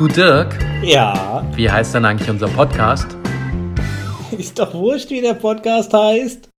Du 0.00 0.08
Dirk, 0.08 0.58
Ja, 0.82 1.46
wie 1.56 1.70
heißt 1.70 1.94
denn 1.94 2.06
eigentlich 2.06 2.30
unser 2.30 2.48
Podcast? 2.48 3.16
ist 4.32 4.58
doch 4.58 4.72
wurscht, 4.72 5.10
wie 5.10 5.20
der 5.20 5.34
Podcast 5.34 5.92
heißt. 5.92 6.48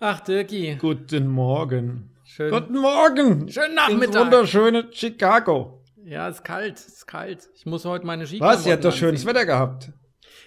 Ach, 0.00 0.20
Dirki, 0.20 0.76
Guten 0.80 1.28
Morgen. 1.28 2.16
schön. 2.24 2.50
Guten 2.50 2.78
Morgen. 2.78 3.46
Schönen 3.50 3.66
Ins 3.66 3.76
Nachmittag. 3.76 4.24
wunderschöne 4.24 4.88
Chicago. 4.90 5.84
Ja, 6.02 6.28
ist 6.28 6.42
kalt, 6.42 6.78
ist 6.80 7.06
kalt. 7.06 7.50
Ich 7.54 7.66
muss 7.66 7.84
heute 7.84 8.06
meine 8.06 8.22
Was? 8.22 8.30
Skiklamotten 8.30 8.66
Ihr 8.68 8.72
habt 8.72 8.84
doch 8.86 8.92
schönes. 8.94 9.26
Wetter 9.26 9.44
gehabt. 9.44 9.92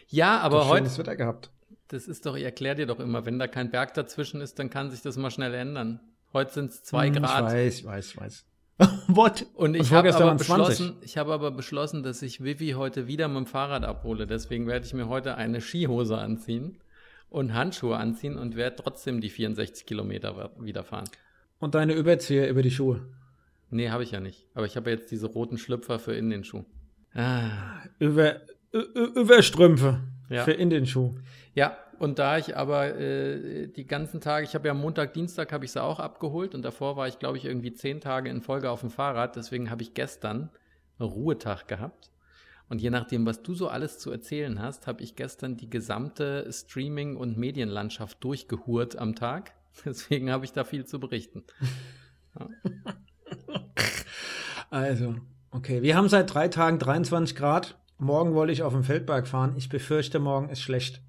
Ja, 0.08 0.40
aber 0.40 0.58
Doch 0.62 0.70
heute, 0.70 0.78
Schönes 0.86 0.98
Wetter 0.98 1.16
gehabt. 1.16 1.52
das 1.90 2.08
ist 2.08 2.26
doch, 2.26 2.36
ich 2.36 2.44
erkläre 2.44 2.76
dir 2.76 2.86
doch 2.88 3.00
immer, 3.00 3.26
wenn 3.28 3.38
da 3.38 3.48
kein 3.48 3.70
Berg 3.70 3.94
dazwischen 3.94 4.42
ist, 4.42 4.58
dann 4.58 4.72
kann 4.72 4.90
sich 4.90 5.04
das 5.04 5.16
mal 5.18 5.30
schnell 5.30 5.54
ändern. 5.54 6.00
Heute 6.34 6.52
sind 6.54 6.72
es 6.72 6.82
zwei 6.82 7.08
Hm, 7.10 7.18
Grad. 7.22 7.48
Ich 7.50 7.54
weiß, 7.54 7.78
ich 7.80 7.86
weiß, 7.86 8.08
ich 8.10 8.18
weiß. 8.20 8.46
What? 9.08 9.46
Und 9.54 9.76
ich 9.76 9.92
habe 9.92 10.14
aber 10.14 10.26
waren 10.26 10.38
es 10.38 10.48
20. 10.48 10.68
beschlossen, 10.68 10.98
ich 11.02 11.18
habe 11.18 11.34
aber 11.34 11.52
beschlossen, 11.52 12.04
dass 12.04 12.22
ich 12.22 12.44
Vivi 12.44 12.72
heute 12.72 13.08
wieder 13.08 13.28
mit 13.28 13.38
dem 13.38 13.46
Fahrrad 13.46 13.84
abhole. 13.84 14.26
Deswegen 14.26 14.68
werde 14.68 14.86
ich 14.86 14.94
mir 14.94 15.08
heute 15.08 15.36
eine 15.36 15.62
Skihose 15.62 16.18
anziehen 16.18 16.80
und 17.30 17.54
Handschuhe 17.54 17.98
anziehen 17.98 18.38
und 18.38 18.56
werde 18.56 18.78
trotzdem 18.78 19.22
die 19.22 19.30
64 19.30 19.86
Kilometer 19.86 20.52
wieder 20.60 20.84
fahren. 20.84 21.10
Und 21.60 21.76
deine 21.76 21.94
Überzieher 21.94 22.50
über 22.50 22.62
die 22.62 22.72
Schuhe. 22.72 23.02
Nee, 23.70 23.90
habe 23.90 24.04
ich 24.04 24.12
ja 24.12 24.20
nicht. 24.20 24.46
Aber 24.54 24.66
ich 24.66 24.76
habe 24.76 24.90
jetzt 24.92 25.12
diese 25.12 25.28
roten 25.28 25.58
Schlüpfer 25.58 25.98
für 25.98 26.14
in 26.14 26.30
den 26.30 26.44
Schuh. 26.44 26.64
Ah. 27.14 27.52
Über, 28.00 28.42
Überstrümpfe. 28.72 30.02
Ja. 30.30 30.44
Für 30.44 30.52
in 30.52 30.70
den 30.70 30.86
Schuh. 30.86 31.16
Ja, 31.54 31.78
und 32.04 32.20
da 32.20 32.38
ich 32.38 32.58
aber 32.58 33.00
äh, 33.00 33.68
die 33.70 33.88
ganzen 33.88 34.20
Tage, 34.20 34.46
ich 34.46 34.56
habe 34.56 34.68
ja 34.68 34.74
Montag, 34.74 35.14
Dienstag 35.14 35.54
habe 35.54 35.64
ich 35.64 35.72
sie 35.72 35.82
auch 35.82 36.02
abgeholt 36.02 36.54
und 36.54 36.62
davor 36.62 36.98
war 36.98 37.08
ich, 37.08 37.18
glaube 37.18 37.38
ich, 37.38 37.46
irgendwie 37.46 37.74
zehn 37.74 38.02
Tage 38.02 38.30
in 38.30 38.42
Folge 38.42 38.70
auf 38.70 38.82
dem 38.82 38.90
Fahrrad. 38.90 39.38
Deswegen 39.38 39.70
habe 39.70 39.84
ich 39.84 39.94
gestern 39.94 40.50
Ruhetag 41.00 41.66
gehabt. 41.70 42.12
Und 42.68 42.82
je 42.82 42.90
nachdem, 42.90 43.26
was 43.26 43.42
du 43.42 43.54
so 43.54 43.70
alles 43.70 44.00
zu 44.00 44.12
erzählen 44.12 44.62
hast, 44.62 44.86
habe 44.86 45.02
ich 45.02 45.16
gestern 45.16 45.56
die 45.56 45.70
gesamte 45.70 46.46
Streaming- 46.52 47.16
und 47.16 47.38
Medienlandschaft 47.38 48.22
durchgehurt 48.22 48.98
am 48.98 49.16
Tag. 49.16 49.54
Deswegen 49.86 50.30
habe 50.30 50.44
ich 50.44 50.52
da 50.52 50.66
viel 50.66 50.84
zu 50.84 51.00
berichten. 51.00 51.46
Also, 54.70 55.16
okay. 55.52 55.82
Wir 55.84 55.96
haben 55.96 56.10
seit 56.10 56.34
drei 56.34 56.50
Tagen 56.50 56.80
23 56.80 57.34
Grad. 57.34 57.78
Morgen 57.98 58.34
wollte 58.34 58.52
ich 58.52 58.62
auf 58.62 58.74
den 58.74 58.84
Feldberg 58.84 59.26
fahren. 59.26 59.54
Ich 59.56 59.70
befürchte, 59.70 60.20
morgen 60.20 60.50
ist 60.50 60.60
schlecht. 60.60 61.02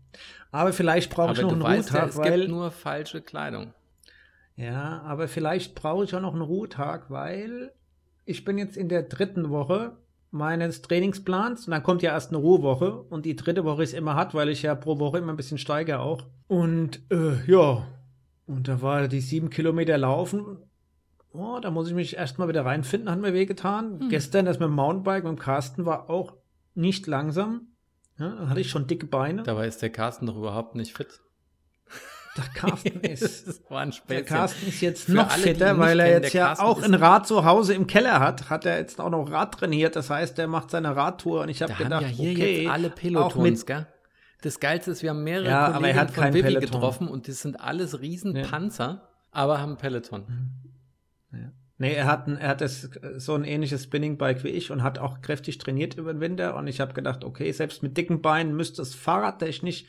Aber 0.54 0.72
vielleicht 0.72 1.10
brauche 1.10 1.32
ich 1.32 1.42
noch 1.42 1.50
einen 1.50 1.64
weißt 1.64 1.90
ja, 1.90 2.02
Ruhetag, 2.02 2.10
es 2.10 2.16
weil. 2.16 2.38
gibt 2.38 2.52
nur 2.52 2.70
falsche 2.70 3.20
Kleidung. 3.20 3.74
Ja, 4.54 5.02
aber 5.02 5.26
vielleicht 5.26 5.74
brauche 5.74 6.04
ich 6.04 6.14
auch 6.14 6.20
noch 6.20 6.32
einen 6.32 6.42
Ruhetag, 6.42 7.10
weil 7.10 7.72
ich 8.24 8.44
bin 8.44 8.56
jetzt 8.56 8.76
in 8.76 8.88
der 8.88 9.02
dritten 9.02 9.50
Woche 9.50 9.96
meines 10.30 10.80
Trainingsplans 10.80 11.66
und 11.66 11.72
dann 11.72 11.82
kommt 11.82 12.02
ja 12.02 12.12
erst 12.12 12.30
eine 12.30 12.38
Ruhewoche 12.38 13.02
und 13.02 13.26
die 13.26 13.34
dritte 13.34 13.64
Woche 13.64 13.82
ist 13.82 13.94
immer 13.94 14.14
hart, 14.14 14.32
weil 14.32 14.48
ich 14.48 14.62
ja 14.62 14.76
pro 14.76 15.00
Woche 15.00 15.18
immer 15.18 15.32
ein 15.32 15.36
bisschen 15.36 15.58
steige 15.58 15.98
auch. 15.98 16.22
Und 16.46 17.00
äh, 17.10 17.44
ja, 17.50 17.88
und 18.46 18.68
da 18.68 18.80
war 18.80 19.08
die 19.08 19.20
sieben 19.20 19.50
Kilometer 19.50 19.98
laufen. 19.98 20.58
Oh, 21.32 21.58
da 21.60 21.72
muss 21.72 21.88
ich 21.88 21.94
mich 21.94 22.16
erstmal 22.16 22.46
wieder 22.46 22.64
reinfinden, 22.64 23.10
hat 23.10 23.20
mir 23.20 23.34
wehgetan. 23.34 23.98
Hm. 24.02 24.08
Gestern 24.08 24.44
das 24.44 24.60
mit 24.60 24.68
dem 24.68 24.76
Mountainbike, 24.76 25.24
mit 25.24 25.32
dem 25.32 25.38
Carsten 25.40 25.84
war 25.84 26.08
auch 26.08 26.34
nicht 26.76 27.08
langsam. 27.08 27.73
Ja, 28.18 28.48
hatte 28.48 28.60
ich 28.60 28.70
schon 28.70 28.86
dicke 28.86 29.06
Beine. 29.06 29.42
Dabei 29.42 29.66
ist 29.66 29.82
der 29.82 29.90
Carsten 29.90 30.26
doch 30.26 30.36
überhaupt 30.36 30.74
nicht 30.74 30.96
fit. 30.96 31.20
Der 32.36 32.44
Carsten 32.54 33.00
ist 33.02 33.46
das 33.46 33.62
war 33.68 33.80
ein 33.80 33.90
Der 33.90 33.96
Späßchen. 33.96 34.26
Carsten 34.26 34.68
ist 34.68 34.80
jetzt 34.80 35.08
noch 35.08 35.30
alle, 35.30 35.42
fitter, 35.42 35.78
weil 35.78 36.00
er 36.00 36.08
jetzt 36.08 36.34
der 36.34 36.40
ja 36.40 36.58
auch 36.58 36.82
ein 36.82 36.94
Rad 36.94 37.26
zu 37.26 37.44
Hause 37.44 37.74
im 37.74 37.86
Keller 37.86 38.20
hat. 38.20 38.50
Hat 38.50 38.66
er 38.66 38.78
jetzt 38.78 39.00
auch 39.00 39.10
noch 39.10 39.30
Rad 39.30 39.54
trainiert. 39.54 39.96
Das 39.96 40.10
heißt, 40.10 40.38
er 40.38 40.48
macht 40.48 40.70
seine 40.70 40.96
Radtour 40.96 41.42
und 41.42 41.48
ich 41.48 41.62
habe 41.62 41.74
gedacht, 41.74 42.02
ja 42.02 42.08
hier 42.08 42.32
okay, 42.32 42.62
jetzt 42.62 42.72
alle 42.72 42.88
auch 42.88 42.94
Pelotons, 42.94 43.36
mit, 43.36 43.66
gell? 43.66 43.86
Das 44.42 44.60
Geilste 44.60 44.90
ist, 44.90 45.02
wir 45.02 45.10
haben 45.10 45.24
mehrere 45.24 45.48
Ja, 45.48 45.66
aber 45.68 45.88
er 45.88 45.94
Kollegen 45.94 46.00
hat 46.00 46.10
von 46.10 46.34
Vivi 46.34 46.54
getroffen 46.56 47.08
und 47.08 47.28
das 47.28 47.40
sind 47.40 47.60
alles 47.60 48.00
Riesenpanzer, 48.00 49.08
aber 49.30 49.60
haben 49.60 49.76
Peloton. 49.78 50.26
Nee, 51.78 51.94
er 51.94 52.06
hat, 52.06 52.26
ein, 52.26 52.36
er 52.36 52.48
hat 52.48 52.60
das, 52.60 52.90
so 53.16 53.34
ein 53.34 53.44
ähnliches 53.44 53.84
Spinningbike 53.84 54.44
wie 54.44 54.48
ich 54.48 54.70
und 54.70 54.82
hat 54.82 54.98
auch 54.98 55.20
kräftig 55.20 55.58
trainiert 55.58 55.94
über 55.94 56.12
den 56.12 56.20
Winter 56.20 56.56
und 56.56 56.66
ich 56.66 56.80
habe 56.80 56.94
gedacht, 56.94 57.24
okay, 57.24 57.50
selbst 57.52 57.82
mit 57.82 57.96
dicken 57.96 58.22
Beinen 58.22 58.56
müsste 58.56 58.82
es 58.82 58.94
fahrradtechnisch 58.94 59.84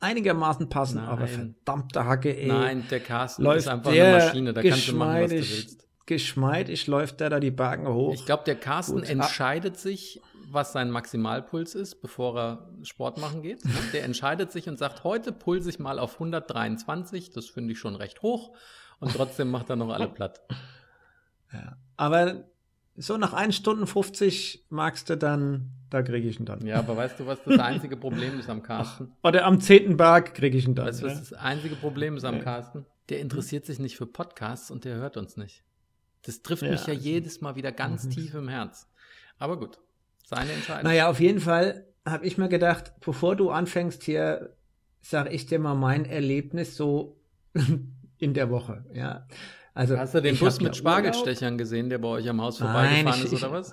einigermaßen 0.00 0.68
passen, 0.68 0.96
Nein. 0.96 1.08
aber 1.08 1.26
verdammte 1.26 2.04
Hacke, 2.04 2.36
ey. 2.36 2.48
Nein, 2.48 2.84
der 2.90 3.00
Carsten 3.00 3.42
läuft 3.42 3.58
ist 3.60 3.68
einfach 3.68 3.92
eine 3.92 4.12
Maschine, 4.12 4.52
da 4.52 4.62
kannst 4.62 4.88
du 4.88 4.96
machen, 4.96 5.22
was 5.22 5.30
du 5.30 5.36
geschmeidig, 5.36 5.66
willst. 5.66 5.88
geschmeidig 6.06 6.86
läuft 6.86 7.20
der 7.20 7.30
da 7.30 7.40
die 7.40 7.50
Bergen 7.50 7.86
hoch. 7.86 8.14
Ich 8.14 8.24
glaube, 8.24 8.44
der 8.44 8.56
Carsten 8.56 8.96
Gut, 8.96 9.08
ah. 9.08 9.12
entscheidet 9.12 9.76
sich, 9.76 10.20
was 10.50 10.72
sein 10.72 10.90
Maximalpuls 10.90 11.74
ist, 11.74 12.00
bevor 12.00 12.38
er 12.38 12.70
Sport 12.82 13.18
machen 13.18 13.42
geht. 13.42 13.62
Der 13.92 14.04
entscheidet 14.04 14.50
sich 14.50 14.68
und 14.68 14.78
sagt, 14.78 15.04
heute 15.04 15.30
pulse 15.30 15.70
ich 15.70 15.78
mal 15.78 16.00
auf 16.00 16.14
123, 16.14 17.30
das 17.30 17.46
finde 17.46 17.72
ich 17.72 17.78
schon 17.78 17.94
recht 17.94 18.22
hoch. 18.22 18.52
Und 18.98 19.14
trotzdem 19.14 19.50
macht 19.50 19.70
er 19.70 19.76
noch 19.76 19.90
alle 19.90 20.08
platt. 20.08 20.40
Ja. 21.52 21.76
Aber 21.96 22.44
so 22.96 23.16
nach 23.16 23.32
1 23.32 23.54
Stunden 23.56 23.86
50 23.86 24.66
magst 24.70 25.08
du 25.10 25.16
dann, 25.16 25.70
da 25.90 26.02
kriege 26.02 26.28
ich 26.28 26.38
ihn 26.38 26.46
dann. 26.46 26.64
Ja, 26.66 26.78
aber 26.78 26.96
weißt 26.96 27.18
du, 27.20 27.26
was 27.26 27.42
das 27.44 27.58
einzige 27.58 27.96
Problem 27.96 28.38
ist 28.38 28.48
am 28.48 28.62
Carsten? 28.62 29.12
Oder 29.22 29.44
am 29.44 29.60
10. 29.60 29.96
Berg 29.96 30.34
kriege 30.34 30.56
ich 30.56 30.66
ihn 30.66 30.74
dann. 30.74 30.86
Weißt 30.86 31.02
du, 31.02 31.06
was 31.06 31.14
ja. 31.14 31.18
das 31.20 31.32
einzige 31.34 31.74
Problem 31.76 32.16
ist 32.16 32.24
am 32.24 32.36
Nee. 32.36 32.42
Carsten? 32.42 32.86
Der 33.08 33.20
interessiert 33.20 33.64
sich 33.66 33.78
nicht 33.80 33.96
für 33.96 34.06
Podcasts 34.06 34.70
und 34.70 34.84
der 34.84 34.96
hört 34.96 35.16
uns 35.16 35.36
nicht. 35.36 35.64
Das 36.22 36.42
trifft 36.42 36.62
Ja, 36.62 36.70
mich 36.70 36.86
ja 36.86 36.92
also- 36.94 37.02
jedes 37.04 37.40
Mal 37.40 37.56
wieder 37.56 37.72
ganz 37.72 38.04
Mhm. 38.04 38.10
tief 38.10 38.34
im 38.34 38.48
Herz. 38.48 38.86
Aber 39.38 39.58
gut, 39.58 39.78
seine 40.24 40.52
Entscheidung. 40.52 40.84
Naja, 40.84 41.08
auf 41.08 41.18
jeden 41.18 41.40
Fall 41.40 41.86
habe 42.06 42.24
ich 42.26 42.38
mir 42.38 42.48
gedacht, 42.48 42.92
bevor 43.00 43.34
du 43.36 43.50
anfängst 43.50 44.02
hier, 44.04 44.54
sage 45.00 45.30
ich 45.30 45.46
dir 45.46 45.58
mal 45.58 45.74
mein 45.74 46.04
Erlebnis 46.04 46.76
so 46.76 47.16
in 48.18 48.34
der 48.34 48.50
Woche. 48.50 48.84
Ja. 48.92 49.26
Also, 49.74 49.96
Hast 49.98 50.14
du 50.14 50.20
den 50.22 50.34
ich 50.34 50.40
Bus 50.40 50.60
mit 50.60 50.74
Spargelstechern 50.76 51.56
gesehen, 51.58 51.88
der 51.90 51.98
bei 51.98 52.08
euch 52.08 52.28
am 52.28 52.40
Haus 52.42 52.58
Nein, 52.60 52.68
vorbeigefahren 52.72 53.18
ich- 53.20 53.24
ist, 53.26 53.32
ich- 53.32 53.44
oder 53.44 53.52
was? 53.52 53.72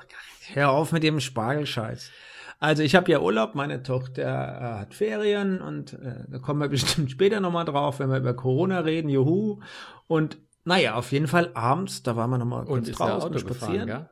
Hör 0.54 0.70
auf 0.72 0.92
mit 0.92 1.04
dem 1.04 1.20
Spargelscheiß. 1.20 2.12
Also 2.60 2.82
ich 2.82 2.96
habe 2.96 3.12
ja 3.12 3.20
Urlaub, 3.20 3.54
meine 3.54 3.84
Tochter 3.84 4.24
äh, 4.24 4.80
hat 4.80 4.94
Ferien 4.96 5.62
und 5.62 5.94
äh, 5.94 6.24
da 6.28 6.40
kommen 6.40 6.60
wir 6.62 6.68
bestimmt 6.70 7.12
später 7.12 7.40
nochmal 7.40 7.66
drauf, 7.66 8.00
wenn 8.00 8.10
wir 8.10 8.18
über 8.18 8.34
Corona 8.34 8.80
reden, 8.80 9.10
juhu. 9.10 9.60
Und 10.08 10.38
naja, 10.64 10.96
auf 10.96 11.12
jeden 11.12 11.28
Fall 11.28 11.52
abends, 11.54 12.02
da 12.04 12.16
waren 12.16 12.30
wir 12.30 12.38
nochmal 12.38 12.62
Und 12.62 12.68
kurz 12.68 12.86
der 12.86 12.96
draußen 12.96 13.30
Auto 13.30 13.30
gefahren, 13.46 13.58
spazieren. 13.58 13.88
gell? 13.88 14.10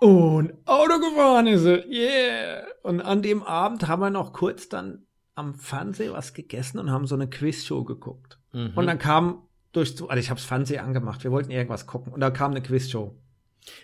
Und 0.00 0.52
Auto 0.64 0.98
gefahren 1.00 1.46
ist 1.48 1.62
sie, 1.62 1.82
yeah. 1.90 2.62
Und 2.82 3.00
an 3.00 3.20
dem 3.22 3.42
Abend 3.42 3.88
haben 3.88 4.00
wir 4.00 4.10
noch 4.10 4.32
kurz 4.32 4.68
dann 4.68 5.04
am 5.34 5.54
Fernsehen 5.54 6.12
was 6.12 6.34
gegessen 6.34 6.78
und 6.78 6.90
haben 6.90 7.06
so 7.06 7.14
eine 7.16 7.28
Quizshow 7.28 7.82
geguckt. 7.84 8.38
Mhm. 8.52 8.72
Und 8.76 8.86
dann 8.86 8.98
kam 8.98 9.42
durch, 9.78 9.94
also 10.08 10.20
ich 10.20 10.30
habe 10.30 10.38
das 10.38 10.46
Fernsehen 10.46 10.84
angemacht, 10.84 11.24
wir 11.24 11.30
wollten 11.30 11.50
irgendwas 11.50 11.86
gucken 11.86 12.12
und 12.12 12.20
da 12.20 12.30
kam 12.30 12.50
eine 12.50 12.62
Quizshow. 12.62 13.14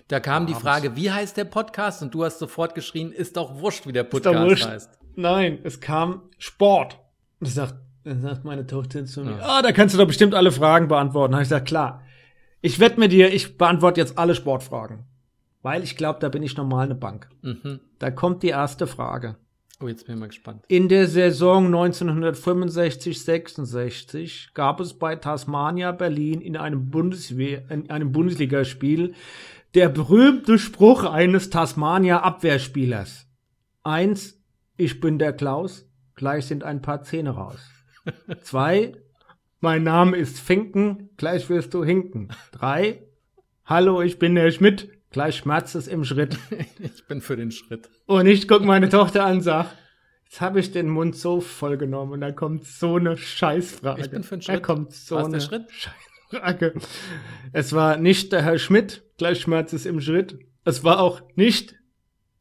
da 0.09 0.21
kam 0.21 0.47
die. 0.47 0.55
Frage, 0.55 0.97
wie 0.97 1.11
heißt 1.11 1.37
der 1.37 1.45
Podcast? 1.45 2.03
Und 2.03 2.15
du 2.15 2.25
hast 2.25 2.39
sofort 2.39 2.75
geschrien, 2.75 3.13
ist 3.13 3.37
doch 3.37 3.61
wurscht, 3.61 3.87
wie 3.87 3.93
der 3.93 4.05
Podcast 4.05 4.67
heißt. 4.67 4.99
Nein, 5.17 5.59
es 5.63 5.81
kam 5.81 6.23
Sport. 6.39 6.99
Und 7.41 7.47
ich 7.49 7.55
sagt, 7.55 7.75
dann 8.05 8.21
sagt 8.21 8.45
meine 8.45 8.67
Tochter 8.67 9.05
zu 9.05 9.23
mir, 9.25 9.43
ah, 9.43 9.63
da 9.63 9.73
kannst 9.73 9.95
du 9.95 9.99
doch 9.99 10.07
bestimmt 10.07 10.35
alle 10.35 10.53
Fragen 10.53 10.89
beantworten. 10.89 11.33
Da 11.33 11.37
habe 11.37 11.43
ich 11.43 11.49
gesagt, 11.49 11.69
klar. 11.69 12.03
Ich 12.61 12.81
wette 12.81 12.99
mit 12.99 13.13
dir, 13.13 13.33
ich 13.33 13.59
beantworte 13.59 14.01
jetzt 14.01 14.19
alle 14.19 14.35
Sportfragen. 14.35 15.05
Weil 15.63 15.83
ich 15.83 15.97
glaube, 15.97 16.19
da 16.21 16.29
bin 16.29 16.43
ich 16.43 16.57
normal 16.57 16.85
eine 16.85 16.95
Bank. 16.95 17.29
Mhm. 17.43 17.81
Da 17.99 18.11
kommt 18.11 18.43
die 18.43 18.49
erste 18.49 18.87
Frage. 18.87 19.37
Oh, 19.85 19.89
jetzt 19.89 20.07
bin 20.07 20.15
ich 20.15 20.21
mal 20.21 20.29
gespannt. 20.29 20.65
In 20.69 20.89
der 20.89 21.09
Saison 21.09 21.69
1965-66 21.69 24.55
gab 24.55 24.81
es 24.81 24.95
bei 24.95 25.15
Tasmania 25.15 25.93
Berlin 25.93 26.41
in 26.41 26.57
einem, 26.57 26.89
Bundeswehr, 26.89 27.71
in 27.71 27.91
einem 27.91 28.11
Bundesligaspiel 28.11 29.13
der 29.75 29.91
berühmte 29.91 30.59
Spruch 30.59 31.05
eines 31.05 31.51
Tasmania 31.51 32.23
Abwehrspielers. 32.23 33.27
Eins, 33.83 34.43
ich 34.79 35.01
bin 35.01 35.19
der 35.19 35.35
Klaus, 35.35 35.87
gleich 36.15 36.47
sind 36.47 36.65
ein 36.65 36.81
paar 36.81 37.03
Zähne 37.03 37.33
raus. 37.33 37.61
Zwei, 38.41 38.95
mein 39.61 39.83
Name 39.83 40.17
ist 40.17 40.41
Finken, 40.41 41.11
gleich 41.19 41.51
wirst 41.51 41.75
du 41.75 41.85
hinken. 41.85 42.31
Drei, 42.53 43.03
hallo, 43.67 44.01
ich 44.01 44.19
bin 44.19 44.35
der 44.35 44.51
Schmidt, 44.51 44.94
gleich 45.15 45.37
schmerzt 45.37 45.75
es 45.77 45.87
im 45.89 46.05
Schritt. 46.05 46.37
Ich 46.79 47.07
bin 47.07 47.21
für 47.23 47.37
den 47.37 47.51
Schritt. 47.53 47.89
Und 48.07 48.27
ich 48.27 48.47
guck 48.49 48.63
meine 48.65 48.89
Tochter 48.91 49.25
an 49.25 49.37
und 49.37 49.41
sag, 49.43 49.67
jetzt 50.25 50.41
habe 50.41 50.59
ich 50.61 50.73
den 50.73 50.89
Mund 50.89 51.17
so 51.17 51.41
voll 51.41 51.79
genommen 51.79 52.13
und 52.13 52.21
da 52.21 52.33
kommt 52.33 52.65
so 52.67 52.97
eine 52.97 53.17
Scheißfrage. 53.17 54.03
Ich 54.03 54.11
bin 54.11 54.23
für 54.25 54.37
den 54.37 54.41
Da 54.41 54.53
Schritt. 54.55 54.63
kommt 54.63 54.93
so 54.93 55.15
War's 55.17 55.25
eine 55.27 55.35
der 55.39 55.41
Schritt? 55.41 55.65
Scheißfrage. 55.71 56.75
Es 57.53 57.73
war 57.73 57.97
nicht 57.97 58.33
der 58.33 58.43
Herr 58.43 58.59
Schmidt, 58.59 59.05
gleich 59.17 59.41
Schmerz 59.41 59.73
ist 59.73 59.87
im 59.87 60.01
Schritt. 60.01 60.37
Es 60.65 60.83
war 60.83 60.99
auch 60.99 61.23
nicht, 61.37 61.77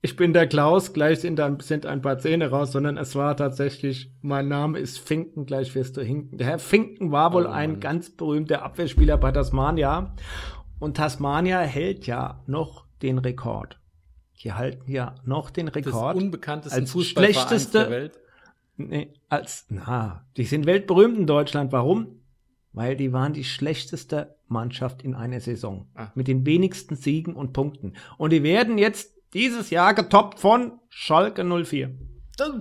ich 0.01 0.15
bin 0.15 0.33
der 0.33 0.47
Klaus, 0.47 0.93
gleich 0.93 1.19
sind, 1.19 1.37
dann, 1.37 1.59
sind 1.59 1.85
ein 1.85 2.01
paar 2.01 2.17
Zähne 2.17 2.49
raus, 2.49 2.71
sondern 2.71 2.97
es 2.97 3.15
war 3.15 3.37
tatsächlich, 3.37 4.11
mein 4.21 4.47
Name 4.47 4.79
ist 4.79 4.97
Finken, 4.97 5.45
gleich 5.45 5.75
wirst 5.75 5.95
du 5.97 6.01
hinken. 6.01 6.37
Der 6.39 6.47
Herr 6.47 6.59
Finken 6.59 7.11
war 7.11 7.33
wohl 7.33 7.45
Oh 7.45 7.49
ein 7.51 7.79
ganz 7.79 8.09
berühmter 8.09 8.63
Abwehrspieler 8.63 9.17
bei 9.17 9.31
Tasmania. 9.31 10.15
Und 10.83 10.97
Tasmania 10.97 11.59
hält 11.61 12.05
ja 12.07 12.43
noch 12.45 12.85
den 13.01 13.17
Rekord. 13.17 13.79
die 14.43 14.51
halten 14.51 14.91
ja 14.91 15.15
noch 15.23 15.49
den 15.49 15.69
Rekord 15.69 16.17
unbekanntesten 16.17 16.81
als 16.81 16.91
Fußballvereins 16.91 17.47
schlechteste- 17.47 17.79
der 17.79 17.89
Welt. 17.89 18.19
Nee, 18.75 19.13
als, 19.29 19.65
na, 19.69 20.25
die 20.35 20.43
sind 20.43 20.65
weltberühmt 20.65 21.17
in 21.17 21.25
Deutschland. 21.27 21.71
Warum? 21.71 22.19
Weil 22.73 22.97
die 22.97 23.13
waren 23.13 23.31
die 23.31 23.43
schlechteste 23.45 24.35
Mannschaft 24.47 25.01
in 25.03 25.15
einer 25.15 25.39
Saison. 25.39 25.87
Ah. 25.95 26.07
Mit 26.15 26.27
den 26.27 26.45
wenigsten 26.45 26.95
Siegen 26.95 27.35
und 27.35 27.53
Punkten. 27.53 27.93
Und 28.17 28.31
die 28.33 28.43
werden 28.43 28.77
jetzt 28.77 29.13
dieses 29.33 29.69
Jahr 29.69 29.93
getoppt 29.93 30.39
von 30.39 30.73
Schalke 30.89 31.43
04. 31.45 31.91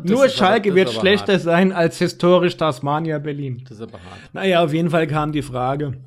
Nur 0.04 0.26
ist 0.26 0.36
Schalke 0.36 0.68
aber- 0.68 0.76
wird 0.76 0.88
das 0.88 0.94
schlechter 0.96 1.32
hart. 1.32 1.42
sein 1.42 1.72
als 1.72 1.96
historisch 1.98 2.56
Tasmania 2.58 3.18
Berlin. 3.18 3.64
Das 3.68 3.78
ist 3.78 3.82
aber 3.82 3.94
hart. 3.94 4.20
Naja, 4.34 4.62
auf 4.62 4.72
jeden 4.74 4.90
Fall 4.90 5.06
kam 5.06 5.32
die 5.32 5.40
Frage. 5.42 5.98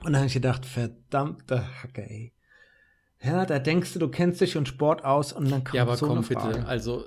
Und 0.00 0.12
dann 0.12 0.16
habe 0.16 0.26
ich 0.26 0.34
gedacht, 0.34 0.64
verdammte 0.66 1.64
Hacke, 1.82 2.02
ey. 2.08 2.32
Ja, 3.22 3.44
da 3.44 3.58
denkst 3.58 3.92
du, 3.92 3.98
du 3.98 4.08
kennst 4.08 4.40
dich 4.40 4.56
und 4.56 4.66
Sport 4.66 5.04
aus 5.04 5.32
und 5.34 5.50
dann 5.50 5.62
kommt 5.62 5.74
Ja, 5.74 5.82
aber 5.82 5.96
so 5.96 6.06
komm 6.06 6.22
bitte, 6.22 6.64
also 6.66 7.04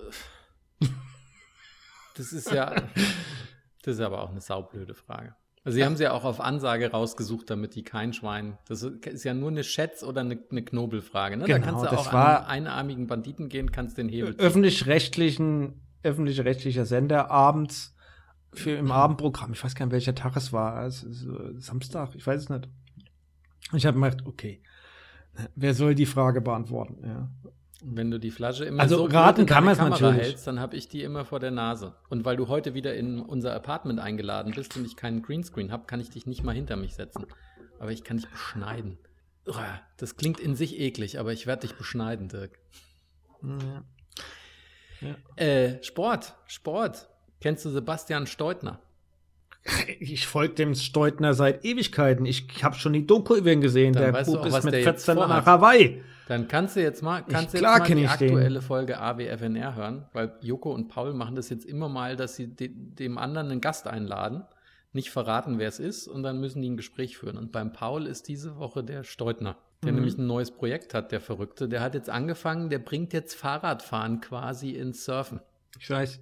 das 2.15 2.31
ist 2.33 2.51
ja, 2.51 2.75
das 3.81 3.95
ist 3.95 3.99
aber 3.99 4.21
auch 4.21 4.29
eine 4.29 4.41
saublöde 4.41 4.93
Frage. 4.93 5.35
Also 5.65 5.77
sie 5.77 5.85
haben 5.85 5.95
sie 5.95 6.03
ja 6.03 6.11
auch 6.11 6.25
auf 6.25 6.41
Ansage 6.41 6.91
rausgesucht, 6.91 7.49
damit 7.49 7.73
die 7.73 7.83
kein 7.83 8.11
Schwein, 8.13 8.57
das 8.67 8.83
ist 8.83 9.23
ja 9.23 9.33
nur 9.33 9.49
eine 9.49 9.63
Schätz- 9.63 10.03
oder 10.03 10.21
eine, 10.21 10.37
eine 10.51 10.63
Knobelfrage. 10.63 11.37
Ne? 11.37 11.45
Genau, 11.45 11.57
da 11.59 11.65
kannst 11.65 11.85
du 11.85 11.89
das 11.89 12.07
auch 12.07 12.13
war- 12.13 12.41
an 12.41 12.45
einarmigen 12.47 13.07
Banditen 13.07 13.47
gehen, 13.49 13.71
kannst 13.71 13.97
den 13.97 14.09
Hebel 14.09 14.35
öffentlich-rechtlichen, 14.37 15.81
öffentlich-rechtlicher 16.03 16.85
Sender 16.85 17.31
abends 17.31 17.95
für 18.51 18.71
im 18.71 18.91
Abendprogramm. 18.91 19.53
Ich 19.53 19.63
weiß 19.63 19.73
gar 19.73 19.85
nicht, 19.85 19.93
welcher 19.93 20.13
Tag 20.13 20.35
es 20.35 20.51
war. 20.53 20.85
Es 20.85 21.03
äh, 21.03 21.53
Samstag, 21.57 22.13
ich 22.13 22.27
weiß 22.27 22.41
es 22.41 22.49
nicht. 22.49 22.67
Ich 23.71 23.85
habe 23.85 23.97
mir 23.97 24.09
gedacht, 24.11 24.27
okay, 24.27 24.61
wer 25.55 25.73
soll 25.73 25.95
die 25.95 26.05
Frage 26.05 26.41
beantworten? 26.41 26.97
Ja. 27.05 27.29
Wenn 27.85 28.11
du 28.11 28.19
die 28.19 28.31
Flasche 28.31 28.63
immer 28.65 28.81
Also 28.81 28.97
so 28.97 29.05
raten 29.05 29.41
in 29.41 29.45
kann 29.47 29.65
Kamera 29.65 29.89
natürlich. 29.89 30.21
hältst, 30.21 30.47
dann 30.47 30.59
habe 30.59 30.75
ich 30.77 30.87
die 30.87 31.03
immer 31.03 31.25
vor 31.25 31.39
der 31.39 31.51
Nase. 31.51 31.95
Und 32.09 32.23
weil 32.23 32.37
du 32.37 32.47
heute 32.47 32.73
wieder 32.73 32.95
in 32.95 33.19
unser 33.19 33.53
Apartment 33.53 33.99
eingeladen 33.99 34.53
bist 34.55 34.77
und 34.77 34.85
ich 34.85 34.95
keinen 34.95 35.21
Greenscreen 35.21 35.71
habe, 35.71 35.85
kann 35.85 35.99
ich 35.99 36.09
dich 36.09 36.25
nicht 36.25 36.43
mal 36.43 36.55
hinter 36.55 36.75
mich 36.77 36.95
setzen. 36.95 37.25
Aber 37.79 37.91
ich 37.91 38.03
kann 38.03 38.17
dich 38.17 38.29
beschneiden. 38.29 38.97
Das 39.97 40.15
klingt 40.15 40.39
in 40.39 40.55
sich 40.55 40.79
eklig, 40.79 41.19
aber 41.19 41.33
ich 41.33 41.45
werde 41.45 41.67
dich 41.67 41.75
beschneiden, 41.75 42.29
Dirk. 42.29 42.57
Äh, 45.35 45.83
Sport, 45.83 46.35
Sport. 46.45 47.09
Kennst 47.41 47.65
du 47.65 47.69
Sebastian 47.69 48.25
Steutner? 48.25 48.79
Ich 49.99 50.27
folge 50.27 50.55
dem 50.55 50.75
Steutner 50.75 51.33
seit 51.33 51.63
Ewigkeiten. 51.63 52.25
Ich 52.25 52.63
habe 52.63 52.75
schon 52.75 52.93
die 52.93 53.07
Doku 53.07 53.35
über 53.35 53.51
ihn 53.51 53.61
gesehen. 53.61 53.93
Dann 53.93 54.13
der 54.13 54.23
Bub 54.23 54.39
auch, 54.39 54.45
ist 54.45 54.63
mit 54.65 54.73
der 54.73 54.81
jetzt 54.81 55.05
14 55.05 55.15
nach. 55.15 55.45
Hawaii. 55.45 56.03
Dann 56.27 56.47
kannst 56.47 56.75
du 56.75 56.81
jetzt 56.81 57.01
mal, 57.01 57.21
kannst 57.23 57.53
klar 57.55 57.79
jetzt 57.79 57.89
mal 57.89 57.95
die 57.95 58.03
ich 58.03 58.11
den. 58.11 58.29
aktuelle 58.31 58.61
Folge 58.61 58.99
AWFNR 58.99 59.75
hören, 59.75 60.05
weil 60.13 60.33
Joko 60.41 60.73
und 60.73 60.87
Paul 60.87 61.13
machen 61.13 61.35
das 61.35 61.49
jetzt 61.49 61.65
immer 61.65 61.89
mal, 61.89 62.15
dass 62.15 62.35
sie 62.35 62.47
de 62.47 62.69
dem 62.73 63.17
anderen 63.17 63.51
einen 63.51 63.61
Gast 63.61 63.87
einladen, 63.87 64.43
nicht 64.93 65.11
verraten, 65.11 65.59
wer 65.59 65.67
es 65.67 65.79
ist, 65.79 66.07
und 66.07 66.23
dann 66.23 66.39
müssen 66.39 66.61
die 66.61 66.69
ein 66.69 66.77
Gespräch 66.77 67.17
führen. 67.17 67.37
Und 67.37 67.51
beim 67.51 67.73
Paul 67.73 68.05
ist 68.05 68.27
diese 68.27 68.57
Woche 68.57 68.83
der 68.83 69.03
Steutner, 69.03 69.57
der 69.83 69.91
Mhm. 69.91 69.95
nämlich 69.99 70.17
ein 70.17 70.27
neues 70.27 70.51
Projekt 70.51 70.93
hat, 70.93 71.11
der 71.11 71.19
Verrückte. 71.19 71.67
Der 71.67 71.81
hat 71.81 71.93
jetzt 71.93 72.09
angefangen, 72.09 72.69
der 72.69 72.79
bringt 72.79 73.11
jetzt 73.11 73.33
Fahrradfahren 73.35 74.21
quasi 74.21 74.71
ins 74.71 75.03
Surfen. 75.05 75.39
Ich 75.79 75.89
weiß, 75.89 76.15
ich 76.15 76.19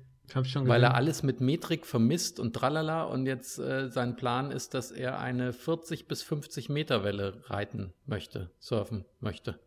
Weil 0.67 0.83
er 0.83 0.95
alles 0.95 1.23
mit 1.23 1.41
Metrik 1.41 1.85
vermisst 1.85 2.39
und 2.39 2.53
tralala 2.55 3.03
und 3.03 3.25
jetzt 3.25 3.59
äh, 3.59 3.89
sein 3.89 4.15
Plan 4.15 4.51
ist, 4.51 4.73
dass 4.73 4.91
er 4.91 5.19
eine 5.19 5.53
40 5.53 6.07
bis 6.07 6.23
50 6.23 6.69
Meter 6.69 7.03
Welle 7.03 7.41
reiten 7.47 7.93
möchte, 8.05 8.49
surfen 8.59 9.05
möchte. 9.19 9.59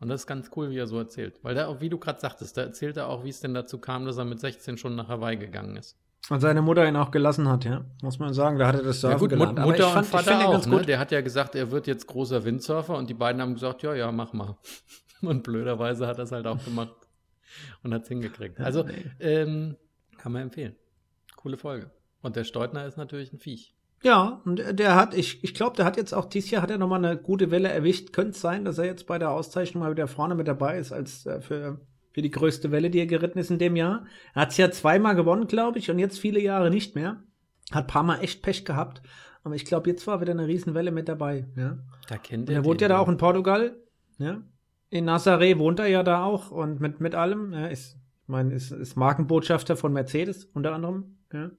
Und 0.00 0.08
das 0.08 0.22
ist 0.22 0.26
ganz 0.26 0.50
cool, 0.56 0.70
wie 0.70 0.78
er 0.78 0.86
so 0.86 0.98
erzählt. 0.98 1.34
Weil 1.42 1.54
da 1.54 1.66
auch, 1.66 1.80
wie 1.80 1.88
du 1.88 1.98
gerade 1.98 2.20
sagtest, 2.20 2.56
da 2.56 2.62
erzählt 2.62 2.96
er 2.96 3.08
auch, 3.08 3.24
wie 3.24 3.30
es 3.30 3.40
denn 3.40 3.54
dazu 3.54 3.78
kam, 3.78 4.04
dass 4.04 4.16
er 4.16 4.24
mit 4.24 4.38
16 4.40 4.78
schon 4.78 4.94
nach 4.94 5.08
Hawaii 5.08 5.36
gegangen 5.36 5.76
ist. 5.76 5.96
Und 6.30 6.40
seine 6.40 6.62
Mutter 6.62 6.86
ihn 6.86 6.96
auch 6.96 7.10
gelassen 7.10 7.48
hat, 7.48 7.64
ja. 7.64 7.84
Muss 8.02 8.18
man 8.18 8.34
sagen, 8.34 8.58
da 8.58 8.66
hat 8.68 8.74
er 8.76 8.82
das 8.82 9.00
Surfen 9.00 9.14
ja 9.14 9.18
gut, 9.18 9.30
gelernt. 9.30 9.52
Mut, 9.52 9.58
Aber 9.60 9.70
Mutter 9.72 9.86
ich 9.86 9.92
fand, 9.92 10.06
und 10.06 10.10
Vater 10.12 10.46
auch. 10.46 10.52
ganz 10.52 10.66
Ne? 10.66 10.76
gut. 10.76 10.88
Der 10.88 10.98
hat 10.98 11.10
ja 11.10 11.20
gesagt, 11.20 11.54
er 11.54 11.70
wird 11.70 11.86
jetzt 11.86 12.06
großer 12.06 12.44
Windsurfer 12.44 12.96
und 12.96 13.08
die 13.08 13.14
beiden 13.14 13.40
haben 13.40 13.54
gesagt, 13.54 13.82
ja, 13.82 13.94
ja, 13.94 14.12
mach 14.12 14.32
mal. 14.32 14.56
Und 15.20 15.42
blöderweise 15.42 16.06
hat 16.06 16.18
er 16.18 16.24
es 16.24 16.30
halt 16.32 16.46
auch 16.46 16.62
gemacht 16.64 16.92
und 17.82 17.94
hat 17.94 18.02
es 18.02 18.08
hingekriegt. 18.08 18.60
Also 18.60 18.84
ähm, 19.20 19.76
kann 20.16 20.32
man 20.32 20.42
empfehlen. 20.42 20.76
Coole 21.36 21.56
Folge. 21.56 21.90
Und 22.22 22.36
der 22.36 22.44
Steutner 22.44 22.86
ist 22.86 22.96
natürlich 22.96 23.32
ein 23.32 23.38
Viech. 23.38 23.74
Ja, 24.02 24.40
und 24.44 24.62
der 24.78 24.94
hat, 24.94 25.14
ich, 25.14 25.42
ich 25.42 25.54
glaube, 25.54 25.76
der 25.76 25.84
hat 25.84 25.96
jetzt 25.96 26.12
auch 26.12 26.26
dieses 26.26 26.50
Jahr 26.50 26.62
hat 26.62 26.70
er 26.70 26.78
nochmal 26.78 27.04
eine 27.04 27.16
gute 27.16 27.50
Welle 27.50 27.68
erwischt. 27.68 28.12
Könnte 28.12 28.30
es 28.30 28.40
sein, 28.40 28.64
dass 28.64 28.78
er 28.78 28.84
jetzt 28.84 29.06
bei 29.06 29.18
der 29.18 29.30
Auszeichnung 29.30 29.82
mal 29.82 29.90
wieder 29.90 30.06
vorne 30.06 30.34
mit 30.34 30.46
dabei 30.46 30.78
ist, 30.78 30.92
als 30.92 31.26
äh, 31.26 31.40
für, 31.40 31.80
für 32.12 32.22
die 32.22 32.30
größte 32.30 32.70
Welle, 32.70 32.90
die 32.90 33.00
er 33.00 33.06
geritten 33.06 33.38
ist 33.38 33.50
in 33.50 33.58
dem 33.58 33.74
Jahr. 33.74 34.06
Er 34.34 34.42
hat 34.42 34.50
es 34.50 34.56
ja 34.56 34.70
zweimal 34.70 35.16
gewonnen, 35.16 35.48
glaube 35.48 35.78
ich, 35.78 35.90
und 35.90 35.98
jetzt 35.98 36.18
viele 36.20 36.40
Jahre 36.40 36.70
nicht 36.70 36.94
mehr. 36.94 37.22
Hat 37.72 37.84
ein 37.84 37.88
paar 37.88 38.04
Mal 38.04 38.20
echt 38.20 38.42
Pech 38.42 38.64
gehabt. 38.64 39.02
Aber 39.42 39.54
ich 39.54 39.64
glaube, 39.64 39.90
jetzt 39.90 40.06
war 40.06 40.20
wieder 40.20 40.32
eine 40.32 40.46
Riesenwelle 40.46 40.90
mit 40.90 41.08
dabei. 41.08 41.46
Ja. 41.56 41.78
Da 42.08 42.18
kennt 42.18 42.48
Und 42.48 42.54
er 42.54 42.64
wohnt 42.64 42.80
ja 42.80 42.88
da 42.88 42.98
auch 42.98 43.08
in 43.08 43.16
Portugal. 43.16 43.76
Ja. 44.18 44.42
In 44.90 45.08
Nazaré 45.08 45.58
wohnt 45.58 45.80
er 45.80 45.86
ja 45.86 46.02
da 46.02 46.24
auch 46.24 46.50
und 46.50 46.80
mit, 46.80 47.00
mit 47.00 47.14
allem. 47.14 47.52
Ja, 47.52 47.66
ist, 47.66 47.96
ich 48.22 48.28
meine, 48.28 48.54
ist, 48.54 48.70
ist 48.70 48.96
Markenbotschafter 48.96 49.76
von 49.76 49.92
Mercedes 49.92 50.44
unter 50.46 50.74
anderem. 50.74 51.16
Ja. 51.32 51.50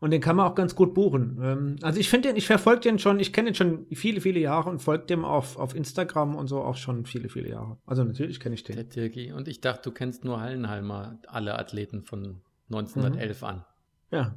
Und 0.00 0.12
den 0.12 0.22
kann 0.22 0.36
man 0.36 0.50
auch 0.50 0.54
ganz 0.54 0.74
gut 0.74 0.94
buchen. 0.94 1.38
Ähm, 1.42 1.76
also 1.82 2.00
ich 2.00 2.08
finde 2.08 2.28
den, 2.28 2.36
ich 2.36 2.46
verfolge 2.46 2.80
den 2.80 2.98
schon, 2.98 3.20
ich 3.20 3.34
kenne 3.34 3.50
den 3.50 3.54
schon 3.54 3.86
viele, 3.92 4.22
viele 4.22 4.40
Jahre 4.40 4.70
und 4.70 4.80
folge 4.80 5.04
dem 5.04 5.26
auf, 5.26 5.58
auf 5.58 5.74
Instagram 5.74 6.36
und 6.36 6.48
so 6.48 6.62
auch 6.62 6.76
schon 6.76 7.04
viele, 7.04 7.28
viele 7.28 7.50
Jahre. 7.50 7.76
Also 7.86 8.02
natürlich 8.02 8.40
kenne 8.40 8.54
ich 8.54 8.64
den. 8.64 8.76
Der 8.76 8.88
Tirki. 8.88 9.32
Und 9.32 9.46
ich 9.46 9.60
dachte, 9.60 9.82
du 9.90 9.90
kennst 9.92 10.24
nur 10.24 10.40
Hallenhalmer, 10.40 11.18
alle 11.28 11.58
Athleten 11.58 12.02
von 12.02 12.40
1911 12.70 13.42
an. 13.42 13.64
Ja. 14.10 14.34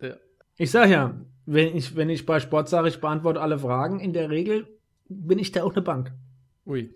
Ja. 0.00 0.14
Ich 0.56 0.70
sage 0.70 0.92
ja, 0.92 1.14
wenn 1.44 1.76
ich, 1.76 1.96
wenn 1.96 2.08
ich 2.08 2.24
bei 2.24 2.38
Sport 2.38 2.68
sage, 2.68 2.88
ich 2.88 3.00
beantworte 3.00 3.40
alle 3.40 3.58
Fragen, 3.58 3.98
in 3.98 4.12
der 4.12 4.30
Regel 4.30 4.68
bin 5.08 5.40
ich 5.40 5.50
da 5.50 5.64
auch 5.64 5.72
eine 5.72 5.82
Bank. 5.82 6.12
Ui, 6.66 6.94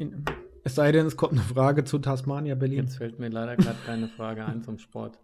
In, 0.00 0.24
es 0.64 0.74
sei 0.76 0.92
denn, 0.92 1.04
es 1.04 1.16
kommt 1.16 1.32
eine 1.32 1.42
Frage 1.42 1.84
zu 1.84 1.98
Tasmania, 1.98 2.54
Berlin. 2.54 2.84
jetzt 2.84 2.96
fällt 2.96 3.18
mir 3.18 3.28
leider 3.28 3.56
gerade 3.56 3.76
keine 3.84 4.08
Frage 4.08 4.46
ein 4.46 4.62
zum 4.62 4.78
Sport. 4.78 5.18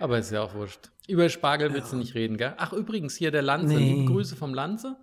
Aber 0.00 0.18
ist 0.18 0.32
ja 0.32 0.42
auch 0.42 0.54
wurscht. 0.54 0.90
Über 1.06 1.28
Spargel 1.28 1.72
willst 1.72 1.92
du 1.92 1.96
nicht 1.96 2.16
reden, 2.16 2.36
gell? 2.36 2.54
Ach, 2.56 2.72
übrigens, 2.72 3.14
hier 3.14 3.30
der 3.30 3.42
Lanze. 3.42 3.76
Nee. 3.76 3.94
Liebe 3.94 4.12
Grüße 4.12 4.34
vom 4.34 4.54
Lanze. 4.54 4.96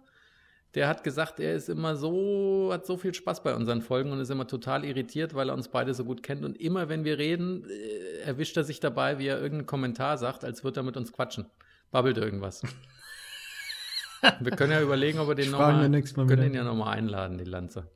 Der 0.73 0.89
hat 0.89 1.05
gesagt, 1.05 1.39
er 1.39 1.55
ist 1.55 1.69
immer 1.69 1.95
so, 1.95 2.71
hat 2.73 2.85
so 2.85 2.97
viel 2.97 3.13
Spaß 3.13 3.41
bei 3.41 3.55
unseren 3.55 3.81
Folgen 3.81 4.11
und 4.11 4.19
ist 4.19 4.31
immer 4.31 4.47
total 4.47 4.83
irritiert, 4.83 5.33
weil 5.33 5.47
er 5.47 5.55
uns 5.55 5.69
beide 5.69 5.93
so 5.93 6.03
gut 6.03 6.21
kennt. 6.21 6.43
Und 6.43 6.59
immer, 6.59 6.89
wenn 6.89 7.05
wir 7.05 7.17
reden, 7.17 7.63
äh, 7.69 8.23
erwischt 8.25 8.57
er 8.57 8.65
sich 8.65 8.81
dabei, 8.81 9.17
wie 9.17 9.27
er 9.27 9.37
irgendeinen 9.37 9.65
Kommentar 9.65 10.17
sagt, 10.17 10.43
als 10.43 10.65
würde 10.65 10.81
er 10.81 10.83
mit 10.83 10.97
uns 10.97 11.13
quatschen. 11.13 11.45
Babbelt 11.91 12.17
irgendwas. 12.17 12.63
wir 14.41 14.51
können 14.51 14.73
ja 14.73 14.81
überlegen, 14.81 15.19
ob 15.19 15.29
wir 15.29 15.35
den 15.35 15.51
nochmal, 15.51 15.89
können 16.27 16.43
ihn 16.43 16.53
ja 16.53 16.65
nochmal 16.65 16.97
einladen, 16.97 17.37
die 17.37 17.45
Lanze. 17.45 17.87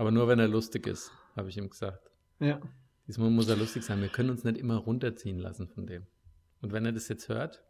Aber 0.00 0.10
nur, 0.10 0.28
wenn 0.28 0.38
er 0.38 0.48
lustig 0.48 0.86
ist, 0.86 1.12
habe 1.36 1.50
ich 1.50 1.58
ihm 1.58 1.68
gesagt. 1.68 2.10
Ja. 2.38 2.58
Diesmal 3.06 3.28
muss 3.28 3.50
er 3.50 3.56
lustig 3.56 3.82
sein. 3.82 4.00
Wir 4.00 4.08
können 4.08 4.30
uns 4.30 4.44
nicht 4.44 4.56
immer 4.56 4.76
runterziehen 4.76 5.38
lassen 5.38 5.68
von 5.68 5.86
dem. 5.86 6.06
Und 6.62 6.72
wenn 6.72 6.86
er 6.86 6.92
das 6.92 7.08
jetzt 7.08 7.28
hört. 7.28 7.62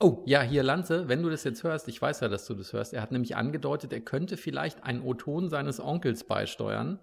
Oh, 0.00 0.22
ja, 0.24 0.40
hier 0.40 0.62
Lanze, 0.62 1.08
wenn 1.08 1.22
du 1.22 1.28
das 1.28 1.44
jetzt 1.44 1.62
hörst, 1.62 1.88
ich 1.88 2.00
weiß 2.00 2.20
ja, 2.20 2.28
dass 2.28 2.46
du 2.46 2.54
das 2.54 2.72
hörst. 2.72 2.94
Er 2.94 3.02
hat 3.02 3.12
nämlich 3.12 3.36
angedeutet, 3.36 3.92
er 3.92 4.00
könnte 4.00 4.38
vielleicht 4.38 4.82
einen 4.82 5.02
O-Ton 5.02 5.50
seines 5.50 5.78
Onkels 5.78 6.24
beisteuern, 6.24 7.00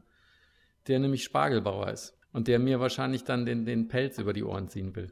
der 0.88 0.98
nämlich 0.98 1.24
Spargelbauer 1.26 1.92
ist. 1.92 2.18
Und 2.34 2.48
der 2.48 2.58
mir 2.58 2.80
wahrscheinlich 2.80 3.26
dann 3.26 3.46
den, 3.46 3.66
den 3.66 3.88
Pelz 3.88 4.18
über 4.18 4.34
die 4.34 4.44
Ohren 4.44 4.68
ziehen 4.68 4.96
will. 4.96 5.12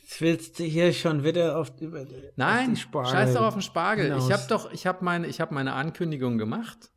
Jetzt 0.00 0.22
willst 0.22 0.58
du 0.58 0.64
hier 0.64 0.94
schon 0.94 1.22
wieder 1.22 1.58
auf, 1.58 1.78
über, 1.82 2.00
auf 2.00 2.08
Nein, 2.36 2.70
die 2.70 2.80
Spargel 2.80 3.12
scheiß 3.12 3.34
doch 3.34 3.42
auf 3.42 3.54
den 3.56 3.62
Spargel. 3.62 4.06
hinaus. 4.06 4.26
Ich 4.26 4.32
habe 4.32 4.44
doch, 4.48 4.72
ich 4.72 4.86
habe 4.86 5.04
meine, 5.04 5.26
ich 5.26 5.42
habe 5.42 5.52
meine 5.52 5.74
Ankündigung 5.74 6.38
gemacht 6.38 6.90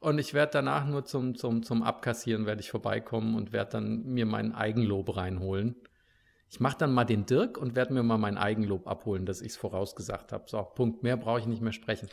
und 0.00 0.18
ich 0.18 0.34
werde 0.34 0.52
danach 0.52 0.86
nur 0.86 1.04
zum, 1.04 1.34
zum, 1.36 1.62
zum 1.62 1.82
Abkassieren 1.82 2.46
werde 2.46 2.60
ich 2.60 2.70
vorbeikommen 2.70 3.34
und 3.36 3.52
werde 3.52 3.72
dann 3.72 4.04
mir 4.04 4.26
mein 4.26 4.54
Eigenlob 4.54 5.16
reinholen. 5.16 5.76
Ich 6.48 6.58
mache 6.58 6.78
dann 6.78 6.92
mal 6.92 7.04
den 7.04 7.26
Dirk 7.26 7.58
und 7.58 7.76
werde 7.76 7.94
mir 7.94 8.02
mal 8.02 8.18
mein 8.18 8.36
Eigenlob 8.36 8.88
abholen, 8.88 9.24
dass 9.24 9.40
ich 9.40 9.52
es 9.52 9.56
vorausgesagt 9.56 10.32
habe. 10.32 10.44
So, 10.48 10.60
Punkt. 10.62 11.02
Mehr 11.04 11.16
brauche 11.16 11.38
ich 11.38 11.46
nicht 11.46 11.62
mehr 11.62 11.72
sprechen. 11.72 12.08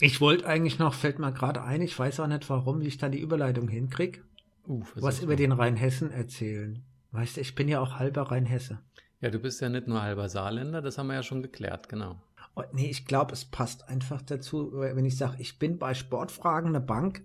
Ich 0.00 0.20
wollte 0.20 0.46
eigentlich 0.46 0.78
noch, 0.78 0.94
fällt 0.94 1.18
mir 1.18 1.32
gerade 1.32 1.62
ein, 1.62 1.80
ich 1.80 1.96
weiß 1.98 2.20
auch 2.20 2.26
nicht 2.26 2.50
warum, 2.50 2.80
wie 2.80 2.88
ich 2.88 2.98
da 2.98 3.08
die 3.08 3.20
Überleitung 3.20 3.68
hinkrieg, 3.68 4.24
Uh, 4.68 4.82
was 4.96 5.20
über 5.20 5.32
mal. 5.32 5.36
den 5.36 5.52
Rheinhessen 5.52 6.10
erzählen. 6.10 6.82
Weißt 7.12 7.36
du, 7.36 7.40
ich 7.40 7.54
bin 7.54 7.68
ja 7.68 7.80
auch 7.80 8.00
halber 8.00 8.22
Rheinhesse. 8.22 8.80
Ja, 9.20 9.30
du 9.30 9.38
bist 9.38 9.60
ja 9.60 9.68
nicht 9.68 9.86
nur 9.86 10.02
halber 10.02 10.28
Saarländer, 10.28 10.82
das 10.82 10.98
haben 10.98 11.06
wir 11.06 11.14
ja 11.14 11.22
schon 11.22 11.40
geklärt, 11.40 11.88
genau. 11.88 12.20
Oh, 12.58 12.62
nee, 12.72 12.88
ich 12.90 13.04
glaube, 13.04 13.34
es 13.34 13.44
passt 13.44 13.88
einfach 13.88 14.22
dazu, 14.22 14.72
wenn 14.74 15.04
ich 15.04 15.16
sage, 15.18 15.36
ich 15.38 15.58
bin 15.58 15.78
bei 15.78 15.92
Sportfragen 15.92 16.70
eine 16.70 16.80
Bank, 16.80 17.22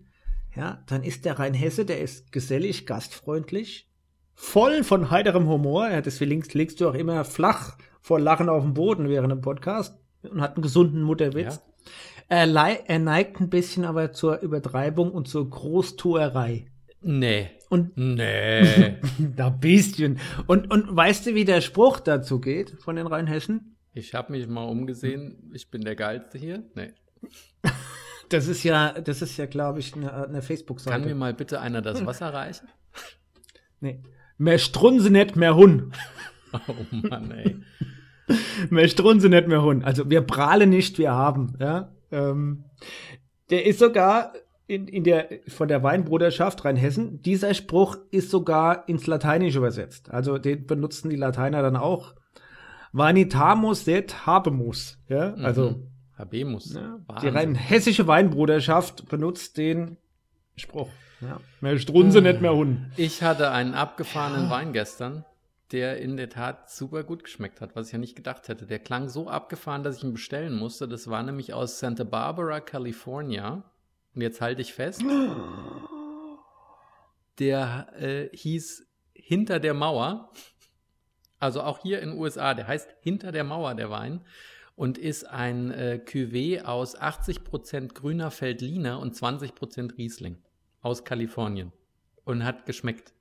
ja, 0.55 0.83
dann 0.87 1.03
ist 1.03 1.23
der 1.23 1.39
Rheinhesse, 1.39 1.85
der 1.85 2.01
ist 2.01 2.33
gesellig, 2.33 2.85
gastfreundlich, 2.85 3.89
voll 4.33 4.83
von 4.83 5.09
heiterem 5.09 5.47
Humor. 5.47 5.89
Ja, 5.89 6.01
deswegen 6.01 6.43
liegst 6.51 6.81
du 6.81 6.89
auch 6.89 6.93
immer 6.95 7.23
flach 7.23 7.77
vor 8.01 8.19
Lachen 8.19 8.49
auf 8.49 8.63
dem 8.63 8.73
Boden 8.73 9.07
während 9.07 9.31
dem 9.31 9.39
Podcast 9.41 9.97
und 10.23 10.41
hat 10.41 10.55
einen 10.55 10.63
gesunden 10.63 11.01
Mutterwitz. 11.01 11.61
Er, 12.27 12.45
lei- 12.45 12.83
er 12.87 12.99
neigt 12.99 13.39
ein 13.39 13.49
bisschen 13.49 13.85
aber 13.85 14.11
zur 14.11 14.39
Übertreibung 14.41 15.11
und 15.11 15.27
zur 15.29 15.49
Großtuerei. 15.49 16.65
Nee. 17.01 17.49
Und 17.69 17.95
Nee. 17.95 18.97
da 19.19 19.49
bisschen. 19.49 20.19
Und, 20.47 20.69
und 20.71 20.93
weißt 20.95 21.27
du, 21.27 21.35
wie 21.35 21.45
der 21.45 21.61
Spruch 21.61 21.99
dazu 22.01 22.39
geht 22.41 22.71
von 22.81 22.95
den 22.97 23.07
Rheinhessen? 23.07 23.77
Ich 23.93 24.13
habe 24.13 24.31
mich 24.31 24.47
mal 24.47 24.63
umgesehen. 24.63 25.51
Ich 25.53 25.69
bin 25.69 25.81
der 25.81 25.95
Geilste 25.95 26.37
hier. 26.37 26.63
Nee. 26.75 26.93
Das 28.29 28.47
ist 28.47 28.63
ja, 28.63 28.93
das 28.93 29.21
ist 29.21 29.37
ja, 29.37 29.45
glaube 29.45 29.79
ich, 29.79 29.93
eine, 29.93 30.11
eine 30.11 30.23
Kann 30.23 30.31
mir 30.33 30.41
Facebook-Seite. 30.41 31.15
mal 31.15 31.33
bitte 31.33 31.59
einer 31.59 31.81
das 31.81 32.05
Wasser 32.05 32.33
reichen? 32.33 32.67
Nee. 33.83 34.03
Mehr 34.37 34.59
Strunse 34.59 35.09
nicht, 35.09 35.35
mehr 35.35 35.55
Hun. 35.55 35.91
Oh 36.53 36.85
Mann, 36.91 37.31
ey. 37.31 37.55
Mehr 38.69 38.87
Strunse 38.87 39.27
nicht, 39.27 39.47
mehr 39.47 39.63
Hun. 39.63 39.83
Also 39.83 40.09
wir 40.09 40.21
prahlen 40.21 40.69
nicht, 40.69 40.99
wir 40.99 41.13
haben. 41.13 41.55
Ja? 41.59 41.95
Ähm, 42.11 42.65
der 43.49 43.65
ist 43.65 43.79
sogar 43.79 44.33
in, 44.67 44.87
in 44.87 45.03
der, 45.03 45.29
von 45.47 45.67
der 45.67 45.83
Weinbruderschaft 45.83 46.63
Rheinhessen, 46.63 47.21
dieser 47.21 47.53
Spruch 47.53 47.97
ist 48.11 48.29
sogar 48.29 48.87
ins 48.87 49.07
Lateinische 49.07 49.57
übersetzt. 49.57 50.11
Also 50.11 50.37
den 50.37 50.67
benutzen 50.67 51.09
die 51.09 51.15
Lateiner 51.15 51.61
dann 51.61 51.75
auch. 51.75 52.15
Vanitamus 52.91 53.87
et 53.87 54.25
habemus. 54.25 54.99
Ja? 55.07 55.33
Also 55.35 55.87
Habemus. 56.17 56.73
ja, 56.73 56.99
die 57.21 57.27
rein 57.27 57.55
hessische 57.55 58.07
Weinbruderschaft 58.07 59.07
benutzt 59.09 59.57
den 59.57 59.97
Spruch. 60.55 60.89
Ja. 61.21 61.39
Mehr 61.61 61.77
Strunse, 61.77 62.21
nicht 62.21 62.41
mehr 62.41 62.53
Hun. 62.53 62.91
Ich 62.97 63.23
hatte 63.23 63.51
einen 63.51 63.73
abgefahrenen 63.73 64.49
Wein 64.49 64.73
gestern, 64.73 65.23
der 65.71 65.99
in 65.99 66.17
der 66.17 66.29
Tat 66.29 66.69
super 66.69 67.03
gut 67.03 67.23
geschmeckt 67.23 67.61
hat, 67.61 67.75
was 67.75 67.87
ich 67.87 67.93
ja 67.93 67.99
nicht 67.99 68.15
gedacht 68.15 68.47
hätte. 68.47 68.65
Der 68.65 68.79
klang 68.79 69.07
so 69.07 69.29
abgefahren, 69.29 69.83
dass 69.83 69.97
ich 69.97 70.03
ihn 70.03 70.13
bestellen 70.13 70.55
musste. 70.55 70.87
Das 70.87 71.09
war 71.09 71.23
nämlich 71.23 71.53
aus 71.53 71.79
Santa 71.79 72.03
Barbara, 72.03 72.59
California. 72.59 73.63
Und 74.13 74.21
jetzt 74.21 74.41
halte 74.41 74.61
ich 74.61 74.73
fest. 74.73 75.03
Der 77.39 77.87
äh, 77.97 78.29
hieß 78.35 78.87
Hinter 79.13 79.59
der 79.59 79.73
Mauer. 79.73 80.31
Also 81.41 81.61
auch 81.61 81.79
hier 81.79 82.01
in 82.01 82.11
den 82.11 82.19
USA. 82.19 82.53
Der 82.53 82.67
heißt 82.67 82.87
Hinter 83.01 83.33
der 83.33 83.43
Mauer, 83.43 83.75
der 83.75 83.89
Wein. 83.89 84.21
Und 84.75 84.97
ist 84.97 85.25
ein 85.25 85.71
äh, 85.71 85.99
Cuvée 86.03 86.63
aus 86.63 86.97
80% 86.97 87.93
grüner 87.93 88.31
Feldliner 88.31 88.99
und 88.99 89.15
20% 89.15 89.97
Riesling. 89.97 90.37
Aus 90.81 91.03
Kalifornien. 91.03 91.73
Und 92.23 92.45
hat 92.45 92.65
geschmeckt. 92.65 93.13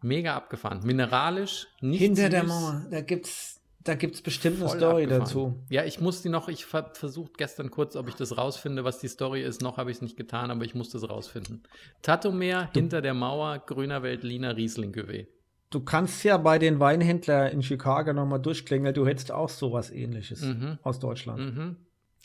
Mega 0.00 0.36
abgefahren. 0.36 0.80
Mineralisch, 0.84 1.68
nicht 1.80 2.00
Hinter 2.00 2.28
der 2.28 2.42
süß, 2.42 2.48
Mauer, 2.48 2.86
da 2.90 3.00
gibt's, 3.00 3.60
da 3.82 3.94
gibt's 3.94 4.20
bestimmt 4.20 4.58
eine 4.58 4.68
voll 4.68 4.78
Story 4.78 5.02
abgefahren. 5.04 5.24
dazu. 5.24 5.64
Ja, 5.68 5.84
ich 5.84 6.00
muss 6.00 6.22
die 6.22 6.28
noch, 6.28 6.48
ich 6.48 6.66
ver 6.66 6.90
versucht 6.94 7.38
gestern 7.38 7.70
kurz, 7.70 7.96
ob 7.96 8.08
ich 8.08 8.14
das 8.14 8.36
rausfinde, 8.36 8.84
was 8.84 8.98
die 8.98 9.08
Story 9.08 9.42
ist. 9.42 9.62
Noch 9.62 9.78
habe 9.78 9.90
ich 9.90 9.96
es 9.96 10.02
nicht 10.02 10.16
getan, 10.16 10.50
aber 10.50 10.64
ich 10.64 10.74
muss 10.74 10.90
das 10.90 11.08
rausfinden. 11.08 11.62
Tatomeer, 12.02 12.70
hinter 12.72 13.00
der 13.00 13.14
Mauer, 13.14 13.58
grüner 13.58 14.02
Veltliner, 14.02 14.56
Riesling 14.56 14.92
Cuvée. 14.92 15.26
Du 15.70 15.80
kannst 15.80 16.22
ja 16.24 16.36
bei 16.36 16.58
den 16.58 16.78
Weinhändlern 16.80 17.50
in 17.50 17.62
Chicago 17.62 18.12
nochmal 18.12 18.40
durchklingeln, 18.40 18.94
du 18.94 19.06
hättest 19.06 19.32
auch 19.32 19.48
sowas 19.48 19.90
ähnliches 19.90 20.42
Mhm. 20.42 20.78
aus 20.82 20.98
Deutschland. 21.00 21.40
Mhm. 21.40 21.76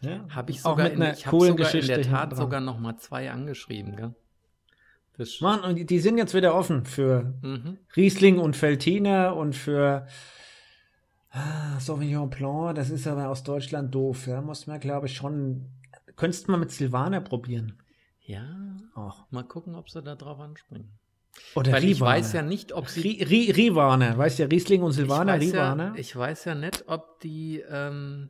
Ja? 0.02 0.26
Habe 0.30 0.52
ich 0.52 0.60
Auch 0.66 0.72
sogar, 0.72 0.86
mit 0.86 0.94
in, 0.94 1.02
einer 1.02 1.14
ich 1.14 1.26
coolen 1.26 1.52
sogar 1.52 1.68
in 1.68 1.80
Geschichte 1.80 2.02
der 2.02 2.10
Tat 2.12 2.36
sogar 2.36 2.60
noch 2.62 2.80
mal 2.80 2.98
zwei 2.98 3.32
angeschrieben, 3.32 3.96
gell? 3.96 4.14
Das 5.18 5.42
Mann, 5.42 5.60
und 5.62 5.76
die- 5.76 5.86
die 5.86 6.00
sind 6.00 6.18
jetzt 6.18 6.34
wieder 6.34 6.56
offen 6.56 6.86
für 6.86 7.34
mhm. 7.42 7.78
Riesling 7.96 8.40
und 8.40 8.60
Veltliner 8.60 9.36
und 9.36 9.56
für 9.56 10.08
ah, 11.32 11.80
Sauvignon 11.80 12.30
Blanc. 12.30 12.76
Das 12.76 12.90
ist 12.90 13.08
aber 13.08 13.30
aus 13.30 13.44
Deutschland 13.44 13.94
doof. 13.94 14.28
Ja, 14.28 14.42
muss 14.42 14.68
man, 14.68 14.80
glaube 14.80 15.08
ich, 15.08 15.16
schon. 15.16 15.66
Könntest 16.16 16.48
du 16.48 16.52
mal 16.52 16.58
mit 16.58 16.72
Silvaner 16.72 17.22
probieren? 17.22 17.74
Ja, 18.22 18.44
Auch. 18.96 19.26
mal 19.32 19.44
gucken, 19.44 19.76
ob 19.76 19.90
sie 19.90 20.02
da 20.02 20.16
drauf 20.16 20.40
anspringen. 20.40 20.90
Oder 21.56 21.72
Weil 21.74 21.84
ich 21.84 21.96
Rivaner. 21.98 22.12
weiß 22.18 22.34
ja 22.34 22.42
nicht, 22.42 22.74
ob 22.74 22.88
sie 22.90 23.02
Ri 23.02 23.24
Ri 23.24 23.52
Rivaner, 23.52 24.18
weißt 24.18 24.40
du, 24.40 24.44
Riesling 24.52 24.84
und 24.84 24.92
Silvaner, 24.92 25.38
ich 25.38 25.54
weiß, 25.54 25.54
ja, 25.54 25.94
ich 25.96 26.16
weiß 26.16 26.46
ja 26.46 26.56
nicht, 26.56 26.84
ob 26.88 27.20
die 27.20 27.64
ähm, 27.70 28.30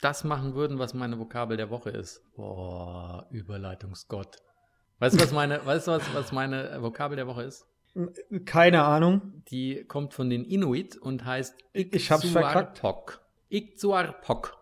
das 0.00 0.24
machen 0.24 0.54
würden, 0.54 0.78
was 0.78 0.94
meine 0.94 1.18
Vokabel 1.18 1.56
der 1.56 1.70
Woche 1.70 1.90
ist. 1.90 2.22
Boah, 2.36 3.26
Überleitungsgott. 3.30 4.36
Weißt 4.98 5.16
du, 5.16 5.22
was 5.22 5.32
meine, 5.32 5.60
weißt 5.66 5.86
du, 5.86 5.92
was, 5.92 6.02
was 6.14 6.32
meine 6.32 6.82
Vokabel 6.82 7.16
der 7.16 7.26
Woche 7.26 7.42
ist? 7.42 7.66
Keine 8.44 8.82
Ahnung. 8.82 9.42
Die 9.48 9.84
kommt 9.84 10.14
von 10.14 10.28
den 10.28 10.44
Inuit 10.44 10.96
und 10.96 11.24
heißt 11.24 11.54
Ich. 11.72 11.94
Ikzuarpok. 12.10 13.20
Ikzuarpok. 13.48 14.56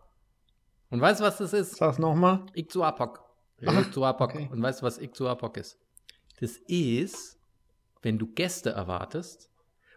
Und 0.90 1.00
weißt 1.00 1.20
du, 1.20 1.24
was 1.24 1.38
das 1.38 1.52
ist? 1.54 1.76
Sag's 1.76 1.98
nochmal. 1.98 2.44
Ikzuarpok. 2.54 3.24
Ikzuarpok. 3.60 4.30
okay. 4.34 4.48
Und 4.52 4.60
weißt 4.62 4.82
du, 4.82 4.86
was 4.86 4.98
Ikzuarpok 4.98 5.56
ist? 5.56 5.78
Das 6.40 6.56
ist, 6.66 7.38
wenn 8.02 8.18
du 8.18 8.26
Gäste 8.26 8.70
erwartest 8.70 9.50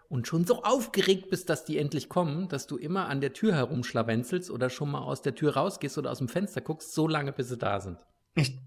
und 0.08 0.28
schon 0.28 0.46
so 0.46 0.64
aufgeregt 0.64 1.30
bist, 1.30 1.50
dass 1.50 1.66
die 1.66 1.78
endlich 1.78 2.08
kommen, 2.10 2.48
dass 2.48 2.68
du 2.68 2.78
immer 2.78 3.08
an 3.08 3.22
der 3.22 3.34
Tür 3.34 3.54
herumschlawenzelst 3.54 4.52
oder 4.52 4.70
schon 4.70 4.92
mal 4.92 5.02
aus 5.02 5.22
der 5.22 5.36
Tür 5.36 5.56
rausgehst 5.56 5.98
oder 5.98 6.12
aus 6.12 6.20
dem 6.20 6.30
Fenster 6.30 6.62
guckst, 6.62 6.94
so 6.94 7.08
lange, 7.08 7.32
bis 7.34 7.50
sie 7.50 7.58
da 7.58 7.80
sind. 7.80 7.98
Echt? 8.36 8.60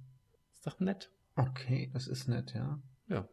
Ist 0.53 0.67
doch 0.67 0.81
nett. 0.81 1.11
Okay, 1.37 1.91
das 1.95 2.09
ist 2.09 2.29
nett, 2.29 2.53
ja. 2.55 2.81
Ja. 3.09 3.29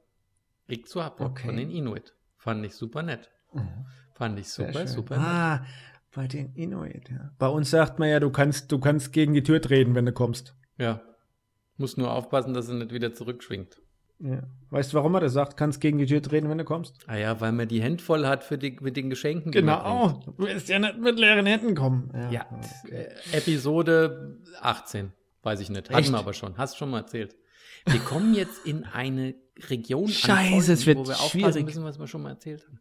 Ikzuarpok 0.68 1.32
Okay. 1.32 1.48
von 1.48 1.58
den 1.58 1.72
Inuit. 1.72 2.16
Fand 2.38 2.64
ich 2.66 2.76
super 2.76 3.02
nett. 3.02 3.32
Mhm. 3.54 3.86
Fand 4.14 4.40
ich 4.40 4.48
super, 4.50 4.88
super 4.88 5.18
nett. 5.18 5.26
Ah, 5.26 5.66
bei 6.14 6.28
den 6.28 6.54
Inuit, 6.54 7.10
ja. 7.10 7.32
Bei 7.40 7.48
uns 7.48 7.72
sagt 7.72 7.98
man 8.00 8.10
ja, 8.10 8.20
du 8.20 8.30
kannst, 8.30 8.72
du 8.72 8.80
kannst 8.80 9.12
gegen 9.12 9.34
die 9.34 9.44
Tür 9.44 9.62
treten, 9.62 9.96
wenn 9.96 10.06
du 10.06 10.14
kommst. 10.14 10.56
Ja. 10.78 11.02
Muss 11.78 11.98
nur 11.98 12.14
aufpassen, 12.14 12.54
dass 12.54 12.68
sie 12.68 12.76
nicht 12.76 12.94
wieder 12.94 13.14
zurückschwingt. 13.14 13.82
Ja. 14.20 14.44
Weißt 14.70 14.94
du, 14.94 14.98
warum 14.98 15.14
er 15.16 15.20
das 15.22 15.34
sagt? 15.34 15.58
Kannst 15.58 15.82
gegen 15.82 15.98
die 15.98 16.06
Tür 16.06 16.22
treten, 16.22 16.50
wenn 16.50 16.58
du 16.58 16.64
kommst? 16.64 16.98
Ah 17.08 17.18
ja, 17.18 17.40
weil 17.42 17.52
man 17.52 17.68
die 17.68 17.82
Hände 17.82 18.02
voll 18.04 18.26
hat 18.26 18.44
für 18.44 18.58
die, 18.58 18.78
mit 18.82 18.96
den 18.98 19.10
Geschenken. 19.10 19.52
Genau. 19.52 20.22
Du 20.26 20.34
willst 20.38 20.70
ja 20.70 20.80
nicht 20.80 20.98
mit 21.00 21.20
leeren 21.20 21.46
Händen 21.46 21.76
kommen. 21.76 22.12
Ja, 22.32 22.46
okay. 22.84 23.08
äh, 23.32 23.38
Episode 23.38 24.38
18, 24.62 25.12
weiß 25.44 25.60
ich 25.60 25.70
nicht. 25.70 25.90
Hatten 25.90 26.00
Echt? 26.00 26.12
wir 26.12 26.18
aber 26.18 26.34
schon. 26.34 26.58
Hast 26.58 26.78
schon 26.78 26.92
mal 26.92 27.00
erzählt. 27.00 27.36
Wir 27.88 28.00
kommen 28.00 28.34
jetzt 28.34 28.66
in 28.66 28.86
eine 28.86 29.36
Region, 29.70 30.06
an 30.06 30.10
Scheiße, 30.12 30.74
es 30.74 30.84
Folgen, 30.84 30.86
wird 30.86 30.98
wo 30.98 31.12
wir 31.12 31.16
aufpassen 31.16 31.40
schwierig. 31.52 31.66
müssen, 31.66 31.84
was 31.84 32.00
wir 32.00 32.08
schon 32.08 32.22
mal 32.24 32.32
erzählt 32.32 32.66
haben. 32.68 32.80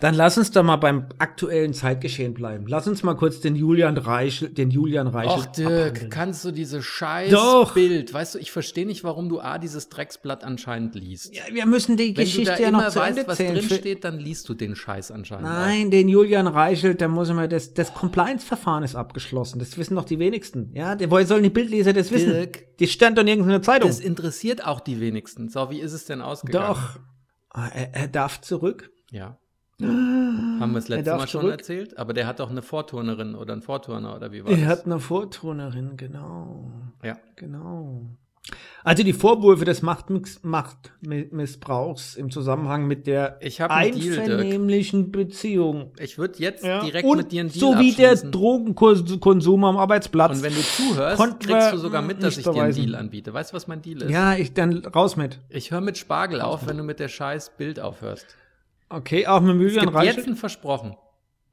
Dann 0.00 0.14
lass 0.14 0.36
uns 0.38 0.50
doch 0.50 0.62
mal 0.62 0.76
beim 0.76 1.06
aktuellen 1.18 1.72
Zeitgeschehen 1.74 2.34
bleiben. 2.34 2.66
Lass 2.68 2.86
uns 2.86 3.02
mal 3.02 3.14
kurz 3.14 3.40
den 3.40 3.56
Julian 3.56 3.96
Reichel, 3.96 4.48
den 4.50 4.70
Julian 4.70 5.06
Reichel. 5.06 5.30
Och, 5.38 5.46
Dirk, 5.46 5.70
abhandeln. 5.70 6.10
kannst 6.10 6.44
du 6.44 6.50
diese 6.50 6.82
scheiß 6.82 7.30
Doch. 7.30 7.74
Bild, 7.74 8.12
weißt 8.12 8.34
du, 8.34 8.38
ich 8.38 8.52
verstehe 8.52 8.86
nicht, 8.86 9.04
warum 9.04 9.28
du 9.28 9.40
A, 9.40 9.58
dieses 9.58 9.88
Drecksblatt 9.88 10.44
anscheinend 10.44 10.94
liest. 10.94 11.34
Ja, 11.34 11.42
wir 11.52 11.66
müssen 11.66 11.96
die 11.96 12.16
Wenn 12.16 12.24
Geschichte 12.24 12.60
ja 12.62 12.70
noch 12.70 12.88
zu 12.88 13.00
Ende 13.00 13.18
weißt, 13.18 13.28
was 13.28 13.40
erzählen. 13.40 13.54
drin 13.58 13.68
Für- 13.68 13.74
steht, 13.76 14.04
dann 14.04 14.18
liest 14.18 14.48
du 14.48 14.54
den 14.54 14.76
Scheiß 14.76 15.10
anscheinend 15.10 15.44
Nein, 15.48 15.90
den 15.90 16.08
Julian 16.08 16.46
Reichelt, 16.46 17.00
da 17.00 17.08
muss 17.08 17.30
man 17.32 17.48
das, 17.50 17.74
das 17.74 17.92
Compliance-Verfahren 17.94 18.82
ist 18.84 18.94
abgeschlossen. 18.94 19.58
Das 19.58 19.76
wissen 19.78 19.96
doch 19.96 20.04
die 20.04 20.18
wenigsten. 20.18 20.70
Ja, 20.74 20.94
der, 20.94 21.10
woher 21.10 21.26
sollen 21.26 21.42
die 21.42 21.50
Bildleser 21.50 21.92
das 21.92 22.10
wissen? 22.10 22.30
Dirk. 22.32 22.76
Die 22.78 22.86
stand 22.86 23.16
doch 23.18 23.22
in 23.22 23.28
irgendeiner 23.28 23.58
auch. 23.58 23.62
Zeitung. 23.62 23.88
Das 23.88 24.00
interessiert 24.00 24.64
auch 24.66 24.80
die 24.80 25.00
wenigsten. 25.00 25.48
So, 25.48 25.70
wie 25.70 25.80
ist 25.80 25.92
es 25.92 26.04
denn 26.06 26.20
ausgegangen? 26.22 26.66
Doch. 26.74 27.00
Ah, 27.50 27.68
Er, 27.74 27.94
er 27.94 28.08
darf 28.08 28.40
zurück. 28.42 28.90
Ja. 29.10 29.36
Haben 29.78 30.72
wir 30.72 30.80
das 30.80 30.88
Er 30.88 30.96
letzte 30.96 31.10
darf 31.10 31.20
Mal 31.20 31.28
schon 31.28 31.40
zurück. 31.42 31.52
erzählt? 31.58 31.98
Aber 31.98 32.14
der 32.14 32.26
hat 32.26 32.40
doch 32.40 32.48
eine 32.50 32.62
Vorturnerin 32.62 33.34
oder 33.34 33.52
einen 33.52 33.60
Vorturner 33.62 34.16
oder 34.16 34.32
wie 34.32 34.42
war 34.44 34.50
Er 34.50 34.56
das? 34.56 34.66
hat 34.66 34.86
eine 34.86 34.98
Vorturnerin, 35.00 35.96
genau. 35.98 36.70
ja. 37.02 37.18
Genau. 37.36 38.06
Also 38.84 39.02
die 39.02 39.12
Vorwürfe 39.12 39.64
des 39.64 39.82
Machtmissbrauchs 39.82 42.14
im 42.14 42.30
Zusammenhang 42.30 42.86
mit 42.86 43.08
der 43.08 43.38
Ich 43.42 43.60
einen 43.60 43.98
Deal, 43.98 44.20
einvernehmlichen 44.20 45.10
Beziehung. 45.10 45.90
Ich 45.98 46.16
würde 46.16 46.38
jetzt 46.38 46.64
Ja. 46.64 46.80
direkt 46.82 47.04
Und 47.06 47.16
mit 47.18 47.32
dir 47.32 47.40
einen 47.40 47.50
Deal 47.50 47.60
so 47.74 47.78
wie 47.80 47.92
der. 47.92 48.14
Drogenkonsum 48.14 49.64
am 49.64 49.76
Arbeitsplatz. 49.76 50.36
Und 50.38 50.44
wenn 50.44 50.54
du 50.54 50.60
zuhörst, 50.60 51.40
kriegst 51.40 51.72
du 51.72 51.78
sogar 51.78 52.02
mit, 52.02 52.22
dass 52.22 52.38
ich 52.38 52.44
dir 52.44 52.62
einen. 52.62 52.72
Deal 52.74 52.94
anbiete. 52.94 53.34
Weißt 53.34 53.50
du, 53.52 53.56
was 53.56 53.66
mein 53.66 53.82
Deal 53.82 54.02
ist? 54.02 54.10
ja, 54.10 54.34
ich 54.36 54.54
dann 54.54 54.86
raus 54.86 55.16
mit. 55.16 55.40
Ich 55.48 55.72
höre 55.72 55.80
mit 55.80 55.98
Spargel 55.98 56.40
auf, 56.40 56.68
wenn 56.68 56.76
du 56.76 56.84
mit 56.84 57.00
der 57.00 57.08
scheiß 57.08 57.56
Bild 57.58 57.80
aufhörst. 57.80 58.36
Okay, 58.88 59.26
auch 59.26 59.40
mit 59.40 59.56
Es 59.56 59.62
Julian 59.62 59.86
gibt 59.86 59.96
jetzt 60.04 60.16
Reichelt. 60.16 60.26
ein 60.28 60.36
Versprochen, 60.36 60.96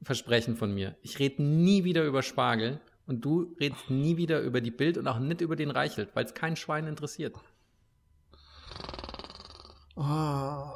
Versprechen 0.02 0.56
von 0.56 0.72
mir. 0.72 0.96
Ich 1.02 1.18
rede 1.18 1.42
nie 1.42 1.84
wieder 1.84 2.04
über 2.04 2.22
Spargel 2.22 2.80
und 3.06 3.24
du 3.24 3.54
redest 3.58 3.90
nie 3.90 4.16
wieder 4.16 4.40
über 4.40 4.60
die 4.60 4.70
Bild 4.70 4.98
und 4.98 5.08
auch 5.08 5.18
nicht 5.18 5.40
über 5.40 5.56
den 5.56 5.70
Reichelt, 5.70 6.10
weil 6.14 6.24
es 6.24 6.34
kein 6.34 6.56
Schwein 6.56 6.86
interessiert. 6.86 7.34
Ah, 9.96 10.72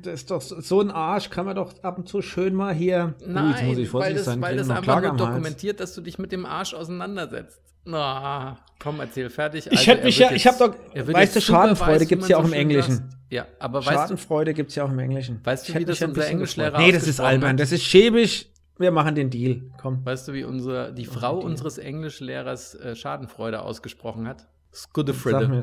das 0.00 0.14
ist 0.14 0.30
doch 0.30 0.40
so, 0.40 0.80
ein 0.80 0.92
Arsch, 0.92 1.28
kann 1.30 1.44
man 1.44 1.56
doch 1.56 1.82
ab 1.82 1.98
und 1.98 2.08
zu 2.08 2.22
schön 2.22 2.54
mal 2.54 2.72
hier. 2.72 3.14
Ui, 3.20 3.26
Nein, 3.28 3.50
jetzt 3.50 3.62
muss 3.64 3.78
ich 3.78 3.78
weil 3.78 3.90
vorsichtig 3.90 4.16
das, 4.18 4.24
sein, 4.26 4.40
weil 4.40 4.56
das 4.56 4.70
einfach 4.70 5.02
nur 5.02 5.16
dokumentiert, 5.16 5.80
dass 5.80 5.94
du 5.94 6.00
dich 6.00 6.18
mit 6.18 6.30
dem 6.30 6.46
Arsch 6.46 6.74
auseinandersetzt. 6.74 7.60
Na, 7.84 8.58
komm, 8.78 9.00
erzähl 9.00 9.30
fertig. 9.30 9.66
Ich 9.66 9.72
Also, 9.72 9.86
hätte 9.86 10.00
er 10.00 10.04
mich 10.06 10.18
ja- 10.18 10.30
ich 10.32 10.44
jetzt- 10.44 10.60
hab 10.60 10.72
doch- 10.72 11.06
weißt 11.14 11.36
du, 11.36 11.40
Schadenfreude 11.40 12.00
weiß, 12.00 12.08
gibt's 12.08 12.22
man 12.22 12.30
ja 12.30 12.36
auch 12.38 12.44
im 12.44 12.52
Englischen. 12.52 13.14
Ja, 13.30 13.46
aber 13.58 13.78
weißt 13.80 13.88
du, 13.88 13.92
Schadenfreude 13.94 14.54
gibt 14.54 14.70
es 14.70 14.76
ja 14.76 14.84
auch 14.84 14.90
im 14.90 14.98
Englischen. 14.98 15.40
Weißt 15.44 15.66
du, 15.66 15.70
Ich 15.70 15.74
wie 15.74 15.80
hätte 15.80 15.92
das 15.92 16.02
unser 16.02 16.26
Englischlehrer. 16.26 16.78
Nee, 16.78 16.92
das 16.92 17.06
ist 17.06 17.20
albern. 17.20 17.56
Das 17.56 17.72
ist 17.72 17.84
schäbig. 17.84 18.52
Wir 18.78 18.90
machen 18.90 19.14
den 19.14 19.28
Deal. 19.30 19.62
Komm. 19.78 20.04
weißt 20.06 20.28
du, 20.28 20.32
wie 20.32 20.42
unser, 20.44 20.90
die 20.92 21.04
Frau 21.04 21.38
unseres 21.38 21.76
Englischlehrers 21.76 22.74
äh, 22.76 22.96
Schadenfreude 22.96 23.60
ausgesprochen 23.60 24.26
hat? 24.26 24.48
Skudefride. 24.72 25.62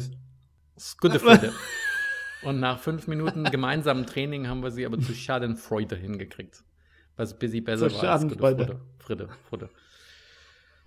Skudefride. 0.80 1.52
Und 2.44 2.60
nach 2.60 2.80
fünf 2.80 3.08
Minuten 3.08 3.44
gemeinsamen 3.46 4.06
Training 4.06 4.48
haben 4.48 4.62
wir 4.62 4.70
sie 4.70 4.86
aber 4.86 5.00
zu 5.00 5.14
Schadenfreude 5.16 5.96
hingekriegt. 5.96 6.64
Was 7.16 7.34
ein 7.34 7.40
bisschen 7.40 7.64
besser 7.64 7.90
Zur 7.90 7.98
war 8.04 8.12
als 8.12 8.22
Schadenfreude. 8.22 8.80
Friede, 9.00 9.30
Friede. 9.50 9.70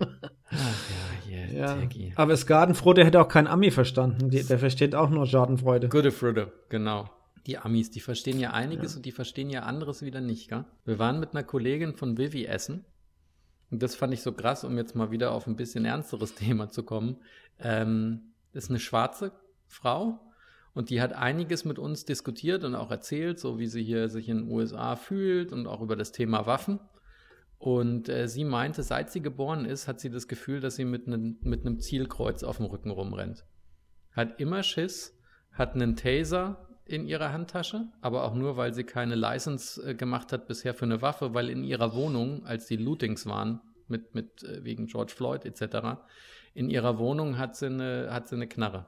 Ach 0.01 0.89
ja, 1.29 1.45
hier, 1.47 1.59
Ja. 1.59 1.75
Taggy. 1.75 2.13
Aber 2.15 2.35
Skadenfroh, 2.35 2.93
hätte 2.95 3.21
auch 3.21 3.27
kein 3.27 3.47
Ami 3.47 3.71
verstanden. 3.71 4.29
Die, 4.29 4.43
der 4.43 4.59
versteht 4.59 4.95
auch 4.95 5.09
nur 5.09 5.25
Schadenfreude. 5.25 5.89
Gute 5.89 6.11
Friede, 6.11 6.51
genau. 6.69 7.09
Die 7.47 7.57
Amis, 7.57 7.89
die 7.89 8.01
verstehen 8.01 8.39
ja 8.39 8.51
einiges 8.51 8.95
und 8.95 9.05
die 9.05 9.11
verstehen 9.11 9.49
ja 9.49 9.63
anderes 9.63 10.03
wieder 10.03 10.21
nicht, 10.21 10.49
gell? 10.49 10.65
Wir 10.85 10.99
waren 10.99 11.19
mit 11.19 11.31
einer 11.33 11.43
Kollegin 11.43 11.95
von 11.95 12.17
Vivi 12.17 12.45
essen. 12.45 12.85
Und 13.71 13.81
das 13.81 13.95
fand 13.95 14.13
ich 14.13 14.21
so 14.21 14.33
krass, 14.33 14.63
um 14.63 14.77
jetzt 14.77 14.95
mal 14.95 15.11
wieder 15.11 15.31
auf 15.31 15.47
ein 15.47 15.55
bisschen 15.55 15.85
ernsteres 15.85 16.35
Thema 16.35 16.69
zu 16.69 16.83
kommen. 16.83 17.17
Ähm, 17.59 18.33
das 18.53 18.65
ist 18.65 18.69
eine 18.69 18.79
schwarze 18.79 19.31
Frau 19.67 20.19
und 20.73 20.89
die 20.89 21.01
hat 21.01 21.13
einiges 21.13 21.65
mit 21.65 21.79
uns 21.79 22.05
diskutiert 22.05 22.63
und 22.63 22.75
auch 22.75 22.91
erzählt, 22.91 23.39
so 23.39 23.59
wie 23.59 23.67
sie 23.67 23.83
hier 23.83 24.09
sich 24.09 24.29
in 24.29 24.45
den 24.45 24.51
USA 24.51 24.95
fühlt 24.95 25.51
und 25.51 25.67
auch 25.67 25.81
über 25.81 25.95
das 25.95 26.11
Thema 26.11 26.45
Waffen. 26.45 26.79
Und 27.61 28.09
äh, 28.09 28.27
sie 28.27 28.43
meinte, 28.43 28.81
seit 28.81 29.11
sie 29.11 29.21
geboren 29.21 29.65
ist, 29.65 29.87
hat 29.87 29.99
sie 29.99 30.09
das 30.09 30.27
Gefühl, 30.27 30.61
dass 30.61 30.77
sie 30.77 30.83
mit 30.83 31.05
einem 31.05 31.37
mit 31.43 31.63
einem 31.63 31.79
Zielkreuz 31.79 32.41
auf 32.41 32.57
dem 32.57 32.65
Rücken 32.65 32.89
rumrennt. 32.89 33.45
Hat 34.13 34.41
immer 34.41 34.63
Schiss, 34.63 35.15
hat 35.51 35.75
einen 35.75 35.95
Taser 35.95 36.67
in 36.85 37.05
ihrer 37.05 37.31
Handtasche, 37.31 37.87
aber 38.01 38.23
auch 38.23 38.33
nur, 38.33 38.57
weil 38.57 38.73
sie 38.73 38.83
keine 38.83 39.13
License 39.13 39.91
äh, 39.91 39.93
gemacht 39.93 40.33
hat 40.33 40.47
bisher 40.47 40.73
für 40.73 40.85
eine 40.85 41.03
Waffe, 41.03 41.35
weil 41.35 41.51
in 41.51 41.63
ihrer 41.63 41.93
Wohnung, 41.93 42.43
als 42.47 42.65
die 42.65 42.77
Lootings 42.77 43.27
waren, 43.27 43.61
mit, 43.87 44.15
mit 44.15 44.41
äh, 44.41 44.63
wegen 44.63 44.87
George 44.87 45.13
Floyd 45.15 45.45
etc., 45.45 45.99
in 46.55 46.67
ihrer 46.67 46.97
Wohnung 46.97 47.37
hat 47.37 47.55
sie 47.55 47.67
eine, 47.67 48.11
hat 48.11 48.27
sie 48.27 48.37
eine 48.37 48.47
Knarre. 48.47 48.87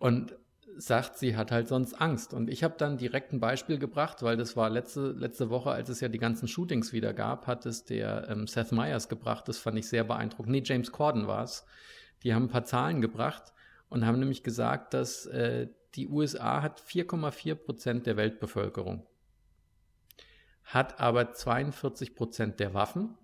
Und 0.00 0.34
sagt, 0.76 1.18
sie 1.18 1.36
hat 1.36 1.50
halt 1.50 1.68
sonst 1.68 1.94
Angst. 1.94 2.34
Und 2.34 2.48
ich 2.48 2.64
habe 2.64 2.74
dann 2.78 2.96
direkt 2.96 3.32
ein 3.32 3.40
Beispiel 3.40 3.78
gebracht, 3.78 4.22
weil 4.22 4.36
das 4.36 4.56
war 4.56 4.70
letzte, 4.70 5.12
letzte 5.12 5.50
Woche, 5.50 5.70
als 5.70 5.88
es 5.88 6.00
ja 6.00 6.08
die 6.08 6.18
ganzen 6.18 6.48
Shootings 6.48 6.92
wieder 6.92 7.12
gab, 7.12 7.46
hat 7.46 7.66
es 7.66 7.84
der 7.84 8.28
ähm, 8.28 8.46
Seth 8.46 8.72
Meyers 8.72 9.08
gebracht. 9.08 9.48
Das 9.48 9.58
fand 9.58 9.78
ich 9.78 9.88
sehr 9.88 10.04
beeindruckend. 10.04 10.52
Nee, 10.52 10.62
James 10.64 10.92
Corden 10.92 11.26
war 11.26 11.44
es. 11.44 11.64
Die 12.22 12.34
haben 12.34 12.44
ein 12.44 12.48
paar 12.48 12.64
Zahlen 12.64 13.00
gebracht 13.00 13.52
und 13.88 14.06
haben 14.06 14.18
nämlich 14.18 14.42
gesagt, 14.42 14.94
dass 14.94 15.26
äh, 15.26 15.68
die 15.94 16.08
USA 16.08 16.62
hat 16.62 16.80
4,4 16.80 17.54
Prozent 17.54 18.06
der 18.06 18.16
Weltbevölkerung, 18.16 19.06
hat 20.64 21.00
aber 21.00 21.32
42 21.32 22.14
Prozent 22.14 22.60
der 22.60 22.74
Waffen 22.74 23.16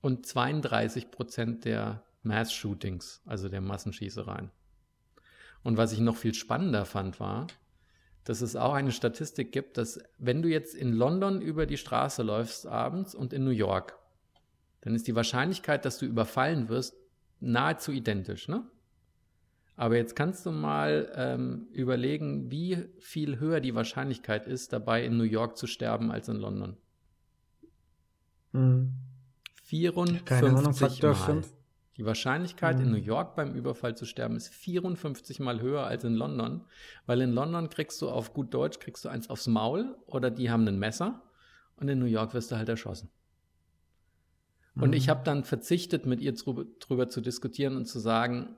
und 0.00 0.26
32 0.26 1.10
Prozent 1.10 1.64
der 1.64 2.02
Mass-Shootings, 2.22 3.22
also 3.26 3.48
der 3.48 3.60
Massenschießereien. 3.60 4.50
Und 5.68 5.76
was 5.76 5.92
ich 5.92 6.00
noch 6.00 6.16
viel 6.16 6.32
spannender 6.32 6.86
fand, 6.86 7.20
war, 7.20 7.46
dass 8.24 8.40
es 8.40 8.56
auch 8.56 8.72
eine 8.72 8.90
Statistik 8.90 9.52
gibt, 9.52 9.76
dass 9.76 10.00
wenn 10.16 10.40
du 10.40 10.48
jetzt 10.48 10.74
in 10.74 10.94
London 10.94 11.42
über 11.42 11.66
die 11.66 11.76
Straße 11.76 12.22
läufst 12.22 12.66
abends 12.66 13.14
und 13.14 13.34
in 13.34 13.44
New 13.44 13.50
York, 13.50 13.98
dann 14.80 14.94
ist 14.94 15.06
die 15.08 15.14
Wahrscheinlichkeit, 15.14 15.84
dass 15.84 15.98
du 15.98 16.06
überfallen 16.06 16.70
wirst, 16.70 16.96
nahezu 17.40 17.92
identisch. 17.92 18.48
Ne? 18.48 18.64
Aber 19.76 19.98
jetzt 19.98 20.16
kannst 20.16 20.46
du 20.46 20.52
mal 20.52 21.12
ähm, 21.14 21.68
überlegen, 21.72 22.50
wie 22.50 22.86
viel 22.98 23.38
höher 23.38 23.60
die 23.60 23.74
Wahrscheinlichkeit 23.74 24.46
ist, 24.46 24.72
dabei 24.72 25.04
in 25.04 25.18
New 25.18 25.24
York 25.24 25.58
zu 25.58 25.66
sterben 25.66 26.10
als 26.10 26.30
in 26.30 26.36
London. 26.36 26.78
Hm. 28.52 28.94
54 29.64 30.24
Keine 30.24 30.48
Ahnung, 30.56 30.72
Faktor 30.72 31.10
Mal. 31.10 31.26
5. 31.26 31.57
Die 31.98 32.06
Wahrscheinlichkeit, 32.06 32.78
in 32.80 32.86
Mhm. 32.86 32.92
New 32.92 32.98
York 32.98 33.34
beim 33.36 33.54
Überfall 33.54 33.96
zu 33.96 34.06
sterben, 34.06 34.36
ist 34.36 34.48
54 34.54 35.40
mal 35.40 35.60
höher 35.60 35.84
als 35.86 36.04
in 36.04 36.14
London, 36.14 36.64
weil 37.06 37.20
in 37.20 37.32
London 37.32 37.68
kriegst 37.68 38.00
du 38.00 38.08
auf 38.08 38.32
gut 38.32 38.54
Deutsch, 38.54 38.78
kriegst 38.78 39.04
du 39.04 39.08
eins 39.08 39.28
aufs 39.28 39.48
Maul 39.48 39.96
oder 40.06 40.30
die 40.30 40.50
haben 40.50 40.66
ein 40.68 40.78
Messer 40.78 41.22
und 41.76 41.88
in 41.88 41.98
New 41.98 42.06
York 42.06 42.34
wirst 42.34 42.52
du 42.52 42.56
halt 42.56 42.68
erschossen. 42.68 43.10
Und 44.78 44.90
Mhm. 44.90 44.94
ich 44.94 45.08
habe 45.08 45.24
dann 45.24 45.42
verzichtet, 45.44 46.06
mit 46.06 46.20
ihr 46.20 46.32
drüber, 46.34 46.66
drüber 46.78 47.08
zu 47.08 47.20
diskutieren 47.20 47.76
und 47.76 47.86
zu 47.86 47.98
sagen, 47.98 48.56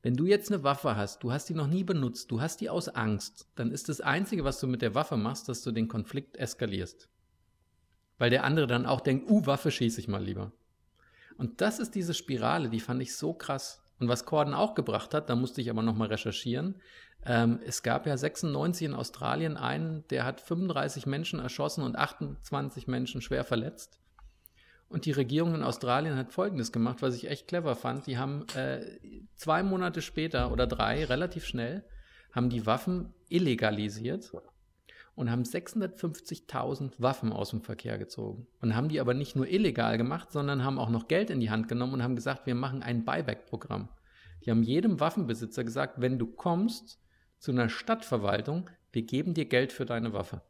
wenn 0.00 0.16
du 0.16 0.24
jetzt 0.26 0.50
eine 0.50 0.62
Waffe 0.62 0.96
hast, 0.96 1.22
du 1.22 1.32
hast 1.32 1.50
die 1.50 1.54
noch 1.54 1.66
nie 1.66 1.84
benutzt, 1.84 2.30
du 2.30 2.40
hast 2.40 2.60
die 2.62 2.70
aus 2.70 2.88
Angst, 2.88 3.46
dann 3.56 3.70
ist 3.72 3.90
das 3.90 4.00
Einzige, 4.00 4.44
was 4.44 4.58
du 4.60 4.66
mit 4.66 4.80
der 4.80 4.94
Waffe 4.94 5.18
machst, 5.18 5.48
dass 5.50 5.62
du 5.62 5.70
den 5.72 5.88
Konflikt 5.88 6.38
eskalierst. 6.38 7.10
Weil 8.16 8.30
der 8.30 8.44
andere 8.44 8.66
dann 8.66 8.86
auch 8.86 9.00
denkt, 9.00 9.28
uh, 9.30 9.44
Waffe 9.46 9.70
schieße 9.70 10.00
ich 10.00 10.08
mal 10.08 10.22
lieber. 10.24 10.52
Und 11.38 11.60
das 11.60 11.78
ist 11.78 11.94
diese 11.94 12.12
Spirale, 12.12 12.68
die 12.68 12.80
fand 12.80 13.00
ich 13.00 13.16
so 13.16 13.32
krass. 13.32 13.80
Und 14.00 14.08
was 14.08 14.26
Corden 14.26 14.54
auch 14.54 14.74
gebracht 14.74 15.14
hat, 15.14 15.30
da 15.30 15.36
musste 15.36 15.60
ich 15.60 15.70
aber 15.70 15.82
nochmal 15.82 16.08
recherchieren. 16.08 16.80
Ähm, 17.24 17.60
es 17.64 17.82
gab 17.82 18.06
ja 18.06 18.16
96 18.16 18.88
in 18.88 18.94
Australien 18.94 19.56
einen, 19.56 20.06
der 20.08 20.24
hat 20.24 20.40
35 20.40 21.06
Menschen 21.06 21.38
erschossen 21.40 21.82
und 21.82 21.96
28 21.96 22.88
Menschen 22.88 23.22
schwer 23.22 23.44
verletzt. 23.44 24.00
Und 24.88 25.04
die 25.04 25.12
Regierung 25.12 25.54
in 25.54 25.62
Australien 25.62 26.16
hat 26.16 26.32
Folgendes 26.32 26.72
gemacht, 26.72 27.02
was 27.02 27.14
ich 27.14 27.28
echt 27.28 27.46
clever 27.46 27.76
fand. 27.76 28.06
Die 28.06 28.18
haben 28.18 28.46
äh, 28.54 28.98
zwei 29.36 29.62
Monate 29.62 30.02
später 30.02 30.50
oder 30.50 30.66
drei, 30.66 31.04
relativ 31.04 31.44
schnell, 31.44 31.84
haben 32.32 32.50
die 32.50 32.66
Waffen 32.66 33.14
illegalisiert 33.28 34.32
und 35.18 35.30
haben 35.30 35.42
650.000 35.42 36.92
Waffen 36.98 37.32
aus 37.32 37.50
dem 37.50 37.60
Verkehr 37.60 37.98
gezogen. 37.98 38.46
Und 38.60 38.76
haben 38.76 38.88
die 38.88 39.00
aber 39.00 39.14
nicht 39.14 39.34
nur 39.34 39.48
illegal 39.48 39.98
gemacht, 39.98 40.30
sondern 40.30 40.64
haben 40.64 40.78
auch 40.78 40.90
noch 40.90 41.08
Geld 41.08 41.30
in 41.30 41.40
die 41.40 41.50
Hand 41.50 41.66
genommen 41.68 41.94
und 41.94 42.02
haben 42.02 42.14
gesagt, 42.14 42.46
wir 42.46 42.54
machen 42.54 42.82
ein 42.82 43.04
Buyback-Programm. 43.04 43.88
Die 44.44 44.50
haben 44.50 44.62
jedem 44.62 45.00
Waffenbesitzer 45.00 45.64
gesagt, 45.64 46.00
wenn 46.00 46.18
du 46.18 46.26
kommst 46.26 47.00
zu 47.38 47.50
einer 47.50 47.68
Stadtverwaltung, 47.68 48.70
wir 48.92 49.02
geben 49.02 49.34
dir 49.34 49.46
Geld 49.46 49.72
für 49.72 49.84
deine 49.84 50.12
Waffe. 50.12 50.42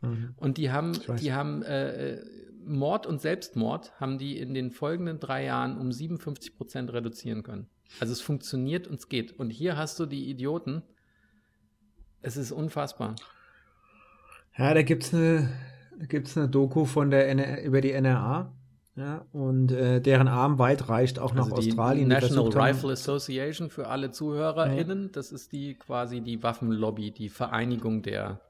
Mhm. 0.00 0.34
Und 0.36 0.58
die 0.58 0.72
haben, 0.72 0.92
die 1.20 1.32
haben 1.32 1.62
äh, 1.62 2.20
Mord 2.66 3.06
und 3.06 3.20
Selbstmord 3.20 3.98
haben 4.00 4.18
die 4.18 4.38
in 4.38 4.54
den 4.54 4.72
folgenden 4.72 5.20
drei 5.20 5.44
Jahren 5.44 5.78
um 5.78 5.92
57 5.92 6.56
Prozent 6.56 6.92
reduzieren 6.92 7.44
können. 7.44 7.68
Also 8.00 8.12
es 8.12 8.20
funktioniert 8.20 8.88
und 8.88 8.98
es 8.98 9.08
geht. 9.08 9.38
Und 9.38 9.50
hier 9.50 9.76
hast 9.76 10.00
du 10.00 10.06
die 10.06 10.28
Idioten. 10.28 10.82
Es 12.22 12.36
ist 12.36 12.50
unfassbar. 12.50 13.14
Ja, 14.56 14.72
da 14.74 14.82
gibt's 14.82 15.12
eine, 15.14 15.48
da 15.98 16.06
gibt's 16.06 16.36
eine 16.36 16.48
Doku 16.48 16.84
von 16.84 17.10
der 17.10 17.28
NR, 17.28 17.62
über 17.62 17.80
die 17.80 17.92
NRA. 17.92 18.52
Ja, 18.96 19.26
und 19.32 19.72
äh, 19.72 20.00
deren 20.00 20.28
Arm 20.28 20.60
weit 20.60 20.88
reicht 20.88 21.18
auch 21.18 21.34
nach 21.34 21.46
Also 21.46 21.56
die 21.60 21.70
Australien. 21.70 22.08
die 22.08 22.14
National 22.14 22.44
haben- 22.44 22.60
Rifle 22.60 22.92
Association 22.92 23.68
für 23.68 23.88
alle 23.88 24.12
ZuhörerInnen, 24.12 25.10
das 25.10 25.32
ist 25.32 25.50
die 25.50 25.74
quasi 25.74 26.20
die 26.20 26.44
Waffenlobby, 26.44 27.10
die 27.10 27.28
Vereinigung 27.28 28.02
der 28.02 28.40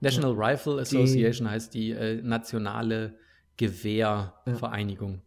National 0.00 0.32
Rifle 0.32 0.80
Association 0.80 1.50
heißt 1.50 1.74
die 1.74 1.90
äh, 1.90 2.20
nationale 2.22 3.14
Gewehrvereinigung. 3.58 5.20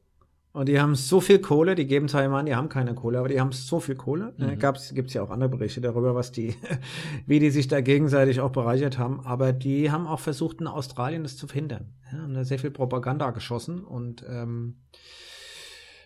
Und 0.57 0.67
die 0.67 0.79
haben 0.79 0.95
so 0.95 1.21
viel 1.21 1.37
Kohle, 1.37 1.75
die 1.75 1.85
geben 1.85 2.07
zwar 2.07 2.25
immer 2.25 2.37
an, 2.37 2.47
die 2.47 2.55
haben 2.55 2.67
keine 2.67 2.95
Kohle, 2.95 3.19
aber 3.19 3.27
die 3.27 3.39
haben 3.39 3.51
so 3.51 3.79
viel 3.79 3.93
Kohle. 3.93 4.33
Mhm. 4.37 4.49
Äh, 4.49 4.55
gab's, 4.55 4.91
gibt's 4.91 5.13
ja 5.13 5.21
auch 5.21 5.29
andere 5.29 5.49
Berichte 5.49 5.81
darüber, 5.81 6.15
was 6.15 6.31
die, 6.31 6.55
wie 7.27 7.37
die 7.37 7.51
sich 7.51 7.67
da 7.67 7.79
gegenseitig 7.79 8.39
auch 8.41 8.49
bereichert 8.49 8.97
haben. 8.97 9.19
Aber 9.23 9.53
die 9.53 9.91
haben 9.91 10.07
auch 10.07 10.19
versucht, 10.19 10.59
in 10.59 10.65
Australien 10.65 11.21
das 11.21 11.37
zu 11.37 11.45
verhindern. 11.45 11.93
Ja, 12.11 12.23
haben 12.23 12.33
da 12.33 12.43
sehr 12.43 12.57
viel 12.57 12.71
Propaganda 12.71 13.29
geschossen 13.29 13.83
und 13.83 14.25
ähm, 14.27 14.77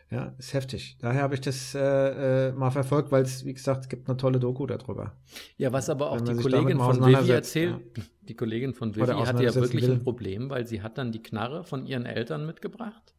ja, 0.09 0.35
ist 0.37 0.53
heftig. 0.53 0.97
Daher 0.99 1.21
habe 1.21 1.35
ich 1.35 1.41
das 1.41 1.73
äh, 1.73 2.49
äh, 2.49 2.51
mal 2.51 2.71
verfolgt, 2.71 3.09
weil 3.09 3.23
es, 3.23 3.45
wie 3.45 3.53
gesagt, 3.53 3.83
es 3.83 3.87
gibt 3.87 4.09
eine 4.09 4.17
tolle 4.17 4.41
Doku 4.41 4.65
darüber. 4.65 5.13
Ja, 5.55 5.71
was 5.71 5.89
aber 5.89 6.11
auch 6.11 6.19
die 6.19 6.35
Kollegin 6.35 6.77
von 6.77 7.05
Vivi 7.05 7.31
erzählt, 7.31 7.77
die 8.23 8.35
Kollegin 8.35 8.73
von 8.73 8.97
Vivi 8.97 9.05
hatte 9.07 9.45
ja 9.45 9.55
wirklich 9.55 9.83
will. 9.83 9.93
ein 9.93 10.03
Problem, 10.03 10.49
weil 10.49 10.67
sie 10.67 10.81
hat 10.81 10.97
dann 10.97 11.13
die 11.13 11.23
Knarre 11.23 11.63
von 11.63 11.85
ihren 11.85 12.05
Eltern 12.05 12.45
mitgebracht, 12.45 13.13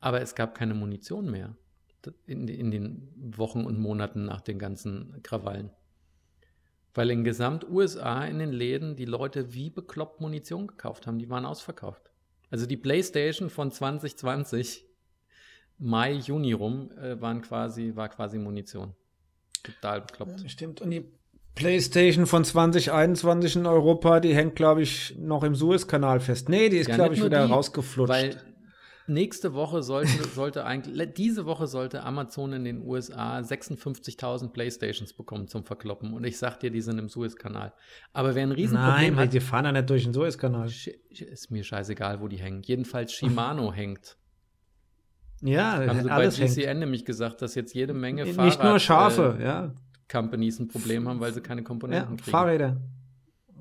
aber 0.00 0.20
es 0.20 0.34
gab 0.34 0.54
keine 0.54 0.74
Munition 0.74 1.30
mehr 1.30 1.56
in, 2.26 2.48
in 2.48 2.70
den 2.70 3.12
Wochen 3.36 3.64
und 3.64 3.78
Monaten 3.78 4.24
nach 4.24 4.40
den 4.40 4.58
ganzen 4.58 5.22
Krawallen. 5.22 5.70
Weil 6.94 7.10
in 7.10 7.24
gesamt 7.24 7.68
USA 7.68 8.24
in 8.24 8.38
den 8.38 8.52
Läden 8.52 8.96
die 8.96 9.04
Leute 9.04 9.54
wie 9.54 9.70
bekloppt 9.70 10.20
Munition 10.20 10.66
gekauft 10.66 11.06
haben, 11.06 11.18
die 11.18 11.30
waren 11.30 11.44
ausverkauft. 11.44 12.10
Also 12.50 12.66
die 12.66 12.76
PlayStation 12.76 13.48
von 13.48 13.70
2020 13.70 14.86
Mai, 15.78 16.12
Juni 16.12 16.52
rum 16.52 16.90
äh, 16.92 17.20
waren 17.20 17.40
quasi, 17.40 17.92
war 17.94 18.08
quasi 18.08 18.38
Munition. 18.38 18.94
Total 19.62 20.02
bekloppt. 20.02 20.50
Stimmt. 20.50 20.82
Und 20.82 20.90
die 20.90 21.04
PlayStation 21.54 22.26
von 22.26 22.44
2021 22.44 23.56
in 23.56 23.66
Europa, 23.66 24.20
die 24.20 24.34
hängt, 24.34 24.56
glaube 24.56 24.82
ich, 24.82 25.16
noch 25.18 25.42
im 25.42 25.54
Suezkanal 25.54 26.20
fest. 26.20 26.48
Nee, 26.48 26.68
die 26.68 26.78
ist, 26.78 26.88
Ja, 26.88 26.96
glaube 26.96 27.14
ich, 27.14 27.24
wieder 27.24 27.44
rausgeflutscht. 27.46 28.10
Weil 28.10 28.36
nächste 29.10 29.54
Woche 29.54 29.82
sollte, 29.82 30.24
sollte 30.34 30.64
eigentlich, 30.64 31.14
diese 31.14 31.44
Woche 31.44 31.66
sollte 31.66 32.02
Amazon 32.02 32.52
in 32.52 32.64
den 32.64 32.82
USA 32.86 33.38
56.000 33.38 34.48
Playstations 34.48 35.12
bekommen 35.12 35.48
zum 35.48 35.64
Verkloppen. 35.64 36.12
Und 36.14 36.24
ich 36.24 36.38
sag 36.38 36.60
dir, 36.60 36.70
die 36.70 36.80
sind 36.80 36.98
im 36.98 37.08
Suezkanal. 37.08 37.72
Aber 38.12 38.34
wer 38.34 38.42
ein 38.44 38.52
Riesenproblem 38.52 39.14
Nein, 39.14 39.16
hat, 39.16 39.32
die 39.32 39.40
fahren 39.40 39.66
ja 39.66 39.72
nicht 39.72 39.90
durch 39.90 40.04
den 40.04 40.14
Suezkanal. 40.14 40.68
Ist 40.68 41.50
mir 41.50 41.64
scheißegal, 41.64 42.20
wo 42.20 42.28
die 42.28 42.38
hängen. 42.38 42.62
Jedenfalls 42.62 43.12
Shimano 43.12 43.72
hängt. 43.74 44.16
Ja, 45.42 45.86
Haben 45.86 46.00
sie 46.02 46.08
bei 46.08 46.14
alles 46.14 46.38
hängt. 46.38 46.54
GCN 46.54 46.78
nämlich 46.80 47.04
gesagt, 47.04 47.42
dass 47.42 47.54
jetzt 47.54 47.74
jede 47.74 47.94
Menge 47.94 48.24
Nicht 48.24 48.36
Fahrrad, 48.36 48.64
nur 48.64 48.78
Schafe, 48.78 49.36
äh, 49.38 49.44
ja. 49.44 49.74
Companies 50.10 50.58
ein 50.58 50.68
Problem 50.68 51.08
haben, 51.08 51.20
weil 51.20 51.32
sie 51.32 51.40
keine 51.40 51.62
Komponenten 51.62 52.10
Ja, 52.10 52.16
kriegen. 52.16 52.30
Fahrräder. 52.30 52.76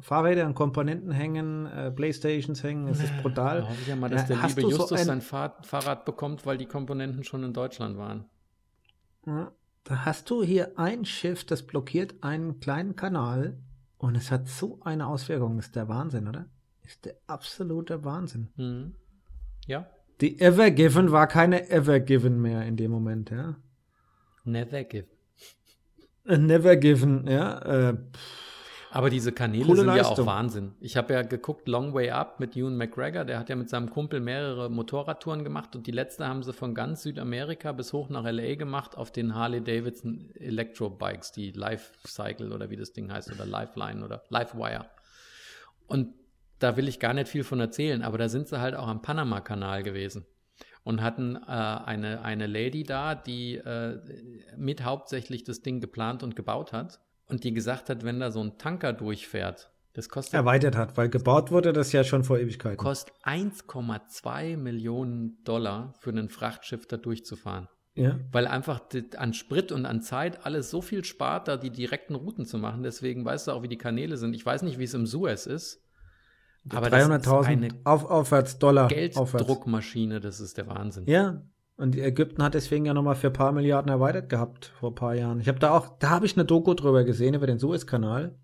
Fahrräder 0.01 0.45
und 0.45 0.53
Komponenten 0.55 1.12
hängen, 1.12 1.65
äh, 1.65 1.91
Playstations 1.91 2.63
hängen, 2.63 2.88
es 2.88 3.03
ist 3.03 3.12
brutal. 3.21 3.62
Da 3.62 3.67
hoffe 3.69 3.81
ich 3.81 3.88
ja 3.88 3.95
mal, 3.95 4.09
dass 4.09 4.25
der 4.27 4.41
hast 4.41 4.55
liebe 4.57 4.62
du 4.69 4.75
so 4.75 4.77
Justus 4.81 4.99
ein- 4.99 5.05
sein 5.05 5.21
Fahr 5.21 5.57
Fahrrad 5.63 6.05
bekommt, 6.05 6.45
weil 6.45 6.57
die 6.57 6.65
Komponenten 6.65 7.23
schon 7.23 7.43
in 7.43 7.53
Deutschland 7.53 7.97
waren. 7.97 8.25
Ja, 9.25 9.51
Da 9.85 10.05
hast 10.05 10.29
du 10.29 10.43
hier 10.43 10.77
ein 10.77 11.05
Schiff, 11.05 11.45
das 11.45 11.63
blockiert 11.63 12.15
einen 12.21 12.59
kleinen 12.59 12.95
Kanal 12.95 13.57
und 13.97 14.15
es 14.15 14.29
hat 14.31 14.47
so 14.47 14.79
eine 14.83 15.07
Auswirkung. 15.07 15.57
Ist 15.59 15.75
der 15.75 15.88
Wahnsinn, 15.88 16.27
oder? 16.27 16.45
Ist 16.83 17.05
der 17.05 17.15
absolute 17.27 18.03
Wahnsinn. 18.03 18.49
Mhm. 18.55 18.95
Ja, 19.67 19.88
Die 20.21 20.39
Ever 20.41 20.69
Given 20.71 21.12
war 21.12 21.27
keine 21.27 21.69
Ever 21.69 21.99
Given 22.01 22.41
mehr 22.41 22.63
in 22.65 22.75
dem 22.77 22.91
Moment, 22.91 23.29
ja. 23.29 23.55
never 24.43 24.83
give. 24.83 25.07
Äh, 26.25 26.38
Never 26.38 26.75
Given, 26.75 27.25
ja. 27.27 27.59
Äh, 27.89 27.97
Aber 28.91 29.10
diese 29.10 29.32
Kanäle 29.32 29.65
Coole 29.65 29.82
sind 29.82 29.88
ja 29.89 29.95
Leistung. 29.97 30.28
auch 30.28 30.34
Wahnsinn. 30.34 30.73
Ich 30.80 30.97
habe 30.97 31.13
ja 31.13 31.21
geguckt, 31.21 31.67
Long 31.67 31.93
Way 31.93 32.10
Up 32.12 32.39
mit 32.39 32.56
Ewan 32.56 32.75
McGregor, 32.75 33.23
der 33.23 33.39
hat 33.39 33.49
ja 33.49 33.56
mit 33.56 33.69
seinem 33.69 33.89
Kumpel 33.89 34.19
mehrere 34.19 34.69
Motorradtouren 34.69 35.43
gemacht 35.43 35.75
und 35.75 35.86
die 35.86 35.91
letzte 35.91 36.28
haben 36.28 36.41
sie 36.41 36.54
von 36.54 36.73
ganz 36.73 37.04
Südamerika 37.04 37.71
bis 37.71 37.93
hoch 37.93 38.10
nach 38.10 38.23
LA 38.23 38.56
gemacht 38.56 38.97
auf 38.97 39.12
den 39.12 39.36
Harley 39.36 39.62
Davidson 39.62 40.32
Electro-Bikes, 40.36 41.32
die 41.32 41.52
Life 41.52 41.93
Cycle 42.08 42.52
oder 42.52 42.69
wie 42.71 42.78
das 42.78 42.91
Ding 42.91 43.12
heißt 43.12 43.32
oder 43.32 43.45
Lifeline 43.45 44.04
oder 44.04 44.23
Livewire. 44.30 44.86
Und 45.88 46.13
da 46.58 46.75
will 46.75 46.88
ich 46.88 46.99
gar 46.99 47.13
nicht 47.13 47.30
viel 47.30 47.43
von 47.43 47.60
erzählen, 47.60 48.02
aber 48.02 48.17
da 48.17 48.28
sind 48.28 48.47
sie 48.47 48.60
halt 48.60 48.75
auch 48.75 48.88
am 48.88 49.02
Panama-Kanal 49.02 49.84
gewesen 49.84 50.25
und 50.84 51.02
hatten 51.02 51.36
äh, 51.36 51.39
eine, 51.47 52.21
eine 52.21 52.47
Lady 52.47 52.84
da, 52.84 53.13
die 53.13 53.56
äh, 53.56 53.99
mit 54.58 54.84
hauptsächlich 54.84 55.43
das 55.43 55.62
Ding 55.62 55.80
geplant 55.80 56.23
und 56.23 56.36
gebaut 56.36 56.73
hat 56.73 56.99
und 57.29 57.43
die 57.43 57.53
gesagt 57.53 57.89
hat, 57.89 58.03
wenn 58.03 58.19
da 58.19 58.31
so 58.31 58.41
ein 58.41 58.57
Tanker 58.57 58.93
durchfährt, 58.93 59.71
das 59.93 60.09
kostet, 60.09 60.35
erweitert 60.35 60.75
hat, 60.75 60.97
weil 60.97 61.09
gebaut 61.09 61.51
wurde 61.51 61.73
das 61.73 61.91
ja 61.91 62.03
schon 62.03 62.23
vor 62.23 62.39
Ewigkeiten. 62.39 62.77
kostet 62.77 63.13
1,2 63.23 64.57
Millionen 64.57 65.43
Dollar 65.43 65.93
für 65.99 66.11
ein 66.11 66.29
Frachtschiff 66.29 66.87
da 66.87 66.97
durchzufahren. 66.97 67.67
Ja. 67.95 68.17
Weil 68.31 68.47
einfach 68.47 68.81
an 69.17 69.33
Sprit 69.33 69.71
und 69.71 69.85
an 69.85 70.01
Zeit 70.01 70.45
alles 70.45 70.69
so 70.69 70.81
viel 70.81 71.03
spart, 71.03 71.47
da 71.47 71.57
die 71.57 71.71
direkten 71.71 72.15
Routen 72.15 72.45
zu 72.45 72.57
machen. 72.57 72.83
Deswegen 72.83 73.25
weißt 73.25 73.47
du 73.47 73.51
auch, 73.51 73.63
wie 73.63 73.67
die 73.67 73.77
Kanäle 73.77 74.15
sind. 74.15 74.33
Ich 74.35 74.45
weiß 74.45 74.61
nicht, 74.61 74.79
wie 74.79 74.85
es 74.85 74.93
im 74.93 75.05
Suez 75.05 75.45
ist. 75.45 75.83
Aber 76.69 76.89
das 76.89 77.03
ist 77.03 77.09
300.000 77.09 77.45
eine 77.45 77.69
auf, 77.83 78.05
aufwärts 78.05 78.59
Dollar. 78.59 78.87
Gelddruckmaschine, 78.87 80.19
das 80.19 80.39
ist 80.39 80.57
der 80.57 80.67
Wahnsinn. 80.67 81.05
Ja. 81.07 81.41
Und 81.79 81.95
Ägypten 81.95 82.43
hat 82.43 82.55
deswegen 82.55 82.85
ja 82.85 82.93
nochmal 82.93 83.15
für 83.15 83.27
ein 83.27 83.33
paar 83.33 83.53
Milliarden 83.53 83.89
erweitert 83.89 84.27
gehabt 84.27 84.73
vor 84.79 84.91
ein 84.91 84.95
paar 84.95 85.15
Jahren. 85.15 85.39
Ich 85.39 85.47
habe 85.47 85.59
da 85.59 85.71
auch, 85.71 85.97
da 85.99 86.09
habe 86.09 86.25
ich 86.25 86.35
eine 86.35 86.43
Doku 86.43 86.73
drüber 86.73 87.05
gesehen, 87.05 87.33
über 87.35 87.47
den 87.47 87.57
Suezkanal. 87.57 88.35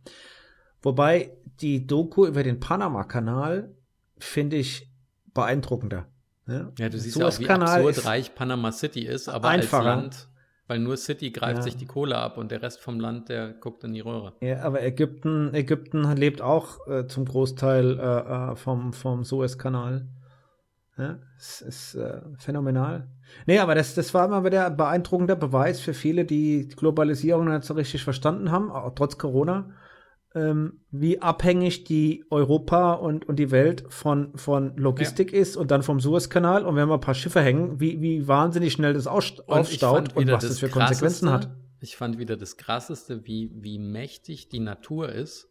Wobei 0.81 1.31
die 1.59 1.85
Doku 1.85 2.25
über 2.27 2.43
den 2.43 2.61
Panama-Kanal 2.61 3.75
finde 4.17 4.55
ich 4.55 4.89
beeindruckender. 5.33 6.05
Ja, 6.47 6.71
Ja, 6.79 6.87
du 6.89 6.97
siehst 6.97 7.17
ja 7.17 7.27
auch, 7.27 7.39
wie 7.39 7.49
absurd 7.49 7.97
ist- 7.97 8.05
reich 8.05 8.35
Panama 8.35 8.71
City 8.71 9.01
ist, 9.05 9.27
aber 9.27 9.49
einfacher. 9.49 9.77
als 9.79 9.85
Land, 9.85 10.29
weil 10.67 10.79
nur 10.79 10.95
City 10.95 11.31
greift 11.31 11.57
Ja. 11.57 11.61
sich 11.63 11.75
die 11.75 11.87
Kohle 11.87 12.17
ab 12.17 12.37
und 12.37 12.51
der 12.51 12.61
Rest 12.61 12.79
vom 12.81 12.99
Land, 13.01 13.27
der 13.27 13.49
guckt 13.53 13.83
in 13.83 13.93
die 13.93 13.99
Röhre. 13.99 14.33
Ja, 14.41 14.61
aber 14.61 14.81
Ägypten, 14.81 15.53
Ägypten 15.53 16.03
lebt 16.15 16.41
auch 16.41 16.87
äh, 16.87 17.07
zum 17.07 17.25
Großteil 17.25 17.99
äh, 17.99 18.51
äh, 18.51 18.55
vom, 18.55 18.93
vom 18.93 19.23
Suezkanal. 19.25 20.07
Ja, 20.97 21.19
es 21.37 21.61
ist 21.61 21.95
äh, 21.95 22.21
phänomenal. 22.37 23.09
Nee, 23.45 23.59
aber 23.59 23.75
das, 23.75 23.95
das 23.95 24.13
war 24.13 24.25
immer 24.25 24.43
wieder 24.43 24.67
ein 24.67 24.77
beeindruckender 24.77 25.35
Beweis 25.35 25.79
für 25.79 25.93
viele, 25.93 26.25
die 26.25 26.67
Globalisierung 26.67 27.47
nicht 27.47 27.63
so 27.63 27.73
richtig 27.73 28.03
verstanden 28.03 28.51
haben, 28.51 28.71
auch 28.71 28.93
trotz 28.95 29.17
Corona, 29.17 29.71
ähm, 30.33 30.81
wie 30.91 31.21
abhängig 31.21 31.85
die 31.85 32.25
Europa 32.29 32.93
und, 32.93 33.27
und 33.27 33.37
die 33.37 33.51
Welt 33.51 33.85
von, 33.89 34.37
von 34.37 34.75
Logistik 34.75 35.31
ist 35.31 35.55
und 35.55 35.71
dann 35.71 35.81
vom 35.81 35.99
Suezkanal. 35.99 36.65
Und 36.65 36.75
wenn 36.75 36.89
wir 36.89 36.95
ein 36.95 37.01
paar 37.01 37.13
Schiffe 37.13 37.41
hängen, 37.41 37.79
wie, 37.79 38.01
wie 38.01 38.27
wahnsinnig 38.27 38.73
schnell 38.73 38.93
das 38.93 39.07
Und 39.07 39.39
aufstaut 39.47 40.15
und 40.15 40.21
wieder 40.21 40.33
was 40.33 40.47
das 40.47 40.59
für 40.59 40.69
Konsequenzen 40.69 41.31
hat. 41.31 41.49
Ich 41.79 41.95
fand 41.95 42.17
wieder 42.17 42.35
das 42.35 42.57
Krasseste, 42.57 43.25
wie, 43.25 43.51
wie 43.53 43.79
mächtig 43.79 44.49
die 44.49 44.59
Natur 44.59 45.09
ist, 45.09 45.49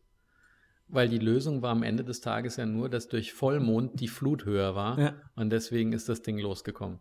weil 0.88 1.08
die 1.08 1.18
Lösung 1.18 1.62
war 1.62 1.70
am 1.70 1.82
Ende 1.82 2.04
des 2.04 2.20
Tages 2.20 2.56
ja 2.56 2.66
nur, 2.66 2.88
dass 2.88 3.08
durch 3.08 3.32
Vollmond 3.32 4.00
die 4.00 4.08
Flut 4.08 4.44
höher 4.44 4.74
war 4.74 4.98
Ja. 4.98 5.14
und 5.36 5.50
deswegen 5.50 5.92
ist 5.92 6.08
das 6.08 6.22
Ding 6.22 6.38
losgekommen. 6.38 6.98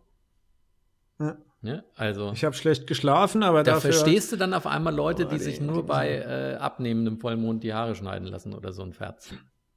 Ja. 1.20 1.38
Ne? 1.62 1.84
Also, 1.96 2.32
Ich 2.34 2.44
habe 2.44 2.56
schlecht 2.56 2.88
geschlafen, 2.88 3.42
aber 3.42 3.64
da 3.64 3.76
dafür. 3.76 3.94
verstehst 3.94 4.32
du 4.34 4.36
dann 4.36 4.54
auf 4.54 4.68
einmal 4.68 4.94
Leute, 4.94 5.26
die 5.26 5.36
Oh, 5.36 5.40
sich 5.40 5.62
nur 5.62 5.86
bei 5.86 6.10
äh, 6.18 6.56
abnehmendem 6.56 7.20
Vollmond 7.20 7.64
die 7.64 7.74
Haare 7.74 7.96
schneiden 7.96 8.28
lassen 8.28 8.54
oder 8.54 8.74
so 8.74 8.82
ein 8.84 8.92
Ferz. 8.92 9.34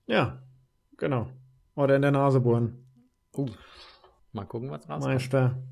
Ja, 0.07 0.43
genau. 0.97 1.29
Oder 1.77 1.95
in 1.97 2.03
der 2.03 2.11
Nase 2.11 2.41
bohren. 2.41 2.85
Uh, 3.37 3.49
mal 4.33 4.45
gucken, 4.47 4.71
was 4.71 4.89
rauskommt. 4.89 5.15
Meister. 5.15 5.63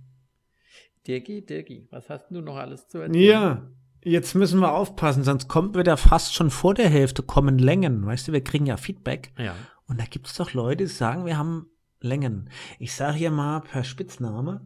Dirki, 1.06 1.44
Dirki, 1.44 1.88
was 1.90 2.08
hast 2.08 2.30
du 2.30 2.40
noch 2.40 2.56
alles 2.56 2.88
zu 2.88 2.98
erzählen? 2.98 3.24
Ja, 3.24 3.62
jetzt 4.04 4.34
müssen 4.34 4.60
wir 4.60 4.72
aufpassen, 4.72 5.24
sonst 5.24 5.48
kommt 5.48 5.76
wieder 5.76 5.96
fast 5.96 6.34
schon 6.34 6.50
vor 6.50 6.74
der 6.74 6.88
Hälfte 6.88 7.22
kommen 7.22 7.58
Längen. 7.58 8.06
Weißt 8.06 8.28
du, 8.28 8.32
wir 8.32 8.42
kriegen 8.44 8.66
ja 8.66 8.76
Feedback. 8.76 9.32
Ja. 9.38 9.54
Und 9.86 10.00
da 10.00 10.04
gibt 10.04 10.28
es 10.28 10.34
doch 10.34 10.52
Leute, 10.52 10.84
die 10.84 10.90
sagen, 10.90 11.26
wir 11.26 11.36
haben 11.36 11.66
Längen. 12.00 12.48
Ich 12.78 12.94
sage 12.94 13.16
hier 13.16 13.30
mal 13.30 13.60
per 13.60 13.82
Spitzname, 13.84 14.60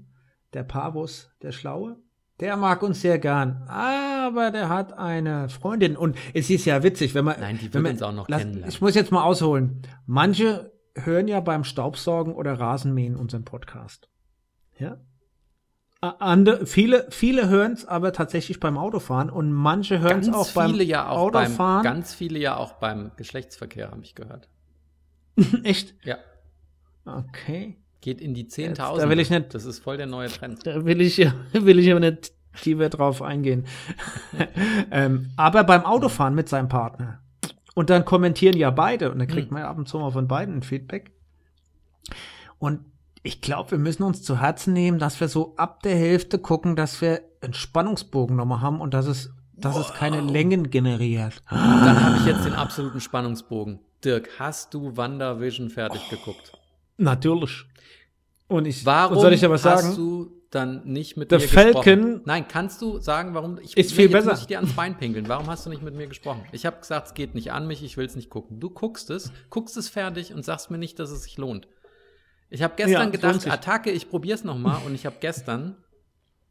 der 0.58 0.64
Pavus, 0.64 1.30
der 1.40 1.52
Schlaue, 1.52 1.96
der 2.40 2.56
mag 2.56 2.82
uns 2.82 3.00
sehr 3.00 3.20
gern. 3.20 3.62
Aber 3.68 4.50
der 4.50 4.68
hat 4.68 4.92
eine 4.92 5.48
Freundin. 5.48 5.96
Und 5.96 6.16
es 6.34 6.50
ist 6.50 6.64
ja 6.64 6.82
witzig, 6.82 7.14
wenn 7.14 7.24
man. 7.24 7.38
Nein, 7.38 7.58
die 7.58 7.72
wird 7.72 7.80
man, 7.82 7.92
uns 7.92 8.02
auch 8.02 8.12
noch 8.12 8.28
lass- 8.28 8.40
kennenlernen. 8.40 8.68
Ich 8.68 8.80
muss 8.80 8.96
jetzt 8.96 9.12
mal 9.12 9.22
ausholen. 9.22 9.82
Manche 10.06 10.72
hören 10.96 11.28
ja 11.28 11.38
beim 11.38 11.62
Staubsaugen 11.62 12.34
oder 12.34 12.58
Rasenmähen 12.58 13.14
unseren 13.14 13.44
Podcast. 13.44 14.08
Ja? 14.80 14.98
A- 16.00 16.16
Andere, 16.18 16.66
viele, 16.66 17.06
viele 17.10 17.48
hören 17.48 17.72
es 17.72 17.84
aber 17.86 18.12
tatsächlich 18.12 18.58
beim 18.58 18.76
Autofahren 18.78 19.30
und 19.30 19.52
manche 19.52 20.00
hören 20.00 20.18
es 20.20 20.28
auch 20.32 20.50
beim 20.52 20.74
ja 20.80 21.08
auch 21.08 21.30
beim, 21.30 21.44
Autofahren. 21.46 21.84
ganz 21.84 22.14
viele 22.14 22.40
ja 22.40 22.56
auch 22.56 22.72
beim 22.74 23.12
Geschlechtsverkehr, 23.16 23.92
habe 23.92 24.02
ich 24.02 24.16
gehört. 24.16 24.48
Echt? 25.62 25.94
Ja. 26.04 26.18
Okay. 27.04 27.78
Geht 28.00 28.20
in 28.20 28.34
die 28.34 28.42
Jetzt, 28.42 28.52
Zehntausende. 28.52 29.02
da 29.04 29.10
will 29.10 29.18
ich 29.20 29.30
nicht- 29.30 29.54
Das 29.54 29.64
ist 29.64 29.80
voll 29.80 29.96
der 29.96 30.06
neue 30.06 30.28
Trend. 30.28 30.66
Da 30.66 30.84
will 30.84 31.00
ich, 31.00 31.16
ja- 31.16 31.34
will 31.52 31.78
ich 31.78 31.90
aber 31.90 32.00
nicht 32.00 32.32
tiefer 32.62 32.88
drauf 32.88 33.22
eingehen. 33.22 33.66
ähm, 34.90 35.30
aber 35.36 35.64
beim 35.64 35.84
Autofahren 35.84 36.34
mit 36.34 36.48
seinem 36.48 36.68
Partner. 36.68 37.20
Und 37.74 37.90
dann 37.90 38.04
kommentieren 38.04 38.56
ja 38.56 38.70
beide. 38.70 39.10
Und 39.12 39.18
dann 39.18 39.28
kriegt 39.28 39.48
Hm. 39.48 39.54
man 39.54 39.62
ja 39.62 39.70
ab 39.70 39.78
und 39.78 39.88
zu 39.88 39.98
mal 39.98 40.10
von 40.10 40.26
beiden 40.28 40.56
ein 40.58 40.62
Feedback. 40.62 41.10
Und 42.58 42.80
ich 43.22 43.40
glaube, 43.40 43.72
wir 43.72 43.78
müssen 43.78 44.02
uns 44.04 44.22
zu 44.22 44.40
Herzen 44.40 44.72
nehmen, 44.72 44.98
dass 44.98 45.20
wir 45.20 45.28
so 45.28 45.54
ab 45.56 45.82
der 45.82 45.96
Hälfte 45.96 46.38
gucken, 46.38 46.76
dass 46.76 47.00
wir 47.00 47.20
einen 47.40 47.54
Spannungsbogen 47.54 48.36
nochmal 48.36 48.60
haben 48.60 48.80
und 48.80 48.94
dass 48.94 49.06
es, 49.06 49.30
dass 49.54 49.76
es 49.76 49.92
keine 49.92 50.20
Längen 50.20 50.70
generiert. 50.70 51.42
Dann 51.50 52.04
habe 52.04 52.16
ich 52.18 52.26
jetzt 52.26 52.44
den 52.44 52.54
absoluten 52.54 53.00
Spannungsbogen. 53.00 53.80
Dirk, 54.04 54.28
hast 54.38 54.72
du 54.74 54.96
WandaVision 54.96 55.70
fertig 55.70 56.08
geguckt? 56.10 56.52
Natürlich. 56.98 57.64
Und 58.48 58.66
ich, 58.66 58.84
Warum 58.84 59.16
und 59.16 59.22
soll 59.22 59.32
ich 59.32 59.44
aber 59.44 59.54
hast 59.54 59.62
sagen, 59.62 59.94
du 59.96 60.32
dann 60.50 60.84
nicht 60.84 61.16
mit 61.16 61.30
The 61.30 61.36
mir 61.36 61.40
Falcon 61.48 61.72
gesprochen? 61.82 62.22
Nein, 62.24 62.48
kannst 62.48 62.80
du 62.80 62.98
sagen, 62.98 63.34
warum? 63.34 63.58
Ich, 63.62 63.76
Ist 63.76 63.92
viel 63.92 64.08
besser. 64.08 64.30
muss 64.30 64.40
ich 64.40 64.46
dir 64.46 64.58
ans 64.58 64.72
Bein 64.72 64.96
pinkeln. 64.96 65.28
Warum 65.28 65.46
hast 65.48 65.66
du 65.66 65.70
nicht 65.70 65.82
mit 65.82 65.94
mir 65.94 66.06
gesprochen? 66.06 66.44
Ich 66.52 66.64
habe 66.66 66.78
gesagt, 66.80 67.08
es 67.08 67.14
geht 67.14 67.34
nicht 67.34 67.52
an 67.52 67.66
mich, 67.66 67.82
ich 67.82 67.96
will 67.96 68.06
es 68.06 68.16
nicht 68.16 68.30
gucken. 68.30 68.58
Du 68.58 68.70
guckst 68.70 69.10
es, 69.10 69.32
guckst 69.50 69.76
es 69.76 69.88
fertig 69.88 70.32
und 70.34 70.44
sagst 70.44 70.70
mir 70.70 70.78
nicht, 70.78 70.98
dass 70.98 71.10
es 71.10 71.24
sich 71.24 71.36
lohnt. 71.36 71.68
Ich 72.50 72.62
habe 72.62 72.72
Ja, 72.78 72.86
gestern 72.86 72.94
es 72.94 72.98
lohnt 73.00 73.12
gedacht, 73.12 73.40
sich. 73.42 73.52
Attacke, 73.52 73.90
ich 73.90 74.08
probier's 74.08 74.44
noch 74.44 74.56
mal 74.56 74.78
und 74.86 74.94
ich 74.94 75.04
habe 75.04 75.16
gestern 75.20 75.76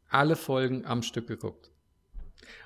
alle 0.08 0.36
Folgen 0.36 0.86
am 0.86 1.02
Stück 1.02 1.26
geguckt. 1.26 1.72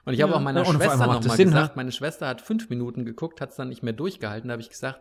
Und 0.04 0.12
ich 0.12 0.20
habe 0.20 0.32
Ja, 0.32 0.36
auch 0.38 0.42
meiner 0.42 0.60
ja, 0.64 0.66
Schwester 0.66 0.92
einmal 0.92 1.06
macht 1.08 1.16
noch 1.16 1.22
das 1.22 1.28
mal 1.28 1.36
Sinn, 1.36 1.48
gesagt, 1.48 1.68
ne? 1.76 1.76
meine 1.76 1.92
Schwester 1.92 2.28
hat 2.28 2.42
fünf 2.42 2.68
Minuten 2.68 3.06
geguckt, 3.06 3.40
hat 3.40 3.50
es 3.50 3.56
dann 3.56 3.70
nicht 3.70 3.82
mehr 3.82 3.94
durchgehalten. 3.94 4.48
Da 4.48 4.52
habe 4.52 4.62
ich 4.62 4.68
gesagt, 4.68 5.00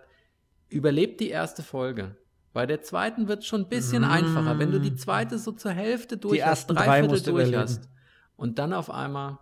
überlebt 0.70 1.20
die 1.20 1.30
erste 1.30 1.62
Folge. 1.62 2.16
Bei 2.54 2.66
der 2.66 2.82
zweiten 2.82 3.28
wird 3.28 3.40
es 3.40 3.46
schon 3.46 3.62
ein 3.62 3.70
bisschen 3.70 4.04
einfacher. 4.04 4.60
Wenn 4.60 4.72
du 4.72 4.80
die 4.80 4.96
zweite 4.96 5.38
so 5.38 5.52
zur 5.54 5.72
Hälfte 5.72 6.18
durch 6.18 6.42
hast, 6.42 6.50
ersten 6.50 6.76
drei 6.76 6.86
dreiviertel 6.86 7.10
musst 7.10 7.28
du 7.28 7.32
durch 7.32 7.48
überleben. 7.48 7.64
hast 7.64 7.90
und 8.36 8.60
dann 8.60 8.74
auf 8.74 8.90
einmal, 8.92 9.38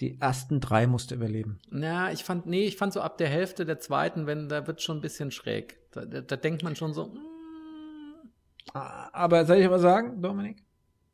die 0.00 0.20
ersten 0.20 0.60
drei 0.60 0.86
musste 0.86 1.14
überleben. 1.16 1.58
na, 1.70 2.12
ich 2.12 2.22
fand, 2.24 2.46
nee, 2.46 2.64
ich 2.64 2.76
fand 2.76 2.92
so 2.92 3.00
ab 3.00 3.18
der 3.18 3.28
Hälfte 3.28 3.64
der 3.64 3.78
zweiten, 3.80 4.26
wenn, 4.26 4.48
da 4.48 4.66
wird 4.66 4.80
schon 4.82 4.98
ein 4.98 5.00
bisschen 5.00 5.30
schräg. 5.30 5.78
Da, 5.90 6.04
da, 6.04 6.20
da 6.20 6.36
denkt 6.36 6.62
man 6.62 6.76
schon 6.76 6.92
so, 6.94 7.06
mm, 7.06 8.28
Aber 8.74 9.44
soll 9.44 9.56
ich 9.58 9.66
aber 9.66 9.78
sagen, 9.78 10.22
Dominik? 10.22 10.62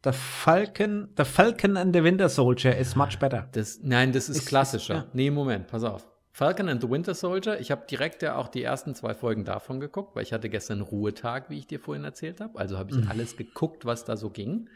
The 0.04 0.12
Falcon, 0.12 1.08
the 1.16 1.24
Falcon 1.24 1.76
and 1.76 1.94
the 1.94 2.04
Winter 2.04 2.28
Soldier 2.28 2.76
is 2.76 2.94
much 2.94 3.18
better. 3.18 3.48
Das, 3.52 3.80
nein, 3.82 4.12
das 4.12 4.28
ist, 4.28 4.38
Ist- 4.38 4.46
klassischer. 4.48 4.94
ist- 4.94 5.00
ja. 5.04 5.11
Nee, 5.12 5.30
Moment, 5.30 5.66
pass 5.66 5.82
auf. 5.82 6.06
Falcon 6.38 6.68
and 6.68 6.81
the 6.81 6.88
Winter 6.88 7.16
Soldier, 7.16 7.59
ich 7.59 7.72
habe 7.72 7.85
direkt 7.90 8.22
ja 8.22 8.37
auch 8.37 8.46
die 8.46 8.62
ersten 8.62 8.94
zwei 8.94 9.12
Folgen 9.12 9.44
davon 9.44 9.81
geguckt, 9.81 10.14
weil 10.14 10.22
ich 10.22 10.33
hatte 10.33 10.48
gestern 10.48 10.83
Ruhetag, 10.83 11.51
wie 11.51 11.59
ich 11.59 11.66
dir 11.66 11.81
vorhin 11.81 12.05
erzählt 12.05 12.40
habe. 12.40 12.57
Also 12.61 12.79
habe 12.79 12.92
ich 12.92 12.96
Mhm. 12.96 13.09
alles 13.09 13.37
geguckt, 13.37 13.87
was 13.87 14.05
da 14.05 14.16
so 14.16 14.31
ging. 14.31 14.70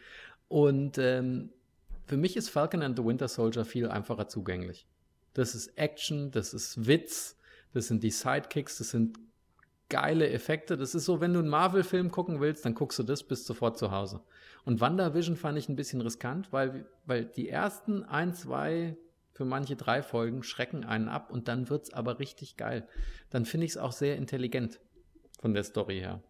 Und 0.49 0.99
ähm, 0.99 1.51
für 2.05 2.17
mich 2.17 2.37
ist 2.37 2.49
Falcon 2.49 2.83
and 2.83 2.99
the 2.99 3.05
Winter 3.05 3.29
Soldier 3.29 3.65
viel 3.65 3.89
einfacher 3.89 4.27
zugänglich. 4.27 4.89
Das 5.35 5.55
ist 5.55 5.79
Action, 5.79 6.33
das 6.33 6.53
ist 6.53 6.89
Witz, 6.89 7.39
das 7.73 7.87
sind 7.87 8.03
die 8.03 8.11
Sidekicks, 8.11 8.79
das 8.79 8.91
sind 8.91 9.21
geile 9.89 10.31
Effekte. 10.31 10.77
Das 10.77 10.97
ist 10.97 11.05
so, 11.05 11.21
wenn 11.21 11.33
du 11.33 11.39
einen 11.39 11.49
Marvel-Film 11.49 12.11
gucken 12.11 12.41
willst, 12.41 12.65
dann 12.65 12.75
guckst 12.75 12.99
du 12.99 13.05
das, 13.05 13.23
bist 13.23 13.47
sofort 13.47 13.79
zu 13.79 13.93
Hause. 13.93 14.21
Und 14.65 14.81
WandaVision 14.81 15.37
fand 15.37 15.59
ich 15.59 15.69
ein 15.69 15.77
bisschen 15.77 16.01
riskant, 16.01 16.53
weil, 16.53 16.87
weil 17.07 17.25
die 17.25 17.49
ersten 17.49 18.03
ein, 18.03 18.35
zwei, 18.35 18.97
für 19.33 19.45
manche 19.45 19.77
drei 19.77 20.03
Folgen 20.03 20.43
schrecken 20.43 20.85
einen 20.85 21.09
ab 21.09 21.31
und 21.31 21.49
dann 21.49 21.69
wird 21.71 21.85
es 21.85 21.93
aber 21.93 22.19
richtig 22.19 22.57
geil. 22.57 22.87
Dann 23.31 23.45
finde 23.45 23.67
ich 23.67 23.73
es 23.73 23.79
auch 23.79 23.93
sehr 23.93 24.17
intelligent 24.17 24.81
von 25.41 25.55
der 25.55 25.65
Story 25.65 25.99
her. 26.01 26.23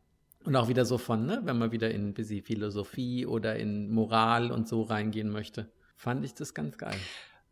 Und 0.45 0.57
auch 0.57 0.69
wieder 0.69 0.85
so 0.85 0.99
von, 0.99 1.27
ne, 1.27 1.41
wenn 1.45 1.59
man 1.59 1.71
wieder 1.73 1.91
in 1.93 2.09
ein 2.09 2.15
bisschen 2.15 2.43
Philosophie 2.43 3.27
oder 3.27 3.57
in 3.57 3.91
Moral 3.91 4.51
und 4.51 4.67
so 4.69 4.83
reingehen 4.83 5.29
möchte, 5.31 5.71
fand 5.97 6.25
ich 6.25 6.35
das 6.35 6.55
ganz 6.55 6.79
geil. 6.79 6.97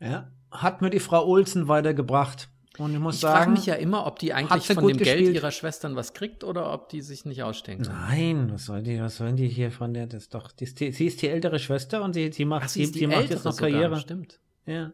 Ja, 0.00 0.30
hat 0.50 0.82
mir 0.82 0.90
die 0.90 0.98
Frau 1.00 1.24
Olsen 1.26 1.68
weitergebracht. 1.68 2.48
Und 2.78 2.94
ich 2.94 2.98
muss 3.00 3.16
Ich 3.16 3.20
sagen. 3.20 3.36
frage 3.36 3.50
mich 3.50 3.66
ja 3.66 3.74
immer, 3.74 4.06
ob 4.06 4.18
die 4.18 4.32
eigentlich 4.32 4.66
von 4.66 4.86
dem 4.86 4.96
Geld 4.96 5.18
gespielt? 5.18 5.34
ihrer 5.34 5.50
Schwestern 5.50 5.96
was 5.96 6.14
kriegt 6.14 6.44
oder 6.44 6.72
ob 6.72 6.88
die 6.88 7.00
sich 7.02 7.24
nicht 7.24 7.42
ausstehen 7.42 7.82
kann. 7.82 7.94
Nein, 8.08 8.50
was 8.52 8.64
sollen 8.66 8.84
die, 8.84 8.98
was 9.00 9.16
sollen 9.16 9.36
die 9.36 9.48
hier 9.48 9.70
von 9.70 9.92
der, 9.92 10.06
das 10.06 10.22
ist 10.24 10.34
doch, 10.34 10.50
die, 10.52 10.72
die, 10.72 10.90
sie 10.92 11.06
ist 11.06 11.20
die 11.20 11.28
ältere 11.28 11.58
Schwester 11.58 12.02
und 12.02 12.14
sie, 12.14 12.32
sie 12.32 12.44
macht, 12.44 12.64
Ach, 12.64 12.68
sie, 12.68 12.90
die 12.90 13.00
sie 13.00 13.06
macht 13.06 13.28
jetzt 13.30 13.44
noch 13.44 13.52
sogar, 13.52 13.70
Karriere. 13.70 13.96
Stimmt. 13.98 14.40
Ja. 14.66 14.92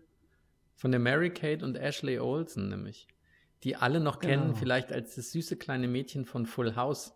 Von 0.77 0.91
der 0.93 1.01
Mary 1.01 1.31
Kate 1.31 1.65
und 1.65 1.77
Ashley 1.77 2.19
Olsen 2.19 2.69
nämlich. 2.69 3.09
Die 3.65 3.75
alle 3.77 3.99
noch 4.01 4.21
kennen, 4.21 4.49
Genau. 4.49 4.55
vielleicht 4.57 4.93
als 4.93 5.17
das 5.17 5.33
süße 5.33 5.57
kleine 5.57 5.89
Mädchen 5.89 6.25
von 6.27 6.47
Full 6.47 6.77
House. 6.77 7.15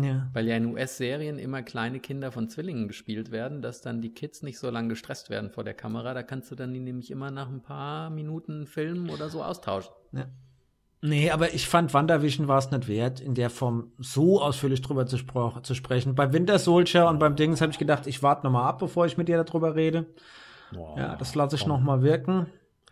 Ja. 0.00 0.28
Weil 0.32 0.46
ja 0.46 0.56
in 0.56 0.66
US-Serien 0.66 1.38
immer 1.40 1.62
kleine 1.62 1.98
Kinder 1.98 2.30
von 2.30 2.48
Zwillingen 2.48 2.86
gespielt 2.86 3.32
werden, 3.32 3.62
dass 3.62 3.80
dann 3.80 4.00
die 4.00 4.14
Kids 4.14 4.42
nicht 4.42 4.58
so 4.58 4.70
lange 4.70 4.90
gestresst 4.90 5.28
werden 5.28 5.50
vor 5.50 5.64
der 5.64 5.74
Kamera. 5.74 6.14
Da 6.14 6.22
kannst 6.22 6.50
du 6.50 6.54
dann 6.54 6.72
die 6.72 6.78
nämlich 6.78 7.10
immer 7.10 7.32
nach 7.32 7.48
ein 7.48 7.62
paar 7.62 8.10
Minuten 8.10 8.66
Filmen 8.66 9.10
oder 9.10 9.28
so 9.28 9.42
austauschen. 9.42 9.92
ja. 10.12 10.26
Nee, 11.00 11.30
aber 11.30 11.54
ich 11.54 11.68
fand 11.68 11.94
WandaVision 11.94 12.48
war 12.48 12.58
es 12.58 12.72
nicht 12.72 12.88
wert, 12.88 13.20
in 13.20 13.36
der 13.36 13.50
Form 13.50 13.92
so 13.98 14.42
ausführlich 14.42 14.80
drüber 14.80 15.06
zu, 15.06 15.16
zu 15.62 15.74
sprechen. 15.76 16.16
Bei 16.16 16.32
Winter 16.32 16.58
Soldier 16.58 17.06
und 17.08 17.20
beim 17.20 17.36
Dings 17.36 17.60
habe 17.60 17.70
ich 17.70 17.78
gedacht, 17.78 18.08
ich 18.08 18.20
warte 18.24 18.44
noch 18.44 18.50
mal 18.50 18.68
ab, 18.68 18.80
bevor 18.80 19.06
ich 19.06 19.16
mit 19.16 19.28
dir 19.28 19.40
darüber 19.44 19.76
rede. 19.76 20.06
Ja, 20.72 21.14
das 21.14 21.36
lasse 21.36 21.54
ich 21.54 21.66
noch 21.68 21.78
mal 21.80 22.02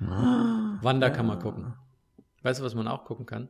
wirken. 0.00 0.78
Wanda 0.82 1.10
kann 1.10 1.26
man 1.26 1.38
gucken. 1.38 1.74
Weißt 2.42 2.60
du, 2.60 2.64
was 2.64 2.74
man 2.74 2.88
auch 2.88 3.04
gucken 3.04 3.26
kann? 3.26 3.48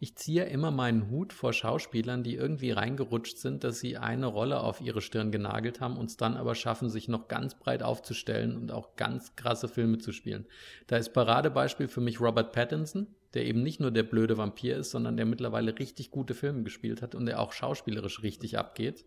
Ich 0.00 0.16
ziehe 0.16 0.44
immer 0.44 0.70
meinen 0.70 1.10
Hut 1.10 1.32
vor 1.32 1.52
Schauspielern, 1.52 2.22
die 2.22 2.36
irgendwie 2.36 2.70
reingerutscht 2.70 3.38
sind, 3.38 3.64
dass 3.64 3.80
sie 3.80 3.96
eine 3.96 4.26
Rolle 4.26 4.60
auf 4.60 4.80
ihre 4.80 5.00
Stirn 5.00 5.32
genagelt 5.32 5.80
haben 5.80 5.96
und 5.96 6.06
es 6.06 6.16
dann 6.16 6.36
aber 6.36 6.54
schaffen, 6.54 6.88
sich 6.88 7.08
noch 7.08 7.26
ganz 7.26 7.58
breit 7.58 7.82
aufzustellen 7.82 8.56
und 8.56 8.70
auch 8.70 8.94
ganz 8.94 9.34
krasse 9.34 9.66
Filme 9.66 9.98
zu 9.98 10.12
spielen. 10.12 10.46
Da 10.86 10.98
ist 10.98 11.12
Paradebeispiel 11.12 11.88
für 11.88 12.00
mich 12.00 12.20
Robert 12.20 12.52
Pattinson, 12.52 13.08
der 13.34 13.46
eben 13.46 13.62
nicht 13.62 13.80
nur 13.80 13.90
der 13.90 14.04
blöde 14.04 14.38
Vampir 14.38 14.76
ist, 14.76 14.90
sondern 14.90 15.16
der 15.16 15.26
mittlerweile 15.26 15.76
richtig 15.78 16.12
gute 16.12 16.34
Filme 16.34 16.62
gespielt 16.62 17.02
hat 17.02 17.16
und 17.16 17.26
der 17.26 17.40
auch 17.40 17.52
schauspielerisch 17.52 18.22
richtig 18.22 18.56
abgeht. 18.56 19.04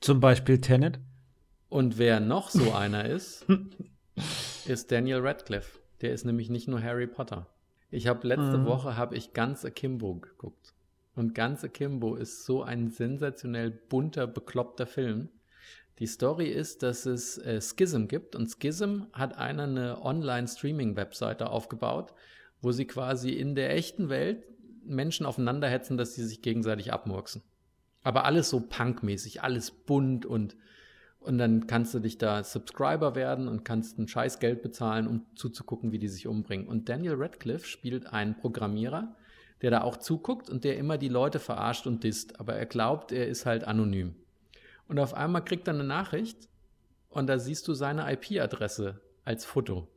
Zum 0.00 0.20
Beispiel 0.20 0.60
Tenet. 0.60 1.00
Und 1.68 1.98
wer 1.98 2.18
noch 2.20 2.48
so 2.48 2.72
einer 2.72 3.04
ist, 3.04 3.44
ist 4.66 4.90
Daniel 4.90 5.20
Radcliffe. 5.20 5.78
Der 6.00 6.12
ist 6.12 6.24
nämlich 6.24 6.48
nicht 6.50 6.68
nur 6.68 6.82
Harry 6.82 7.06
Potter. 7.06 7.46
Ich 7.90 8.06
habe 8.06 8.26
letzte 8.26 8.58
Mhm. 8.58 8.66
Woche 8.66 8.96
habe 8.96 9.16
ich 9.16 9.32
ganz 9.32 9.64
Akimbo 9.64 10.14
geguckt. 10.14 10.74
Und 11.14 11.34
ganz 11.34 11.64
Akimbo 11.64 12.14
ist 12.14 12.44
so 12.44 12.62
ein 12.62 12.90
sensationell 12.90 13.70
bunter, 13.70 14.26
bekloppter 14.26 14.86
Film. 14.86 15.30
Die 15.98 16.06
Story 16.06 16.46
ist, 16.46 16.84
dass 16.84 17.06
es 17.06 17.38
äh, 17.38 17.60
Schism 17.60 18.06
gibt 18.06 18.36
und 18.36 18.48
Schism 18.48 19.02
hat 19.12 19.36
einer 19.36 19.64
eine 19.64 20.00
Online-Streaming-Webseite 20.04 21.50
aufgebaut, 21.50 22.12
wo 22.60 22.70
sie 22.70 22.84
quasi 22.86 23.30
in 23.30 23.56
der 23.56 23.74
echten 23.74 24.08
Welt 24.08 24.44
Menschen 24.84 25.26
aufeinander 25.26 25.68
hetzen, 25.68 25.96
dass 25.96 26.14
sie 26.14 26.24
sich 26.24 26.40
gegenseitig 26.40 26.92
abmurksen. 26.92 27.42
Aber 28.04 28.24
alles 28.24 28.48
so 28.48 28.60
punkmäßig, 28.60 29.42
alles 29.42 29.72
bunt 29.72 30.24
und 30.24 30.56
und 31.20 31.38
dann 31.38 31.66
kannst 31.66 31.92
du 31.94 31.98
dich 31.98 32.18
da 32.18 32.42
Subscriber 32.44 33.14
werden 33.14 33.48
und 33.48 33.64
kannst 33.64 33.98
ein 33.98 34.08
scheiß 34.08 34.38
Geld 34.38 34.62
bezahlen, 34.62 35.06
um 35.06 35.26
zuzugucken, 35.34 35.92
wie 35.92 35.98
die 35.98 36.08
sich 36.08 36.26
umbringen. 36.26 36.68
Und 36.68 36.88
Daniel 36.88 37.14
Radcliffe 37.16 37.66
spielt 37.66 38.12
einen 38.12 38.36
Programmierer, 38.36 39.16
der 39.60 39.70
da 39.70 39.82
auch 39.82 39.96
zuguckt 39.96 40.48
und 40.48 40.64
der 40.64 40.78
immer 40.78 40.96
die 40.96 41.08
Leute 41.08 41.40
verarscht 41.40 41.86
und 41.86 42.04
disst. 42.04 42.38
Aber 42.40 42.54
er 42.54 42.66
glaubt, 42.66 43.12
er 43.12 43.26
ist 43.26 43.46
halt 43.46 43.64
anonym. 43.64 44.14
Und 44.86 44.98
auf 44.98 45.12
einmal 45.14 45.44
kriegt 45.44 45.68
er 45.68 45.74
eine 45.74 45.84
Nachricht 45.84 46.48
und 47.10 47.26
da 47.26 47.38
siehst 47.38 47.66
du 47.68 47.74
seine 47.74 48.10
IP-Adresse 48.12 49.00
als 49.24 49.44
Foto. 49.44 49.88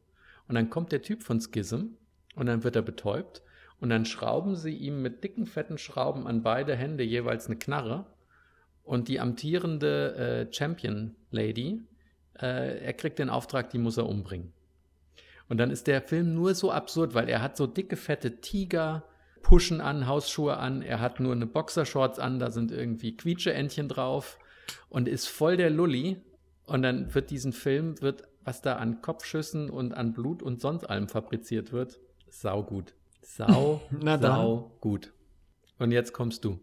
Und 0.48 0.56
dann 0.56 0.70
kommt 0.70 0.92
der 0.92 1.02
Typ 1.02 1.24
von 1.24 1.40
Schism 1.40 1.96
und 2.36 2.48
dann 2.48 2.64
wird 2.64 2.76
er 2.76 2.82
betäubt 2.82 3.42
und 3.80 3.90
dann 3.90 4.06
schrauben 4.06 4.56
sie 4.56 4.76
ihm 4.76 5.02
mit 5.02 5.24
dicken, 5.24 5.46
fetten 5.46 5.78
Schrauben 5.78 6.28
an 6.28 6.44
beide 6.44 6.76
Hände 6.76 7.04
jeweils 7.04 7.46
eine 7.46 7.58
Knarre 7.58 8.06
und 8.92 9.08
die 9.08 9.22
amtierende 9.22 10.48
äh, 10.50 10.54
Champion 10.54 11.16
Lady, 11.30 11.82
äh, 12.42 12.84
er 12.84 12.92
kriegt 12.92 13.20
den 13.20 13.30
Auftrag, 13.30 13.70
die 13.70 13.78
muss 13.78 13.96
er 13.96 14.06
umbringen. 14.06 14.52
Und 15.48 15.60
dann 15.60 15.72
ist 15.72 15.88
der 15.88 16.02
Film 16.02 16.34
nur 16.34 16.56
so 16.56 16.74
absurd, 16.74 17.14
weil 17.14 17.30
er 17.30 17.42
hat 17.42 17.56
so 17.56 17.68
dicke, 17.68 17.96
fette 17.96 18.42
Tiger, 18.42 19.06
Puschen 19.44 19.80
an, 19.80 20.08
Hausschuhe 20.08 20.58
an, 20.58 20.82
er 20.82 21.00
hat 21.00 21.22
nur 21.22 21.32
eine 21.32 21.46
Boxershorts 21.46 22.20
an, 22.20 22.38
da 22.40 22.52
sind 22.52 22.74
irgendwie 22.74 23.16
Quietscheentchen 23.16 23.88
drauf 23.88 24.38
und 24.90 25.08
ist 25.08 25.28
voll 25.28 25.56
der 25.56 25.70
Lulli. 25.70 26.22
Und 26.66 26.82
dann 26.82 27.16
wird 27.16 27.30
diesen 27.30 27.54
Film, 27.54 28.02
wird, 28.02 28.24
was 28.44 28.62
da 28.62 28.76
an 28.76 29.02
Kopfschüssen 29.02 29.70
und 29.70 29.94
an 29.94 30.12
Blut 30.12 30.44
und 30.44 30.60
sonst 30.60 30.84
allem 30.84 31.08
fabriziert 31.08 31.72
wird, 31.72 31.98
saugut. 32.30 32.94
Sau, 33.22 33.80
Na 33.90 34.18
dann. 34.18 34.36
sau 34.36 34.78
gut. 34.82 35.14
Und 35.80 35.94
jetzt 35.94 36.12
kommst 36.12 36.44
du. 36.44 36.60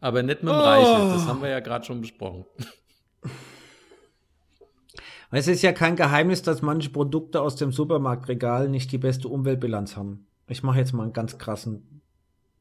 Aber 0.00 0.22
nicht 0.22 0.42
mit 0.42 0.52
dem 0.52 0.58
Oh. 0.58 0.60
Reiche, 0.60 1.14
das 1.14 1.26
haben 1.26 1.42
wir 1.42 1.48
ja 1.48 1.60
gerade 1.60 1.84
schon 1.84 2.00
besprochen. 2.00 2.44
Es 5.30 5.46
ist 5.46 5.60
ja 5.60 5.72
kein 5.72 5.94
Geheimnis, 5.94 6.40
dass 6.40 6.62
manche 6.62 6.88
Produkte 6.88 7.42
aus 7.42 7.56
dem 7.56 7.70
Supermarktregal 7.70 8.68
nicht 8.68 8.90
die 8.92 8.98
beste 8.98 9.28
Umweltbilanz 9.28 9.94
haben. 9.94 10.26
Ich 10.48 10.62
mache 10.62 10.78
jetzt 10.78 10.94
mal 10.94 11.02
einen 11.02 11.12
ganz 11.12 11.36
krassen 11.36 12.00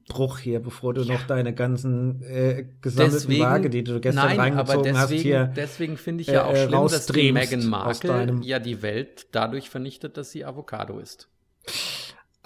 Bruch 0.09 0.39
hier, 0.39 0.59
bevor 0.59 0.93
du 0.93 1.05
noch 1.05 1.23
deine 1.23 1.53
ganzen 1.53 2.21
äh, 2.23 2.65
gesammelten 2.81 3.39
Waage, 3.39 3.69
die 3.69 3.83
du 3.83 3.99
gestern 3.99 4.27
nein, 4.27 4.39
reingezogen 4.39 4.97
hast, 4.97 5.11
deswegen, 5.11 5.21
hier. 5.21 5.45
deswegen 5.55 5.97
finde 5.97 6.21
ich 6.21 6.27
ja 6.27 6.45
auch 6.45 6.53
äh, 6.53 6.67
schlimm, 6.67 6.87
dass 6.87 7.05
die 7.07 7.31
Meghan 7.31 7.65
Markle 7.67 8.39
ja 8.41 8.59
die 8.59 8.81
Welt 8.81 9.27
dadurch 9.31 9.69
vernichtet, 9.69 10.17
dass 10.17 10.31
sie 10.31 10.43
Avocado 10.45 10.99
isst. 10.99 11.29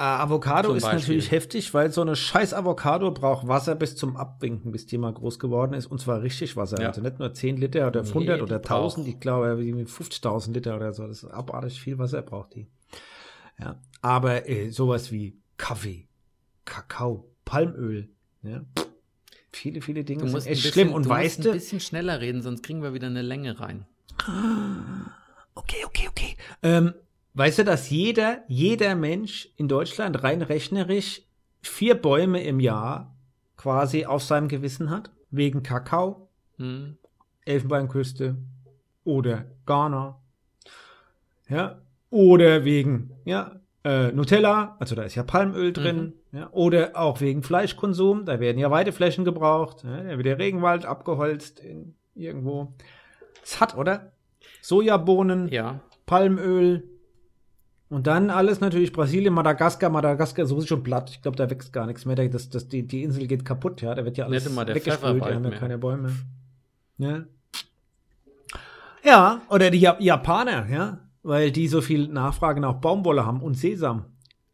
Äh, 0.02 0.04
Avocado 0.04 0.74
ist 0.74 0.82
Beispiel. 0.84 1.00
natürlich 1.00 1.30
heftig, 1.32 1.74
weil 1.76 1.92
so 1.92 2.02
eine 2.02 2.16
scheiß 2.16 2.54
Avocado 2.56 3.12
braucht 3.12 3.48
Wasser 3.48 3.76
bis 3.76 3.96
zum 3.96 4.18
Abwinken, 4.18 4.72
bis 4.72 4.88
die 4.88 4.98
mal 4.98 5.14
groß 5.14 5.38
geworden 5.38 5.74
ist. 5.74 5.86
Und 5.86 6.02
zwar 6.02 6.22
richtig 6.24 6.58
Wasser. 6.58 6.82
Ja. 6.82 6.88
Also 6.88 7.02
nicht 7.02 7.20
nur 7.20 7.34
10 7.34 7.58
Liter 7.58 7.88
oder 7.88 8.02
100 8.04 8.40
die 8.40 8.42
oder 8.42 8.56
1000, 8.58 9.06
braucht- 9.06 9.14
ich 9.16 9.20
glaube 9.20 9.48
irgendwie 9.64 9.86
50.000 9.86 10.54
Liter 10.54 10.76
oder 10.76 10.92
so. 10.94 11.06
Das 11.06 11.22
ist 11.24 11.30
abartig 11.30 11.80
viel 11.80 12.00
Wasser 12.00 12.22
braucht 12.24 12.56
die. 12.56 12.68
Ja. 13.60 13.80
Aber 14.02 14.50
äh, 14.50 14.70
sowas 14.72 15.12
wie 15.12 15.38
Kaffee, 15.58 16.08
Kakao, 16.66 17.30
Palmöl, 17.46 18.10
ja. 18.42 18.62
Viele, 19.52 19.82
viele 19.82 20.04
Dinge 20.04 20.22
sind 20.28 20.38
echt 20.48 20.48
bisschen, 20.64 20.72
schlimm. 20.72 20.94
Und 20.94 21.06
du 21.06 21.10
weißt 21.10 21.40
musst 21.40 21.50
ein 21.50 21.54
bisschen 21.54 21.80
schneller 21.80 22.22
reden, 22.22 22.42
sonst 22.42 22.64
kriegen 22.64 22.82
wir 22.82 22.94
wieder 22.96 23.08
eine 23.08 23.22
Länge 23.22 23.60
rein. 23.60 23.86
Okay, 25.54 25.84
okay, 25.86 26.08
okay. 26.10 26.38
Ähm, 26.64 26.94
weißt 27.34 27.60
du, 27.60 27.64
dass 27.66 27.90
jeder, 27.90 28.40
jeder 28.48 28.96
Mensch 28.96 29.50
in 29.58 29.68
Deutschland 29.68 30.24
rein 30.24 30.42
rechnerisch 30.42 31.22
vier 31.62 31.96
Bäume 31.96 32.44
im 32.44 32.60
Jahr 32.60 33.16
quasi 33.58 34.06
auf 34.06 34.24
seinem 34.24 34.48
Gewissen 34.48 34.90
hat? 34.90 35.12
Wegen 35.30 35.64
Kakao, 35.64 36.30
Hm? 36.58 36.98
Elfenbeinküste 37.46 38.38
oder 39.04 39.46
Ghana. 39.66 40.20
Ja. 41.50 41.82
Oder 42.10 42.66
wegen, 42.66 43.12
ja, 43.26 43.62
äh, 43.84 44.12
Nutella, 44.12 44.76
also 44.80 44.96
da 44.96 45.04
ist 45.04 45.16
ja 45.16 45.24
Palmöl 45.24 45.74
drin. 45.74 46.14
Ja. 46.32 46.50
Oder 46.52 46.92
auch 46.96 47.20
wegen 47.20 47.42
Fleischkonsum, 47.44 48.26
da 48.26 48.40
werden 48.40 48.58
ja 48.58 48.70
Weideflächen 48.70 49.26
gebraucht. 49.26 49.84
Ja, 49.84 50.04
da 50.04 50.18
wird 50.18 50.26
der 50.26 50.38
Regenwald 50.40 50.86
abgeholzt 50.86 51.60
in, 51.60 51.96
irgendwo. 52.14 52.74
Es 53.44 53.60
hat, 53.60 53.76
oder? 53.76 54.12
Sojabohnen. 54.62 55.48
Ja. 55.50 55.80
Palmöl. 56.06 56.84
Und 57.92 58.08
dann 58.08 58.30
alles 58.30 58.62
natürlich 58.62 58.94
Brasilien, 58.94 59.34
Madagaskar. 59.34 59.90
Madagaskar 59.90 60.44
ist 60.44 60.50
sowieso 60.50 60.68
schon 60.68 60.82
platt. 60.84 61.10
Ich 61.10 61.22
glaube, 61.22 61.36
da 61.36 61.50
wächst 61.50 61.74
gar 61.74 61.86
nichts 61.86 62.06
mehr. 62.06 62.16
Da- 62.16 62.26
Das, 62.28 62.50
das, 62.50 62.70
die, 62.70 62.88
die 62.88 63.04
Insel 63.04 63.28
geht 63.28 63.44
kaputt, 63.44 63.82
ja. 63.82 63.94
Da 63.94 64.06
wird 64.06 64.16
ja 64.18 64.26
alles 64.26 64.46
weggespült. 64.46 65.26
Die 65.26 65.34
haben 65.34 65.44
ja 65.44 65.50
keine 65.52 65.78
Bäume. 65.78 66.14
Ja. 66.98 67.24
Ja, 69.04 69.42
oder 69.50 69.70
die 69.72 69.80
Ja- 69.80 69.98
Japaner, 70.00 70.70
ja. 70.70 71.00
Weil 71.24 71.52
die 71.52 71.68
so 71.68 71.82
viel 71.82 72.08
Nachfrage 72.08 72.62
nach 72.62 72.76
Baumwolle 72.76 73.26
haben 73.26 73.42
und 73.42 73.56
Sesam. 73.56 74.06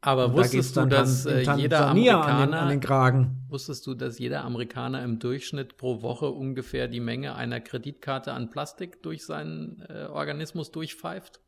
Aber 0.01 0.25
Und 0.25 0.31
da 0.33 0.37
wusstest 0.39 0.75
du, 0.75 0.79
dann 0.81 0.89
dass 0.89 1.25
äh, 1.25 1.41
jeder 1.57 1.87
Amerikaner, 1.89 2.27
an 2.43 2.49
den, 2.49 2.53
an 2.59 2.69
den 2.69 2.79
Kragen. 2.79 3.37
wusstest 3.49 3.85
du, 3.87 3.93
dass 3.93 4.19
jeder 4.19 4.43
Amerikaner 4.45 5.03
im 5.03 5.19
Durchschnitt 5.19 5.77
pro 5.77 6.01
Woche 6.01 6.29
ungefähr 6.29 6.87
die 6.87 6.99
Menge 6.99 7.35
einer 7.35 7.59
Kreditkarte 7.59 8.33
an 8.33 8.49
Plastik 8.49 9.01
durch 9.03 9.25
seinen 9.25 9.81
äh, 9.89 10.05
Organismus 10.11 10.71
durchpfeift? 10.71 11.39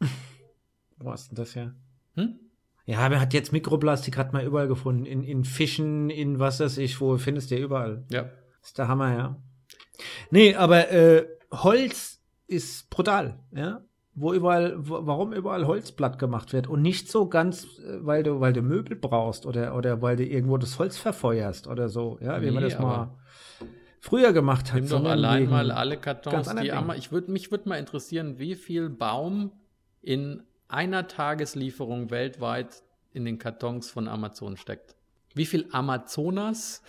Wo 1.00 1.10
hast 1.10 1.32
du 1.32 1.34
das 1.34 1.54
ja? 1.54 1.72
Hm? 2.14 2.38
Ja, 2.86 3.08
man 3.08 3.20
hat 3.20 3.34
jetzt 3.34 3.52
Mikroplastik, 3.52 4.16
hat 4.16 4.32
man 4.32 4.44
überall 4.44 4.68
gefunden. 4.68 5.06
In, 5.06 5.22
in 5.22 5.44
Fischen, 5.44 6.10
in 6.10 6.38
was 6.38 6.60
weiß 6.60 6.78
ich, 6.78 7.00
wo 7.00 7.16
findest 7.18 7.50
du 7.50 7.56
ja 7.56 7.64
überall. 7.64 8.04
Ja. 8.10 8.30
Ist 8.62 8.78
der 8.78 8.88
Hammer, 8.88 9.14
ja. 9.16 9.36
Nee, 10.30 10.54
aber 10.54 10.90
äh, 10.90 11.26
Holz 11.50 12.20
ist 12.46 12.90
brutal, 12.90 13.38
ja. 13.52 13.82
Wo 14.14 14.34
überall, 14.34 14.74
wo, 14.76 15.06
warum 15.06 15.32
überall 15.32 15.66
Holz 15.66 15.92
platt 15.92 16.18
gemacht 16.18 16.52
wird 16.52 16.66
und 16.66 16.82
nicht 16.82 17.08
so 17.08 17.28
ganz, 17.28 17.64
äh, 17.78 18.04
weil 18.04 18.22
du, 18.22 18.40
weil 18.40 18.52
du 18.52 18.60
Möbel 18.60 18.96
brauchst 18.96 19.46
oder, 19.46 19.76
oder 19.76 20.02
weil 20.02 20.16
du 20.16 20.24
irgendwo 20.24 20.58
das 20.58 20.78
Holz 20.78 20.98
verfeuerst 20.98 21.68
oder 21.68 21.88
so, 21.88 22.18
ja, 22.20 22.42
wie 22.42 22.50
man 22.50 22.64
Nee, 22.64 22.70
das 22.70 22.78
mal 22.78 23.16
früher 24.00 24.32
gemacht 24.32 24.72
hat. 24.72 24.80
Nimm 24.80 24.90
doch 24.90 25.04
allein 25.04 25.48
mal 25.48 25.70
alle 25.70 25.96
Kartons, 25.96 26.52
die. 26.60 26.72
Ama 26.72 26.96
ich 26.96 27.12
würde 27.12 27.30
mich 27.30 27.50
würde 27.50 27.68
mal 27.68 27.76
interessieren, 27.76 28.38
wie 28.38 28.56
viel 28.56 28.90
Baum 28.90 29.52
in 30.02 30.42
einer 30.72 31.08
Tageslieferung 31.08 32.10
weltweit 32.10 32.82
in 33.12 33.24
den 33.24 33.38
Kartons 33.38 33.90
von 33.90 34.08
Amazon 34.08 34.56
steckt. 34.56 34.94
Wie 35.34 35.46
viel 35.46 35.68
Amazonas 35.72 36.82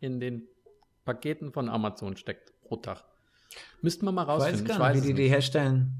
in 0.00 0.20
den 0.20 0.48
Paketen 1.04 1.52
von 1.52 1.68
Amazon 1.68 2.16
steckt 2.16 2.52
pro 2.62 2.76
Tag. 2.76 3.02
Müssten 3.80 4.04
wir 4.04 4.12
mal 4.12 4.22
Ich 4.22 4.28
weiß 4.28 4.42
rausfinden. 4.42 4.66
gar 4.66 4.74
Ich 4.74 4.78
nicht, 4.78 5.02
weiß 5.02 5.08
wie 5.08 5.14
die 5.14 5.22
die 5.22 5.28
herstellen. 5.28 5.94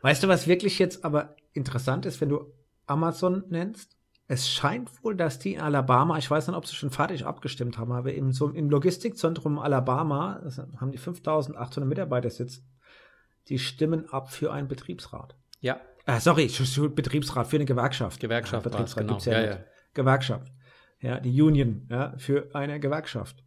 Weißt 0.00 0.22
du, 0.22 0.28
was 0.28 0.46
wirklich 0.46 0.78
jetzt 0.78 1.04
aber 1.04 1.36
interessant 1.52 2.06
ist, 2.06 2.20
wenn 2.20 2.30
du 2.30 2.52
Amazon 2.86 3.44
nennst? 3.48 3.96
Es 4.26 4.48
scheint 4.50 4.90
wohl, 5.02 5.14
dass 5.14 5.38
die 5.38 5.54
in 5.54 5.60
Alabama, 5.60 6.18
ich 6.18 6.30
weiß 6.30 6.48
nicht, 6.48 6.56
ob 6.56 6.66
sie 6.66 6.74
schon 6.74 6.90
fertig 6.90 7.24
abgestimmt 7.24 7.78
haben, 7.78 7.92
aber 7.92 8.12
im, 8.12 8.32
so 8.32 8.48
im 8.48 8.68
Logistikzentrum 8.68 9.58
Alabama 9.58 10.40
das 10.42 10.58
haben 10.58 10.90
die 10.90 10.98
5800 10.98 11.88
Mitarbeiter 11.88 12.28
sitzen, 12.28 12.66
die 13.48 13.58
stimmen 13.58 14.08
ab 14.10 14.30
für 14.30 14.52
einen 14.52 14.68
Betriebsrat. 14.68 15.34
Ja, 15.60 15.80
Ah, 16.10 16.20
sorry, 16.20 16.48
Betriebsrat 16.94 17.46
für 17.48 17.56
eine 17.56 17.64
Gewerkschaft. 17.66 18.18
Gewerkschaft 18.20 18.64
ja, 18.64 18.72
war's, 18.72 18.94
Betriebsrat 18.94 19.02
genau. 19.02 19.12
gibt's 19.14 19.24
ja, 19.26 19.32
Ja, 19.34 19.40
nicht. 19.40 19.58
ja. 19.58 19.64
Gewerkschaft. 19.94 20.52
Ja, 21.00 21.20
die 21.20 21.42
Union, 21.42 21.86
ja, 21.90 22.14
für 22.16 22.48
eine 22.54 22.80
Gewerkschaft. 22.80 23.44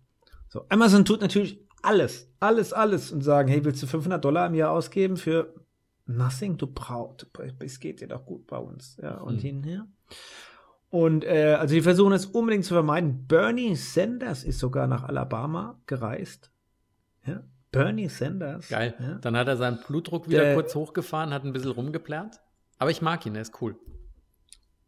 So, 0.47 0.65
Amazon 0.69 1.03
tut 1.03 1.21
natürlich 1.21 1.59
alles, 1.81 2.29
alles, 2.39 2.71
alles 2.71 3.11
und 3.11 3.21
sagen, 3.23 3.49
hey, 3.49 3.65
willst 3.65 3.81
du 3.81 3.87
500 3.87 4.23
Dollar 4.23 4.45
im 4.47 4.53
Jahr 4.53 4.71
ausgeben 4.71 5.17
für 5.17 5.55
nothing? 6.05 6.57
Du 6.57 6.67
brauchst, 6.67 7.25
es 7.59 7.79
geht 7.79 7.99
dir 8.01 8.07
doch 8.07 8.25
gut 8.25 8.45
bei 8.47 8.57
uns, 8.57 8.97
ja, 9.01 9.15
und 9.17 9.35
Hm. 9.37 9.39
hinher. 9.41 9.87
Und 10.89 11.23
äh, 11.25 11.55
also 11.59 11.73
die 11.73 11.81
versuchen 11.81 12.11
es 12.13 12.25
unbedingt 12.27 12.65
zu 12.65 12.73
vermeiden. 12.73 13.25
Bernie 13.25 13.75
Sanders 13.75 14.43
ist 14.43 14.59
sogar 14.59 14.87
nach 14.87 15.03
Alabama 15.03 15.79
gereist. 15.87 16.51
Ja, 17.25 17.43
Bernie 17.71 18.09
Sanders. 18.09 18.67
geil. 18.67 18.93
Ja. 18.99 19.15
Dann 19.15 19.35
hat 19.37 19.47
er 19.47 19.57
seinen 19.57 19.79
Blutdruck 19.87 20.27
wieder 20.29 20.41
Der- 20.43 20.53
kurz 20.55 20.75
hochgefahren, 20.75 21.33
hat 21.33 21.43
ein 21.45 21.53
bisschen 21.53 21.71
rumgeplärt. 21.71 22.39
Aber 22.81 22.89
ich 22.89 23.03
mag 23.03 23.23
ihn, 23.27 23.35
er 23.35 23.43
ist 23.43 23.61
cool. 23.61 23.75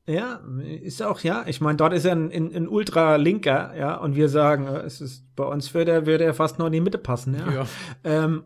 Ja, 0.07 0.41
ist 0.63 1.03
auch, 1.03 1.19
ja. 1.19 1.45
Ich 1.45 1.61
meine, 1.61 1.77
dort 1.77 1.93
ist 1.93 2.05
er 2.05 2.13
ein, 2.13 2.31
ein, 2.31 2.51
ein 2.51 2.67
Ultralinker, 2.67 3.75
ja, 3.77 3.97
und 3.97 4.15
wir 4.15 4.29
sagen, 4.29 4.65
äh, 4.65 4.79
es 4.79 4.99
ist, 4.99 5.35
bei 5.35 5.43
uns 5.43 5.71
würde 5.75 5.91
er, 5.91 6.05
würde 6.07 6.23
er 6.23 6.33
fast 6.33 6.57
nur 6.57 6.65
in 6.69 6.73
die 6.73 6.81
Mitte 6.81 6.97
passen, 6.97 7.35
ja. 7.35 7.51
Ja. 7.51 7.67
Ähm, 8.03 8.45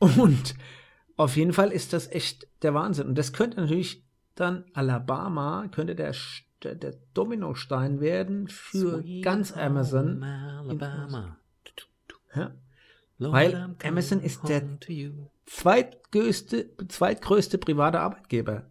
und 0.00 0.56
auf 1.16 1.36
jeden 1.36 1.52
Fall 1.52 1.70
ist 1.70 1.92
das 1.92 2.10
echt 2.10 2.48
der 2.62 2.74
Wahnsinn. 2.74 3.06
Und 3.06 3.16
das 3.16 3.32
könnte 3.32 3.60
natürlich 3.60 4.04
dann 4.34 4.64
Alabama, 4.74 5.68
könnte 5.70 5.94
der, 5.94 6.12
der, 6.64 6.74
der 6.74 6.94
Dominostein 7.14 8.00
werden 8.00 8.48
für 8.48 9.02
Sweet 9.02 9.24
ganz 9.24 9.52
Amazon. 9.52 10.20
Alabama. 10.20 11.36
Ja. 12.34 12.50
Lord, 13.18 13.34
Weil 13.34 13.76
Amazon 13.84 14.20
ist 14.20 14.48
der-. 14.48 14.64
Zweitgrößte, 15.46 16.70
zweitgrößte 16.88 17.58
private 17.58 18.00
Arbeitgeber 18.00 18.69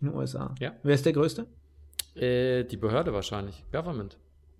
in 0.00 0.08
den 0.08 0.16
USA. 0.16 0.54
Ja. 0.60 0.72
Wer 0.82 0.94
ist 0.94 1.06
der 1.06 1.12
größte? 1.12 1.46
Äh, 2.14 2.64
die 2.64 2.76
Behörde 2.76 3.12
wahrscheinlich. 3.12 3.64
Government. 3.72 4.18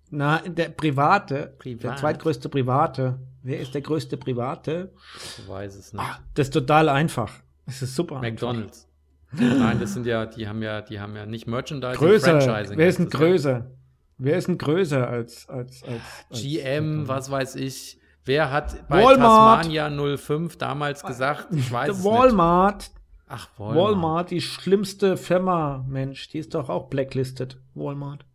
Na, 0.09 0.39
der 0.39 0.69
private, 0.69 1.33
der 1.35 1.45
Privat. 1.47 1.99
zweitgrößte 1.99 2.49
private. 2.49 3.19
Wer 3.43 3.59
ist 3.59 3.73
der 3.73 3.81
größte 3.81 4.17
private? 4.17 4.91
Ich 5.37 5.47
weiß 5.47 5.75
es 5.75 5.93
nicht. 5.93 6.01
Ah, 6.01 6.19
das 6.33 6.47
ist 6.47 6.53
total 6.53 6.89
einfach. 6.89 7.31
Das 7.65 7.81
ist 7.81 7.95
super. 7.95 8.19
McDonalds. 8.19 8.87
Nein, 9.31 9.79
das 9.79 9.93
sind 9.93 10.05
ja, 10.05 10.25
die 10.25 10.47
haben 10.47 10.61
ja, 10.63 10.81
die 10.81 10.99
haben 10.99 11.15
ja 11.15 11.25
nicht 11.25 11.47
Merchandising, 11.47 11.89
Einfach. 11.89 12.05
Größer. 12.05 12.41
Franchising. 12.41 12.77
Wer 12.77 12.87
ist 12.87 12.99
denn 12.99 13.09
das 13.09 13.13
ja. 13.13 13.19
größer? 13.19 13.71
Wer 14.17 14.37
ist 14.37 14.47
denn 14.47 14.57
größer 14.57 15.07
als, 15.07 15.49
als, 15.49 15.83
als, 15.83 16.01
als 16.29 16.41
GM, 16.41 17.07
was 17.07 17.29
weiß 17.29 17.55
ich. 17.55 17.99
Wer 18.25 18.51
hat 18.51 18.87
bei 18.89 19.03
Walmart. 19.03 19.65
Tasmania 19.65 20.17
05 20.17 20.57
damals 20.57 21.03
gesagt, 21.03 21.47
ich 21.51 21.71
weiß 21.71 21.85
Der 21.85 21.95
es 21.95 22.03
nicht. 22.03 22.91
Walmart. 23.27 23.49
Ach, 23.55 23.59
Walmart. 23.59 23.77
Walmart. 23.77 24.31
die 24.31 24.41
schlimmste 24.41 25.17
Firma, 25.17 25.85
Mensch, 25.87 26.29
die 26.29 26.39
ist 26.39 26.53
doch 26.53 26.69
auch 26.69 26.89
blacklisted. 26.89 27.59
Walmart. 27.73 28.25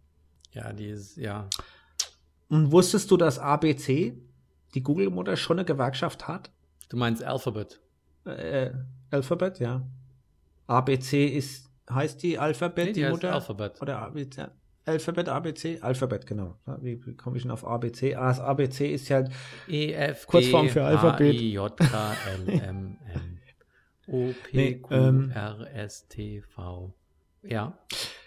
Ja, 0.53 0.73
die 0.73 0.89
ist, 0.89 1.17
ja. 1.17 1.49
Und 2.49 2.71
wusstest 2.71 3.11
du, 3.11 3.17
dass 3.17 3.39
ABC, 3.39 4.15
die 4.75 4.83
Google-Mutter, 4.83 5.37
schon 5.37 5.59
eine 5.59 5.65
Gewerkschaft 5.65 6.29
hat? 6.29 6.51
Du 6.91 6.97
meinst 6.97 7.25
Alphabet. 7.25 7.81
Äh, 8.27 8.71
Alphabet, 9.11 9.59
ja. 9.59 9.83
ABC 10.67 11.27
ist, 11.27 11.71
heißt 11.91 12.23
die 12.23 12.39
Alphabet, 12.39 12.89
Nee, 12.89 12.93
die, 12.93 13.03
die 13.03 13.09
Mutter? 13.09 13.33
Alphabet. 13.33 13.81
Oder 13.81 13.99
ABC? 14.01 14.47
Alphabet, 14.85 15.29
ABC? 15.29 15.79
Alphabet, 15.81 16.27
genau. 16.27 16.57
Wie, 16.81 16.99
komme 17.17 17.37
ich 17.37 17.43
denn 17.45 17.53
auf 17.53 17.67
ABC? 17.67 18.15
Ah, 18.17 18.29
das 18.29 18.41
ABC 18.41 18.93
ist 18.93 19.09
ja 19.09 19.25
E, 19.69 19.93
F, 19.93 20.27
Kurzform 20.27 20.69
für 20.69 20.85
Alphabet. 20.85 21.35
I, 21.35 21.53
J, 21.53 21.77
K, 21.77 22.13
L, 22.47 22.49
M, 22.49 22.99
N. 23.15 23.32
O, 24.13 24.33
P, 24.51 24.57
Nee, 24.57 24.75
Q, 24.77 24.95
ähm, 24.95 25.31
R, 25.31 25.75
S, 25.75 26.07
T, 26.09 26.43
V. 26.43 26.95
Ja. 27.43 27.79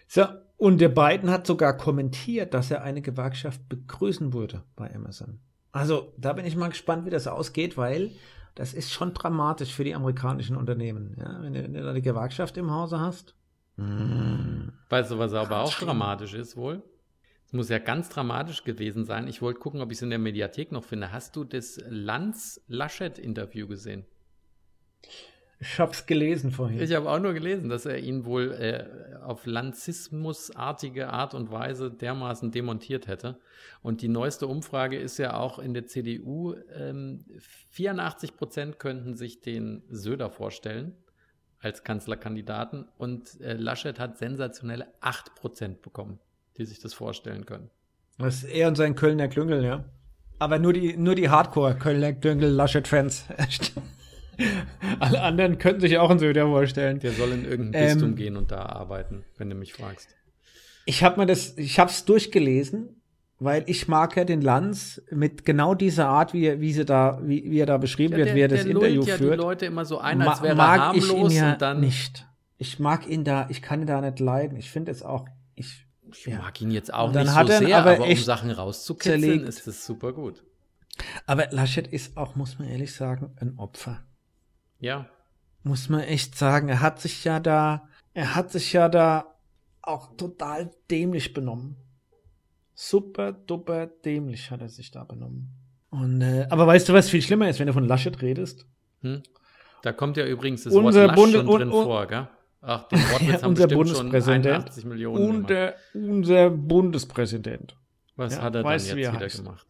So, 0.08 0.26
und 0.58 0.80
der 0.80 0.90
Biden 0.90 1.30
hat 1.30 1.48
sogar 1.48 1.78
kommentiert, 1.78 2.54
dass 2.54 2.72
er 2.72 2.84
eine 2.84 3.02
Gewerkschaft 3.02 3.68
begrüßen 3.70 4.34
würde 4.34 4.64
bei 4.76 4.94
Amazon. 4.94 5.40
Also, 5.72 6.14
da 6.18 6.34
bin 6.34 6.46
ich 6.46 6.56
mal 6.56 6.70
gespannt, 6.70 7.06
wie 7.06 7.10
das 7.10 7.28
ausgeht, 7.28 7.78
weil 7.78 8.12
das 8.56 8.74
ist 8.74 8.92
schon 8.92 9.14
dramatisch 9.14 9.74
für 9.74 9.84
die 9.84 9.94
amerikanischen 9.94 10.56
Unternehmen. 10.56 11.16
Ja, 11.20 11.42
wenn, 11.42 11.54
du, 11.54 11.64
wenn 11.64 11.74
du 11.74 11.84
da 11.84 11.90
eine 11.90 12.02
Gewerkschaft 12.02 12.56
im 12.58 12.72
Hause 12.72 13.00
hast. 13.00 13.36
Mm. 13.76 14.70
Weißt 14.90 15.12
du, 15.12 15.20
was 15.20 15.34
aber 15.34 15.60
auch 15.60 15.72
schlimm. 15.72 15.90
dramatisch 15.90 16.34
ist 16.34 16.56
wohl? 16.56 16.82
Es 17.46 17.54
muss 17.54 17.70
ja 17.70 17.80
ganz 17.80 18.10
dramatisch 18.10 18.64
gewesen 18.64 19.04
sein. 19.04 19.28
Ich 19.28 19.42
wollte 19.42 19.60
gucken, 19.60 19.82
ob 19.82 19.92
ich 19.92 19.98
es 19.98 20.02
in 20.02 20.10
der 20.10 20.20
Mediathek 20.20 20.72
noch 20.72 20.84
finde. 20.84 21.12
Hast 21.12 21.36
du 21.36 21.44
das 21.44 21.80
Lanz-Laschet-Interview 21.88 23.68
gesehen? 23.68 24.06
Ich 25.68 25.80
hab's 25.80 26.06
gelesen 26.06 26.52
vorhin. 26.52 26.80
Ich 26.80 26.94
habe 26.94 27.10
auch 27.10 27.20
nur 27.20 27.34
gelesen, 27.34 27.70
dass 27.70 27.86
er 27.88 27.98
ihn 27.98 28.26
wohl 28.26 28.52
äh, 28.54 29.16
auf 29.24 29.48
Lanzismusartige 29.48 31.10
Art 31.10 31.34
und 31.34 31.52
Weise 31.52 31.90
dermaßen 31.90 32.52
demontiert 32.52 33.08
hätte. 33.08 33.40
Und 33.82 34.02
die 34.02 34.08
neueste 34.08 34.46
Umfrage 34.46 34.98
ist 34.98 35.18
ja 35.18 35.38
auch 35.38 35.58
in 35.58 35.74
der 35.74 35.88
CDU, 35.88 36.54
ähm, 36.74 37.26
84 37.72 38.38
Prozent 38.38 38.80
könnten 38.80 39.16
sich 39.16 39.42
den 39.42 39.82
Söder 39.90 40.30
vorstellen 40.30 40.96
als 41.60 41.84
Kanzlerkandidaten 41.84 42.86
und 42.98 43.42
äh, 43.42 43.54
Laschet 43.54 44.00
hat 44.00 44.20
sensationelle 44.20 44.88
8 45.02 45.34
Prozent 45.34 45.82
bekommen, 45.82 46.20
die 46.58 46.66
sich 46.66 46.80
das 46.80 46.94
vorstellen 46.94 47.48
können. 47.48 47.72
Das 48.20 48.44
ist 48.44 48.44
er 48.44 48.68
und 48.68 48.76
sein 48.76 48.96
Kölner 48.96 49.28
Klüngel, 49.28 49.64
ja. 49.64 49.84
Aber 50.38 50.60
nur 50.60 50.74
die, 50.74 50.96
nur 50.96 51.16
die 51.16 51.30
Hardcore-Kölner 51.30 52.14
Klüngel-Laschet-Fans. 52.14 53.26
Alle 55.00 55.22
anderen 55.22 55.58
könnten 55.58 55.82
sich 55.82 55.98
auch 55.98 56.10
einen 56.10 56.20
Söder 56.20 56.46
vorstellen. 56.48 57.00
Der 57.00 57.12
soll 57.12 57.32
in 57.32 57.46
irgendein 57.46 57.84
Ähm, 57.84 57.94
Bistum 57.94 58.16
gehen 58.16 58.38
und 58.38 58.52
da 58.52 58.64
arbeiten, 58.66 59.24
wenn 59.38 59.50
du 59.50 59.56
mich 59.56 59.74
fragst. 59.74 60.10
Ich 60.86 61.04
habe 61.04 61.20
mir 61.20 61.26
das, 61.26 61.58
ich 61.58 61.80
habe 61.80 61.90
es 61.90 62.06
durchgelesen, 62.06 63.02
weil 63.40 63.64
ich 63.68 63.88
mag 63.88 64.16
ja 64.16 64.24
den 64.24 64.42
Lanz 64.42 65.02
mit 65.12 65.44
genau 65.46 65.74
dieser 65.76 66.08
Art, 66.08 66.34
wie, 66.34 66.46
er- 66.46 66.62
wie 66.62 66.72
sie 66.74 66.86
da, 66.86 67.20
wie, 67.24 67.50
wie 67.50 67.60
er 67.60 67.66
da 67.66 67.78
beschrieben 67.78 68.16
wird, 68.16 68.34
wie 68.36 68.42
er 68.42 68.48
das 68.48 68.64
der 68.64 68.72
Interview 68.72 69.04
ja 69.04 69.18
führt. 69.18 69.34
die 69.34 69.38
Leute 69.44 69.66
immer 69.66 69.84
so 69.86 69.98
ein, 70.00 70.22
als 70.22 70.40
ma- 70.40 70.44
wäre 70.44 70.54
er 70.54 70.56
mag 70.56 70.96
ich 70.96 71.12
ihn 71.12 71.30
ja 71.32 71.54
und 71.54 71.62
dann 71.62 71.80
nicht. 71.80 72.28
Ich 72.58 72.80
mag 72.80 73.08
ihn 73.08 73.24
da, 73.24 73.48
ich 73.50 73.62
kann 73.62 73.82
ihn 73.82 73.88
da 73.88 74.00
nicht 74.00 74.20
leiden. 74.20 74.58
Ich 74.58 74.70
finde 74.70 74.92
es 74.92 75.04
auch, 75.04 75.26
ich, 75.56 75.86
Ich 76.12 76.26
ja. 76.28 76.38
mag 76.38 76.62
ihn 76.62 76.72
jetzt 76.72 76.94
auch 76.94 77.12
nicht 77.12 77.34
hat 77.34 77.48
so 77.48 77.54
er 77.54 77.60
sehr, 77.60 77.78
aber 77.78 77.96
aber, 77.96 78.06
um 78.08 78.16
Sachen 78.16 78.52
rauszukitzeln, 78.52 79.22
zerlegt. 79.22 79.50
ist 79.50 79.68
es 79.68 79.86
super 79.86 80.14
gut. 80.14 80.44
Aber 81.26 81.48
Laschet 81.52 81.88
ist 81.88 82.16
auch, 82.16 82.36
muss 82.38 82.58
man 82.58 82.70
ehrlich 82.70 82.94
sagen, 82.94 83.36
ein 83.42 83.56
Opfer. 83.58 84.04
Ja, 84.80 85.08
Muss 85.64 85.90
man 85.90 86.02
echt 86.02 86.36
sagen. 86.38 86.70
Er 86.70 86.80
hat 86.82 87.00
sich 87.02 87.24
ja 87.24 87.40
da, 87.40 87.88
er 88.14 88.36
hat 88.36 88.52
sich 88.52 88.72
ja 88.74 88.88
da 88.90 89.36
auch 89.82 90.16
total 90.16 90.72
dämlich 90.92 91.34
benommen. 91.34 91.78
Super, 92.74 93.32
duper 93.32 93.88
dämlich 93.88 94.52
hat 94.52 94.62
er 94.62 94.70
sich 94.70 94.92
da 94.92 95.04
benommen. 95.04 95.50
Und, 95.90 96.22
äh, 96.22 96.46
aber 96.50 96.68
weißt 96.68 96.90
du, 96.90 96.94
was 96.94 97.10
viel 97.10 97.22
schlimmer 97.22 97.50
ist, 97.50 97.60
wenn 97.60 97.68
du 97.68 97.74
von 97.74 97.86
Laschet 97.88 98.22
redest? 98.22 98.66
hm? 99.02 99.24
da 99.82 99.94
kommt 99.94 100.18
ja 100.18 100.26
übrigens 100.26 100.64
das 100.64 100.74
Unser 100.74 101.02
Wort 101.02 101.08
Lasch 101.10 101.16
Bunde- 101.16 101.38
schon 101.46 101.48
drin 101.60 101.72
un- 101.72 101.84
vor, 101.84 102.08
gell? 102.08 102.28
Ach, 102.62 102.88
den 102.88 102.98
Wortwitz 103.00 103.34
haben 103.44 103.50
unser 103.52 103.68
Bundespräsident 103.68 104.48
81 104.48 104.86
Millionen 104.86 105.46
gemacht. 105.46 105.76
Unser, 105.94 106.50
Bundespräsident. 106.50 107.76
Was 108.16 108.36
Ja, 108.36 108.42
hat 108.42 108.56
er 108.56 108.64
dann 108.64 108.72
jetzt 108.74 108.96
wie 108.96 109.02
er 109.04 109.14
wieder 109.14 109.26
heißt. 109.26 109.38
gemacht? 109.38 109.68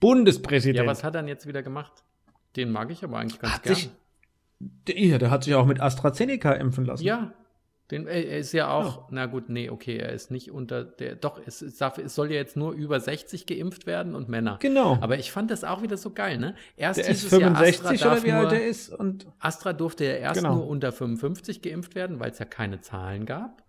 Bundespräsident. 0.00 0.84
Ja, 0.84 0.86
was 0.86 1.02
hat 1.02 1.14
er 1.14 1.22
denn 1.22 1.28
jetzt 1.28 1.46
wieder 1.46 1.62
gemacht? 1.62 2.04
Den 2.56 2.70
mag 2.72 2.90
ich 2.90 3.02
aber 3.02 3.18
eigentlich 3.18 3.40
ganz 3.40 3.54
Hat 3.54 3.62
gern. 3.62 3.74
sich- 3.74 3.90
der, 4.60 4.98
ja, 4.98 5.18
der 5.18 5.30
hat 5.30 5.44
sich 5.44 5.54
auch 5.54 5.66
mit 5.66 5.80
AstraZeneca 5.80 6.52
impfen 6.52 6.84
lassen. 6.84 7.04
ja, 7.04 7.32
Den, 7.90 8.06
äh, 8.06 8.22
er 8.22 8.38
ist 8.38 8.52
ja 8.52 8.70
auch, 8.70 9.08
na 9.10 9.26
gut, 9.26 9.48
nee, 9.50 9.68
okay, 9.68 9.98
er 9.98 10.12
ist 10.12 10.30
nicht 10.30 10.50
unter 10.50 10.84
der, 10.84 11.16
doch, 11.16 11.38
es, 11.44 11.60
es, 11.60 11.76
darf, 11.76 11.98
es 11.98 12.14
soll 12.14 12.30
ja 12.30 12.36
jetzt 12.36 12.56
nur 12.56 12.72
über 12.72 12.98
60 12.98 13.44
geimpft 13.46 13.86
werden 13.86 14.14
und 14.14 14.28
Männer. 14.30 14.56
Genau. 14.60 14.96
Aber 15.02 15.18
ich 15.18 15.30
fand 15.32 15.50
das 15.50 15.64
auch 15.64 15.82
wieder 15.82 15.96
so 15.98 16.10
geil, 16.12 16.38
ne? 16.38 16.54
Erst 16.76 16.98
Der 17.00 17.08
ist 17.08 17.22
hieß 17.22 17.32
es 17.32 17.40
ja, 17.40 17.48
65 17.48 17.90
Astra 17.90 18.12
oder 18.12 18.22
wie 18.24 18.32
alt 18.32 18.52
er 18.52 18.66
ist 18.66 18.88
und 18.88 19.26
Astra 19.38 19.72
durfte 19.74 20.04
ja 20.04 20.12
erst 20.12 20.40
Genau. 20.40 20.54
nur 20.56 20.66
unter 20.66 20.92
55 20.92 21.60
geimpft 21.60 21.94
werden, 21.94 22.20
weil 22.20 22.30
es 22.30 22.38
ja 22.38 22.46
keine 22.46 22.80
Zahlen 22.80 23.26
gab. 23.26 23.62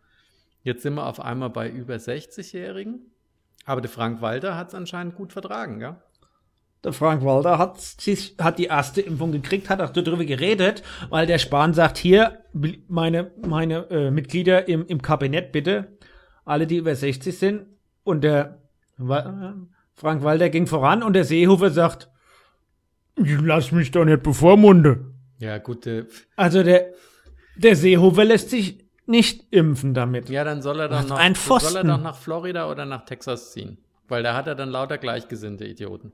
Jetzt 0.64 0.82
sind 0.84 0.96
wir 0.96 1.06
auf 1.08 1.20
einmal 1.20 1.50
bei 1.50 1.70
über 1.70 1.96
60-Jährigen. 1.96 3.12
Aber 3.66 3.82
der 3.82 3.90
Frank 3.90 4.22
Walter 4.22 4.56
hat 4.56 4.70
es 4.70 4.76
anscheinend 4.76 5.16
gut 5.16 5.34
vertragen, 5.34 5.82
ja? 5.82 6.02
Der 6.86 6.94
Frank 6.94 7.24
Walter 7.26 7.58
hat, 7.58 7.78
hat 8.40 8.60
die 8.60 8.66
erste 8.66 9.02
Impfung 9.02 9.32
gekriegt, 9.32 9.70
hat 9.70 9.82
auch 9.82 9.90
darüber 9.90 10.24
geredet, 10.24 10.84
weil 11.10 11.26
der 11.26 11.40
Spahn 11.40 11.74
sagt, 11.74 11.98
hier, 11.98 12.38
meine, 12.88 13.32
meine 13.46 13.90
äh, 13.90 14.12
Mitglieder 14.12 14.68
im, 14.68 14.86
im 14.86 15.02
Kabinett 15.02 15.52
bitte, 15.52 15.98
alle, 16.46 16.68
die 16.68 16.78
über 16.78 16.94
60 16.96 17.36
sind. 17.38 17.66
Und 18.04 18.24
der 18.24 18.60
Wa- 18.98 19.56
Frank 19.96 20.22
Walter 20.24 20.50
ging 20.50 20.68
voran 20.68 21.02
und 21.02 21.14
der 21.14 21.24
Seehofer 21.26 21.72
sagt, 21.72 22.10
ich 23.16 23.40
lass 23.42 23.72
mich 23.72 23.90
doch 23.92 24.06
nicht 24.06 24.22
bevormunden. 24.22 25.16
Ja, 25.40 25.58
gut. 25.58 25.88
Äh, 25.88 26.06
Also 26.36 26.62
der, 26.62 26.94
der 27.56 27.76
Seehofer 27.76 28.26
lässt 28.26 28.52
sich 28.52 28.86
nicht 29.08 29.48
impfen 29.52 29.94
damit. 29.96 30.30
ja, 30.30 30.44
dann 30.44 30.62
soll 30.62 30.80
er 30.82 30.88
dann 30.90 31.10
Was 31.10 31.10
noch, 31.10 31.60
soll 31.62 31.78
er 31.78 31.84
doch 31.84 32.02
nach 32.02 32.16
Florida 32.16 32.70
oder 32.70 32.86
nach 32.86 33.06
Texas 33.06 33.54
ziehen. 33.54 33.78
Weil 34.08 34.22
da 34.22 34.36
hat 34.36 34.46
er 34.48 34.54
dann 34.56 34.70
lauter 34.70 34.98
gleichgesinnte 35.00 35.66
Idioten. 35.66 36.12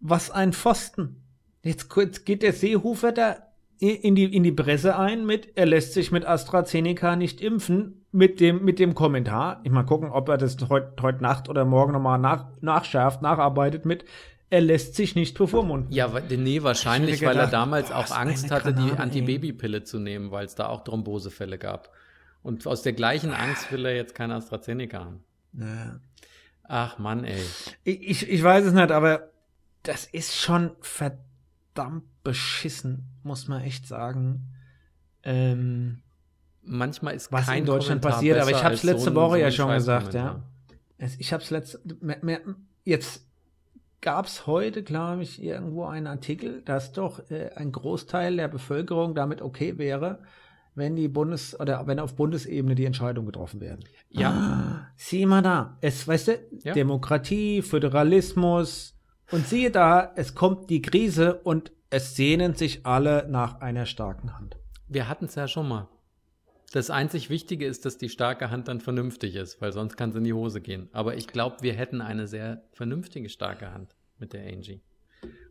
Was 0.00 0.30
ein 0.30 0.52
Pfosten. 0.52 1.22
Jetzt 1.62 1.88
kurz 1.88 2.24
geht 2.24 2.42
der 2.42 2.52
Seehofer 2.52 3.12
da 3.12 3.36
in 3.80 4.14
die, 4.14 4.24
in 4.24 4.42
die 4.42 4.52
Presse 4.52 4.98
ein 4.98 5.24
mit, 5.24 5.56
er 5.56 5.64
lässt 5.64 5.94
sich 5.94 6.12
mit 6.12 6.26
AstraZeneca 6.26 7.16
nicht 7.16 7.40
impfen, 7.40 8.04
mit 8.12 8.38
dem, 8.38 8.62
mit 8.62 8.78
dem 8.78 8.94
Kommentar. 8.94 9.60
Ich 9.64 9.70
mal 9.70 9.84
gucken, 9.84 10.10
ob 10.10 10.28
er 10.28 10.36
das 10.36 10.58
heute 10.68 10.92
heut 11.00 11.22
Nacht 11.22 11.48
oder 11.48 11.64
morgen 11.64 11.92
nochmal 11.92 12.18
nach, 12.18 12.48
nachschärft, 12.60 13.22
nacharbeitet 13.22 13.86
mit, 13.86 14.04
er 14.50 14.60
lässt 14.60 14.96
sich 14.96 15.14
nicht 15.14 15.38
bevormunden. 15.38 15.90
Ja, 15.92 16.12
nee, 16.28 16.62
wahrscheinlich, 16.62 17.14
Ich 17.14 17.20
hätte 17.22 17.30
weil 17.30 17.36
er 17.36 17.46
gedacht, 17.46 17.52
damals 17.54 17.90
auch 17.90 18.02
was 18.02 18.12
Angst 18.12 18.50
hatte, 18.50 18.74
die 18.74 18.80
Granate, 18.80 18.96
ey. 18.96 19.02
Antibabypille 19.02 19.84
zu 19.84 19.98
nehmen, 19.98 20.30
weil 20.30 20.44
es 20.44 20.56
da 20.56 20.68
auch 20.68 20.84
Thrombosefälle 20.84 21.56
gab. 21.56 21.90
Und 22.42 22.66
aus 22.66 22.82
der 22.82 22.92
gleichen 22.92 23.32
Angst 23.32 23.72
will 23.72 23.86
er 23.86 23.94
jetzt 23.94 24.14
kein 24.14 24.30
AstraZeneca 24.30 25.04
haben. 25.04 25.24
Ja. 25.54 26.00
Ach 26.64 26.98
Mann, 26.98 27.24
ey. 27.24 27.40
Ich, 27.84 28.28
ich 28.28 28.42
weiß 28.42 28.66
es 28.66 28.72
nicht, 28.74 28.90
aber 28.90 29.30
das 29.82 30.04
ist 30.06 30.36
schon 30.36 30.72
verdammt 30.80 32.04
beschissen, 32.22 33.06
muss 33.22 33.48
man 33.48 33.62
echt 33.62 33.86
sagen. 33.86 34.46
Ähm, 35.22 36.02
Manchmal 36.62 37.14
ist 37.14 37.32
was 37.32 37.48
in 37.48 37.64
Deutschland 37.64 38.02
Kommentar 38.02 38.12
passiert, 38.12 38.38
aber 38.38 38.50
ich 38.50 38.62
habe 38.62 38.74
es 38.74 38.82
so 38.82 38.88
letzte 38.88 39.10
ein- 39.10 39.14
Woche 39.16 39.30
so 39.30 39.36
ja 39.36 39.50
schon 39.50 39.72
gesagt, 39.72 40.14
ja. 40.14 40.42
Ich 41.18 41.32
habe 41.32 41.42
es 41.42 41.50
letzte, 41.50 41.80
jetzt 42.84 43.26
gab 44.02 44.26
es 44.26 44.46
heute, 44.46 44.82
glaube 44.82 45.22
ich, 45.22 45.42
irgendwo 45.42 45.86
einen 45.86 46.06
Artikel, 46.06 46.60
dass 46.62 46.92
doch 46.92 47.30
äh, 47.30 47.50
ein 47.56 47.72
Großteil 47.72 48.36
der 48.36 48.48
Bevölkerung 48.48 49.14
damit 49.14 49.40
okay 49.40 49.78
wäre, 49.78 50.20
wenn 50.74 50.96
die 50.96 51.08
Bundes- 51.08 51.58
oder 51.58 51.86
wenn 51.86 51.98
auf 51.98 52.14
Bundesebene 52.16 52.74
die 52.74 52.84
Entscheidungen 52.84 53.26
getroffen 53.26 53.60
werden. 53.62 53.80
Ja, 54.10 54.86
Sieh 54.96 55.24
mal 55.24 55.42
da, 55.42 55.78
es, 55.80 56.06
weißt 56.06 56.28
du, 56.28 56.38
Ja. 56.62 56.74
Demokratie, 56.74 57.62
Föderalismus 57.62 58.94
und 59.30 59.46
siehe 59.46 59.70
da, 59.70 60.12
es 60.16 60.34
kommt 60.34 60.70
die 60.70 60.82
Krise 60.82 61.34
und 61.34 61.72
es 61.90 62.16
sehnen 62.16 62.54
sich 62.54 62.86
alle 62.86 63.28
nach 63.28 63.60
einer 63.60 63.86
starken 63.86 64.36
Hand. 64.36 64.56
wir 64.88 65.08
hatten 65.08 65.26
es 65.26 65.34
ja 65.36 65.46
schon 65.46 65.68
mal. 65.68 65.88
Das 66.72 66.90
einzig 66.90 67.30
Wichtige 67.30 67.66
ist, 67.66 67.84
dass 67.84 67.98
die 67.98 68.08
starke 68.08 68.50
Hand 68.50 68.68
dann 68.68 68.80
vernünftig 68.80 69.34
ist, 69.34 69.60
weil 69.60 69.72
sonst 69.72 69.96
kann 69.96 70.10
es 70.10 70.16
in 70.16 70.24
die 70.24 70.32
Hose 70.32 70.60
gehen. 70.60 70.88
Aber 70.92 71.16
ich 71.16 71.26
glaube, 71.26 71.56
wir 71.62 71.74
hätten 71.74 72.00
eine 72.00 72.28
sehr 72.28 72.62
vernünftige 72.72 73.28
starke 73.28 73.72
Hand 73.72 73.96
mit 74.18 74.32
der 74.32 74.46
Angie. 74.46 74.80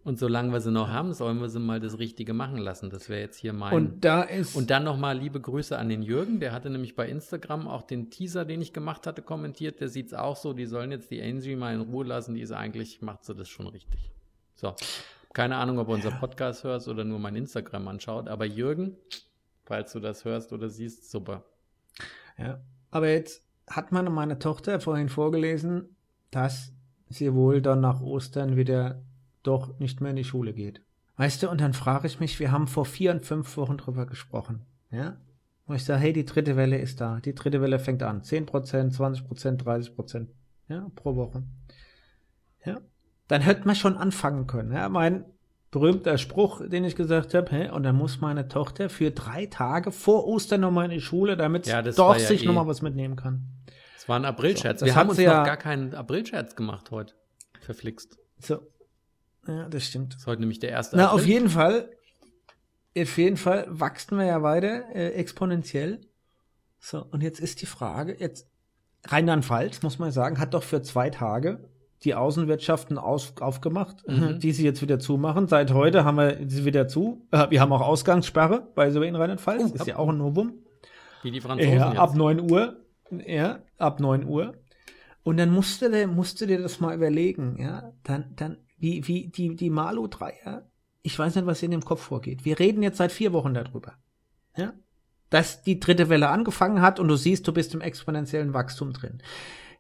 Und 0.04 0.18
solange 0.18 0.52
wir 0.52 0.62
sie 0.62 0.72
noch 0.72 0.88
haben, 0.88 1.14
sollen 1.14 1.40
wir 1.40 1.50
sie 1.50 1.60
mal 1.60 1.80
das 1.80 2.00
Richtige 2.00 2.34
machen 2.34 2.58
lassen. 2.58 2.90
Das 2.90 3.10
wäre 3.10 3.22
jetzt 3.22 3.38
hier 3.38 3.54
mein. 3.54 3.74
Und 3.74 4.06
da 4.06 4.24
ist 4.24 4.56
Und 4.56 4.70
dann 4.70 4.84
nochmal 4.84 5.18
liebe 5.18 5.40
Grüße 5.40 5.78
an 5.78 5.90
den 5.90 6.02
Jürgen. 6.02 6.40
Der 6.40 6.52
hatte 6.52 6.70
nämlich 6.70 6.96
bei 6.96 7.08
Instagram 7.08 7.68
auch 7.68 7.84
den 7.84 8.10
Teaser, 8.10 8.46
den 8.46 8.62
ich 8.62 8.74
gemacht 8.74 9.06
hatte, 9.06 9.22
kommentiert. 9.22 9.82
Der 9.82 9.90
sieht 9.90 10.08
es 10.08 10.14
auch 10.14 10.36
so. 10.36 10.54
Die 10.54 10.66
sollen 10.66 10.92
jetzt 10.92 11.12
die 11.12 11.22
Angie 11.22 11.56
mal 11.56 11.76
in 11.76 11.82
Ruhe 11.82 12.06
lassen. 12.06 12.34
Die 12.34 12.42
ist 12.42 12.52
eigentlich, 12.52 13.02
macht 13.02 13.26
sie 13.26 13.36
das 13.36 13.50
schon 13.50 13.68
richtig. 13.68 14.12
So. 14.56 14.74
Keine 15.34 15.58
Ahnung, 15.58 15.78
ob 15.78 15.90
er 15.90 15.96
unser 15.96 16.12
Podcast 16.12 16.64
hörst 16.64 16.88
oder 16.88 17.04
nur 17.04 17.20
mein 17.20 17.36
Instagram 17.36 17.88
anschaut. 17.90 18.30
Aber 18.30 18.46
Jürgen, 18.46 18.98
falls 19.66 19.92
du 19.92 20.00
das 20.00 20.26
hörst 20.26 20.54
oder 20.54 20.70
siehst, 20.70 21.12
super. 21.12 21.44
Ja. 22.38 22.60
Aber 22.90 23.10
jetzt 23.10 23.44
hat 23.68 23.92
meine 23.92 24.40
Tochter 24.40 24.80
vorhin 24.80 25.10
vorgelesen, 25.10 25.96
dass 26.32 26.74
sie 27.10 27.34
wohl 27.36 27.62
dann 27.62 27.82
nach 27.82 28.02
Ostern 28.02 28.56
wieder 28.56 29.04
doch 29.50 29.78
nicht 29.80 30.00
mehr 30.02 30.12
in 30.12 30.16
die 30.18 30.24
Schule 30.24 30.54
geht. 30.54 30.82
Weißt 31.18 31.44
du, 31.44 31.50
und 31.50 31.60
dann 31.60 31.74
frage 31.74 32.08
ich 32.08 32.20
mich, 32.20 32.40
wir 32.40 32.52
haben 32.52 32.68
vor 32.68 32.86
vier 32.86 33.12
und 33.12 33.26
fünf 33.26 33.58
Wochen 33.58 33.78
drüber 33.78 34.06
gesprochen. 34.06 34.62
Ja? 34.92 35.18
Und 35.66 35.76
ich 35.76 35.84
sage, 35.84 36.00
hey, 36.02 36.14
die 36.14 36.26
dritte 36.26 36.56
Welle 36.56 36.78
ist 36.80 37.02
da. 37.02 37.20
Die 37.20 37.36
dritte 37.36 37.62
Welle 37.62 37.78
fängt 37.80 38.02
an. 38.04 38.22
10%, 38.22 38.96
20%, 38.96 39.58
30%. 39.64 40.28
Ja, 40.70 40.88
pro 40.96 41.16
Woche. 41.16 41.44
Ja. 42.66 42.80
Dann 43.28 43.42
hätte 43.42 43.66
man 43.68 43.76
schon 43.76 43.98
anfangen 43.98 44.48
können. 44.48 44.72
Ja, 44.72 44.88
mein 44.90 45.26
berühmter 45.72 46.18
Spruch, 46.18 46.62
den 46.68 46.84
ich 46.84 46.96
gesagt 46.96 47.34
habe, 47.36 47.52
hä? 47.52 47.70
und 47.70 47.84
dann 47.84 47.96
muss 47.96 48.22
meine 48.22 48.48
Tochter 48.48 48.90
für 48.90 49.12
drei 49.12 49.46
Tage 49.46 49.92
vor 49.92 50.26
Ostern 50.28 50.62
nochmal 50.62 50.86
in 50.86 50.92
die 50.92 51.02
Schule, 51.02 51.38
damit 51.38 51.66
sie 51.66 51.72
Ja, 51.72 51.82
das 51.82 51.96
doch 51.96 52.14
ja 52.18 52.20
sich 52.26 52.44
eh- 52.44 52.48
nochmal 52.48 52.66
was 52.68 52.82
mitnehmen 52.82 53.16
kann. 53.16 53.46
Es 53.96 54.08
war 54.10 54.16
ein 54.16 54.26
Aprilscherz. 54.26 54.80
So, 54.80 54.86
das 54.86 54.96
Wir 54.96 55.00
haben 55.00 55.10
uns 55.10 55.18
sie 55.18 55.26
noch 55.26 55.34
ja- 55.34 55.44
gar 55.44 55.58
keinen 55.58 55.94
Aprilscherz 55.94 56.56
gemacht 56.56 56.90
heute. 56.92 57.14
Verflixt. 57.60 58.18
So. 58.40 58.60
Ja, 59.50 59.70
das 59.70 59.86
stimmt. 59.86 60.14
Das 60.14 60.22
ist 60.22 60.28
heute 60.28 60.42
nämlich 60.42 60.60
der 60.60 60.70
erste 60.70 60.96
Na, 60.98 61.08
April. 61.08 61.20
auf 61.20 61.28
jeden 61.28 61.50
Fall, 61.50 61.90
auf 62.98 63.18
jeden 63.18 63.38
Fall 63.38 63.66
wachsen 63.70 64.18
wir 64.18 64.26
ja 64.26 64.42
weiter 64.44 64.84
äh, 64.96 65.10
exponentiell. 65.14 66.02
So, 66.80 67.06
und 67.12 67.22
jetzt 67.24 67.40
ist 67.40 67.62
die 67.62 67.66
Frage, 67.66 68.16
jetzt 68.20 68.48
Rheinland-Pfalz, 69.08 69.82
muss 69.82 70.00
man 70.00 70.12
sagen, 70.12 70.40
hat 70.40 70.54
doch 70.54 70.64
für 70.64 70.82
zwei 70.82 71.10
Tage 71.10 71.70
die 72.04 72.16
Außenwirtschaften 72.16 72.98
aus, 72.98 73.34
aufgemacht, 73.42 74.08
Mhm. 74.08 74.40
die 74.40 74.54
sie 74.54 74.64
jetzt 74.64 74.82
wieder 74.82 75.00
zumachen. 75.00 75.48
Seit 75.50 75.74
heute 75.74 76.06
haben 76.06 76.16
wir 76.18 76.38
sie 76.48 76.64
wieder 76.64 76.88
zu. 76.88 77.28
Äh, 77.32 77.50
wir 77.50 77.60
haben 77.60 77.74
auch 77.74 77.82
Ausgangssperre 77.82 78.68
bei 78.76 78.90
so 78.92 79.02
in 79.02 79.16
Rheinland-Pfalz. 79.16 79.72
Oh, 79.72 79.76
ist 79.76 79.88
ja 79.88 79.98
auch 79.98 80.08
ein 80.10 80.18
Novum. 80.18 80.54
Wie 81.24 81.32
die 81.32 81.42
Franzosen 81.42 81.74
Ja, 81.74 81.90
jetzt. 81.90 82.00
ab 82.00 82.16
9 82.16 82.50
Uhr. 82.50 82.78
Ja, 83.26 83.60
ab 83.78 84.00
9 84.00 84.26
Uhr. 84.26 84.54
Und 85.24 85.36
dann 85.38 85.52
musst 85.52 85.82
du 85.82 85.90
dir, 85.90 86.08
musst 86.08 86.40
du 86.40 86.46
dir 86.46 86.62
das 86.62 86.80
mal 86.80 86.96
überlegen, 86.96 87.58
ja. 87.62 87.92
Dann, 88.04 88.34
dann, 88.38 88.58
wie, 88.80 89.08
wie, 89.08 89.28
die, 89.28 89.56
die 89.56 89.70
Malu-Dreier, 89.70 90.68
ich 91.02 91.18
weiß 91.18 91.36
nicht, 91.36 91.46
was 91.46 91.64
in 91.64 91.72
dem 91.72 91.84
Kopf 91.84 92.02
vorgeht. 92.02 92.46
Wir 92.46 92.60
reden 92.60 92.84
jetzt 92.84 92.98
seit 92.98 93.12
vier 93.12 93.34
Wochen 93.34 93.54
darüber. 93.54 93.94
Ja. 94.56 94.74
Dass 95.30 95.62
die 95.64 95.80
dritte 95.80 96.10
Welle 96.10 96.30
angefangen 96.30 96.82
hat 96.82 97.00
und 97.00 97.08
du 97.08 97.16
siehst, 97.16 97.48
du 97.48 97.54
bist 97.54 97.74
im 97.74 97.82
exponentiellen 97.82 98.54
Wachstum 98.54 98.94
drin. 98.94 99.22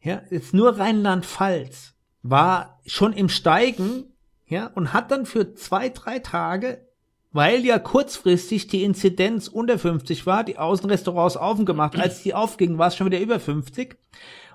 Ja, 0.01 0.21
jetzt 0.29 0.53
nur 0.53 0.77
Rheinland-Pfalz 0.77 1.95
war 2.21 2.79
schon 2.85 3.13
im 3.13 3.29
Steigen, 3.29 4.05
ja, 4.45 4.67
und 4.67 4.93
hat 4.93 5.11
dann 5.11 5.25
für 5.25 5.53
zwei, 5.55 5.89
drei 5.89 6.19
Tage 6.19 6.85
weil 7.31 7.65
ja 7.65 7.77
kurzfristig 7.77 8.67
die 8.67 8.83
Inzidenz 8.83 9.47
unter 9.47 9.77
50 9.77 10.25
war, 10.25 10.43
die 10.43 10.57
Außenrestaurants 10.57 11.37
offen 11.37 11.65
gemacht. 11.65 11.97
Als 11.99 12.23
die 12.23 12.33
aufgingen, 12.33 12.77
war 12.77 12.87
es 12.87 12.95
schon 12.95 13.07
wieder 13.07 13.19
über 13.19 13.39
50. 13.39 13.97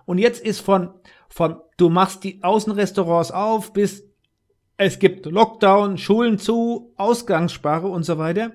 Und 0.07 0.19
jetzt 0.19 0.45
ist 0.45 0.61
von, 0.61 0.91
von, 1.29 1.61
du 1.77 1.89
machst 1.89 2.25
die 2.25 2.43
Außenrestaurants 2.43 3.31
auf, 3.31 3.73
bis 3.73 4.05
es 4.77 4.99
gibt 4.99 5.27
Lockdown, 5.27 5.99
Schulen 5.99 6.39
zu, 6.39 6.93
Ausgangssperre 6.97 7.87
und 7.89 8.03
so 8.05 8.19
weiter. 8.19 8.53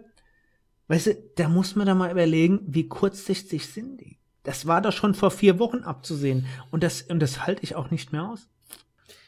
Weißt 0.88 1.08
du, 1.08 1.16
da 1.36 1.48
muss 1.50 1.76
man 1.76 1.86
da 1.88 1.96
mal 1.96 2.12
überlegen, 2.12 2.62
wie 2.68 2.88
kurzsichtig 2.88 3.68
sind 3.68 4.02
die. 4.02 4.18
Das 4.44 4.66
war 4.66 4.82
doch 4.82 4.92
schon 4.94 5.14
vor 5.14 5.32
vier 5.32 5.60
Wochen 5.60 5.80
abzusehen. 5.80 6.46
Und 6.72 6.82
das, 6.84 7.04
und 7.04 7.20
das 7.20 7.46
halte 7.46 7.64
ich 7.64 7.76
auch 7.76 7.92
nicht 7.92 8.12
mehr 8.12 8.28
aus. 8.28 8.48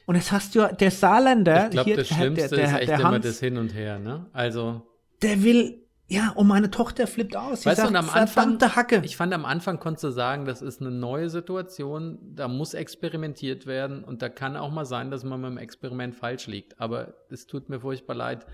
Und 0.08 0.16
jetzt 0.16 0.32
hast 0.32 0.56
du 0.56 0.60
ja, 0.60 0.72
der 0.72 0.90
Saarländer, 0.92 1.66
Ich 1.66 1.72
glaube, 1.72 1.86
hier, 1.86 1.98
das 1.98 2.08
der- 2.08 2.16
Schlimmste 2.16 2.56
der, 2.56 2.64
ist 2.66 2.72
der, 2.72 2.80
echt 2.82 2.90
der 2.90 3.00
immer 3.00 3.12
Hans, 3.12 3.26
das 3.26 3.40
Hin 3.40 3.58
und 3.58 3.74
Her, 3.74 4.00
ne? 4.00 4.26
Also, 4.34 4.82
der 5.22 5.44
will, 5.44 5.84
ja, 6.12 6.32
und 6.32 6.48
meine 6.48 6.70
Tochter 6.70 7.08
flippt 7.08 7.38
aus. 7.38 7.66
Weißt 7.66 7.80
du, 7.80 7.84
sagt, 7.84 7.90
und 7.90 7.96
am 7.96 8.10
Anfang, 8.10 8.60
Hacke. 8.60 9.02
ich 9.06 9.16
fand 9.16 9.34
am 9.34 9.46
Anfang 9.46 9.80
konntest 9.80 10.04
du 10.04 10.10
sagen, 10.10 10.44
das 10.44 10.62
ist 10.62 10.82
eine 10.82 10.92
neue 10.92 11.30
Situation, 11.30 12.20
da 12.36 12.50
muss 12.50 12.74
experimentiert 12.74 13.66
werden 13.66 14.04
und 14.04 14.22
da 14.22 14.28
kann 14.28 14.58
auch 14.58 14.72
mal 14.72 14.84
sein, 14.84 15.10
dass 15.10 15.24
man 15.24 15.40
mit 15.40 15.52
dem 15.52 15.58
Experiment 15.58 16.14
falsch 16.14 16.48
liegt. 16.48 16.82
Aber 16.82 17.14
es 17.30 17.48
tut 17.48 17.70
mir 17.70 17.80
furchtbar 17.80 18.16
leid. 18.16 18.46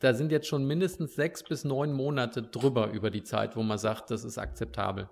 Da 0.00 0.12
sind 0.12 0.32
jetzt 0.32 0.48
schon 0.48 0.66
mindestens 0.66 1.14
sechs 1.14 1.44
bis 1.44 1.64
neun 1.64 1.92
Monate 1.92 2.42
drüber 2.42 2.90
über 2.90 3.10
die 3.10 3.22
Zeit, 3.22 3.54
wo 3.54 3.62
man 3.62 3.78
sagt, 3.78 4.10
das 4.10 4.24
ist 4.24 4.36
akzeptabel. 4.36 5.08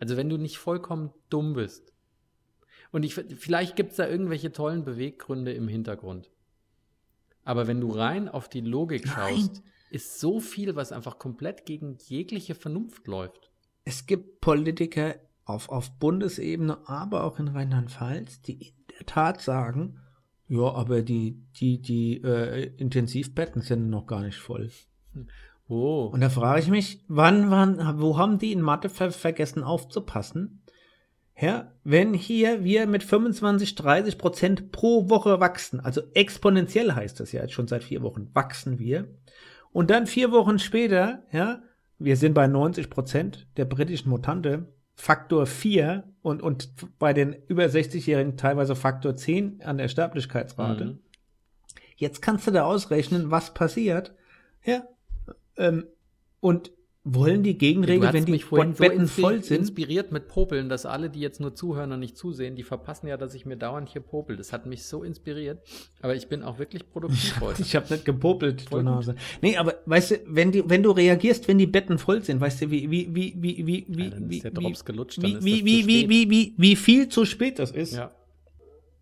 Also 0.00 0.16
wenn 0.16 0.30
du 0.30 0.38
nicht 0.38 0.56
vollkommen 0.56 1.12
dumm 1.28 1.52
bist. 1.52 1.92
Und 2.90 3.02
ich, 3.02 3.14
vielleicht 3.14 3.76
gibt 3.76 3.90
es 3.90 3.96
da 3.96 4.08
irgendwelche 4.08 4.50
tollen 4.50 4.82
Beweggründe 4.82 5.52
im 5.52 5.68
Hintergrund. 5.68 6.30
Aber 7.44 7.66
wenn 7.66 7.82
du 7.82 7.90
rein 7.90 8.30
auf 8.30 8.48
die 8.48 8.62
Logik 8.62 9.04
Nein. 9.04 9.14
schaust, 9.14 9.62
ist 9.90 10.20
so 10.20 10.40
viel, 10.40 10.76
was 10.76 10.92
einfach 10.92 11.18
komplett 11.18 11.66
gegen 11.66 11.98
jegliche 12.06 12.54
Vernunft 12.54 13.06
läuft. 13.06 13.50
es 13.84 14.06
gibt 14.06 14.40
Politiker 14.40 15.14
auf, 15.44 15.68
auf 15.68 15.92
Bundesebene, 15.98 16.78
aber 16.88 17.24
auch 17.24 17.38
in 17.38 17.48
Rheinland-Pfalz, 17.48 18.42
die 18.42 18.54
in 18.54 18.74
der 18.98 19.06
Tat 19.06 19.40
sagen, 19.40 20.00
ja, 20.48 20.72
aber 20.72 21.02
die, 21.02 21.42
die, 21.56 21.80
die 21.80 22.22
äh, 22.22 22.72
Intensivbetten 22.76 23.62
sind 23.62 23.88
noch 23.88 24.06
gar 24.06 24.22
nicht 24.22 24.38
voll. 24.38 24.70
Oh. 25.68 26.10
Und 26.12 26.20
da 26.20 26.30
frage 26.30 26.60
ich 26.60 26.68
mich, 26.68 27.04
wann, 27.08 27.50
wann, 27.50 28.00
wo 28.00 28.16
haben 28.16 28.38
die 28.38 28.52
in 28.52 28.60
Mathe 28.60 28.88
ver 28.88 29.10
vergessen 29.10 29.64
aufzupassen? 29.64 30.62
Ja, 31.38 31.72
wenn 31.84 32.14
hier 32.14 32.64
wir 32.64 32.86
mit 32.86 33.02
25, 33.02 33.74
30 33.74 34.18
Prozent 34.18 34.72
pro 34.72 35.10
Woche 35.10 35.38
wachsen, 35.38 35.80
also 35.80 36.00
exponentiell 36.14 36.92
heißt 36.92 37.20
das 37.20 37.32
ja 37.32 37.42
jetzt 37.42 37.52
schon 37.52 37.68
seit 37.68 37.84
vier 37.84 38.02
Wochen, 38.02 38.30
wachsen 38.32 38.78
wir. 38.78 39.08
Und 39.76 39.90
dann 39.90 40.06
vier 40.06 40.32
Wochen 40.32 40.58
später, 40.58 41.22
ja, 41.32 41.60
wir 41.98 42.16
sind 42.16 42.32
bei 42.32 42.46
90 42.46 42.88
Prozent 42.88 43.46
der 43.58 43.66
britischen 43.66 44.08
Mutante, 44.08 44.72
Faktor 44.94 45.44
4 45.44 46.14
und, 46.22 46.42
und 46.42 46.70
bei 46.98 47.12
den 47.12 47.36
über 47.46 47.64
60-Jährigen 47.64 48.38
teilweise 48.38 48.74
Faktor 48.74 49.16
10 49.16 49.60
an 49.62 49.76
der 49.76 49.88
Sterblichkeitsrate. 49.88 50.84
Mhm. 50.86 50.98
Jetzt 51.94 52.22
kannst 52.22 52.46
du 52.46 52.52
da 52.52 52.64
ausrechnen, 52.64 53.30
was 53.30 53.52
passiert. 53.52 54.14
Ja. 54.64 54.84
Ähm, 55.58 55.84
und 56.40 56.72
wollen 57.08 57.44
die 57.44 57.52
Du 57.52 57.58
Gegenregel, 57.58 58.12
wenn 58.12 58.24
die 58.26 58.38
so 58.38 58.56
Betten 58.56 59.04
inspi- 59.06 59.20
voll 59.20 59.42
sind? 59.42 59.58
inspiriert 59.60 60.10
mit 60.10 60.26
Popeln, 60.26 60.68
dass 60.68 60.86
alle, 60.86 61.08
die 61.08 61.20
jetzt 61.20 61.40
nur 61.40 61.54
zuhören 61.54 61.92
und 61.92 62.00
nicht 62.00 62.16
zusehen, 62.16 62.56
die 62.56 62.64
verpassen 62.64 63.06
ja, 63.06 63.16
dass 63.16 63.32
ich 63.34 63.46
mir 63.46 63.56
dauernd 63.56 63.88
hier 63.88 64.00
popel. 64.02 64.36
Das 64.36 64.52
hat 64.52 64.66
mich 64.66 64.82
so 64.82 65.04
inspiriert. 65.04 65.60
Aber 66.02 66.16
ich 66.16 66.26
bin 66.28 66.42
auch 66.42 66.58
wirklich 66.58 66.90
produktiv 66.90 67.36
heute. 67.40 67.62
Ich 67.62 67.76
habe 67.76 67.86
nicht 67.92 68.04
gepopelt, 68.04 68.62
du 68.62 68.68
Voll 68.70 68.82
gut. 68.82 68.92
Nase. 68.92 69.14
Nee, 69.40 69.56
aber 69.56 69.74
weißt 69.86 70.10
du, 70.10 70.16
wenn 70.26 70.50
die, 70.50 70.68
wenn 70.68 70.82
du 70.82 70.90
reagierst, 70.90 71.46
wenn 71.46 71.58
die 71.58 71.66
Betten 71.68 71.98
voll 71.98 72.22
sind, 72.24 72.40
weißt 72.40 72.62
du, 72.62 72.70
wie, 72.72 72.90
wie, 72.90 73.14
wie, 73.14 73.34
wie, 73.36 73.66
wie, 73.66 73.86
wie, 73.88 74.08
Ja, 74.08 74.12
wie, 74.58 74.72
gelutscht, 74.84 75.22
wie, 75.22 75.36
wie, 75.44 75.64
wie, 75.64 75.86
wie, 75.86 76.08
wie, 76.08 76.30
wie, 76.30 76.54
wie 76.56 76.76
viel 76.76 77.08
zu 77.08 77.24
spät 77.24 77.58
das 77.60 77.70
ist. 77.70 77.94
Ja. 77.94 78.10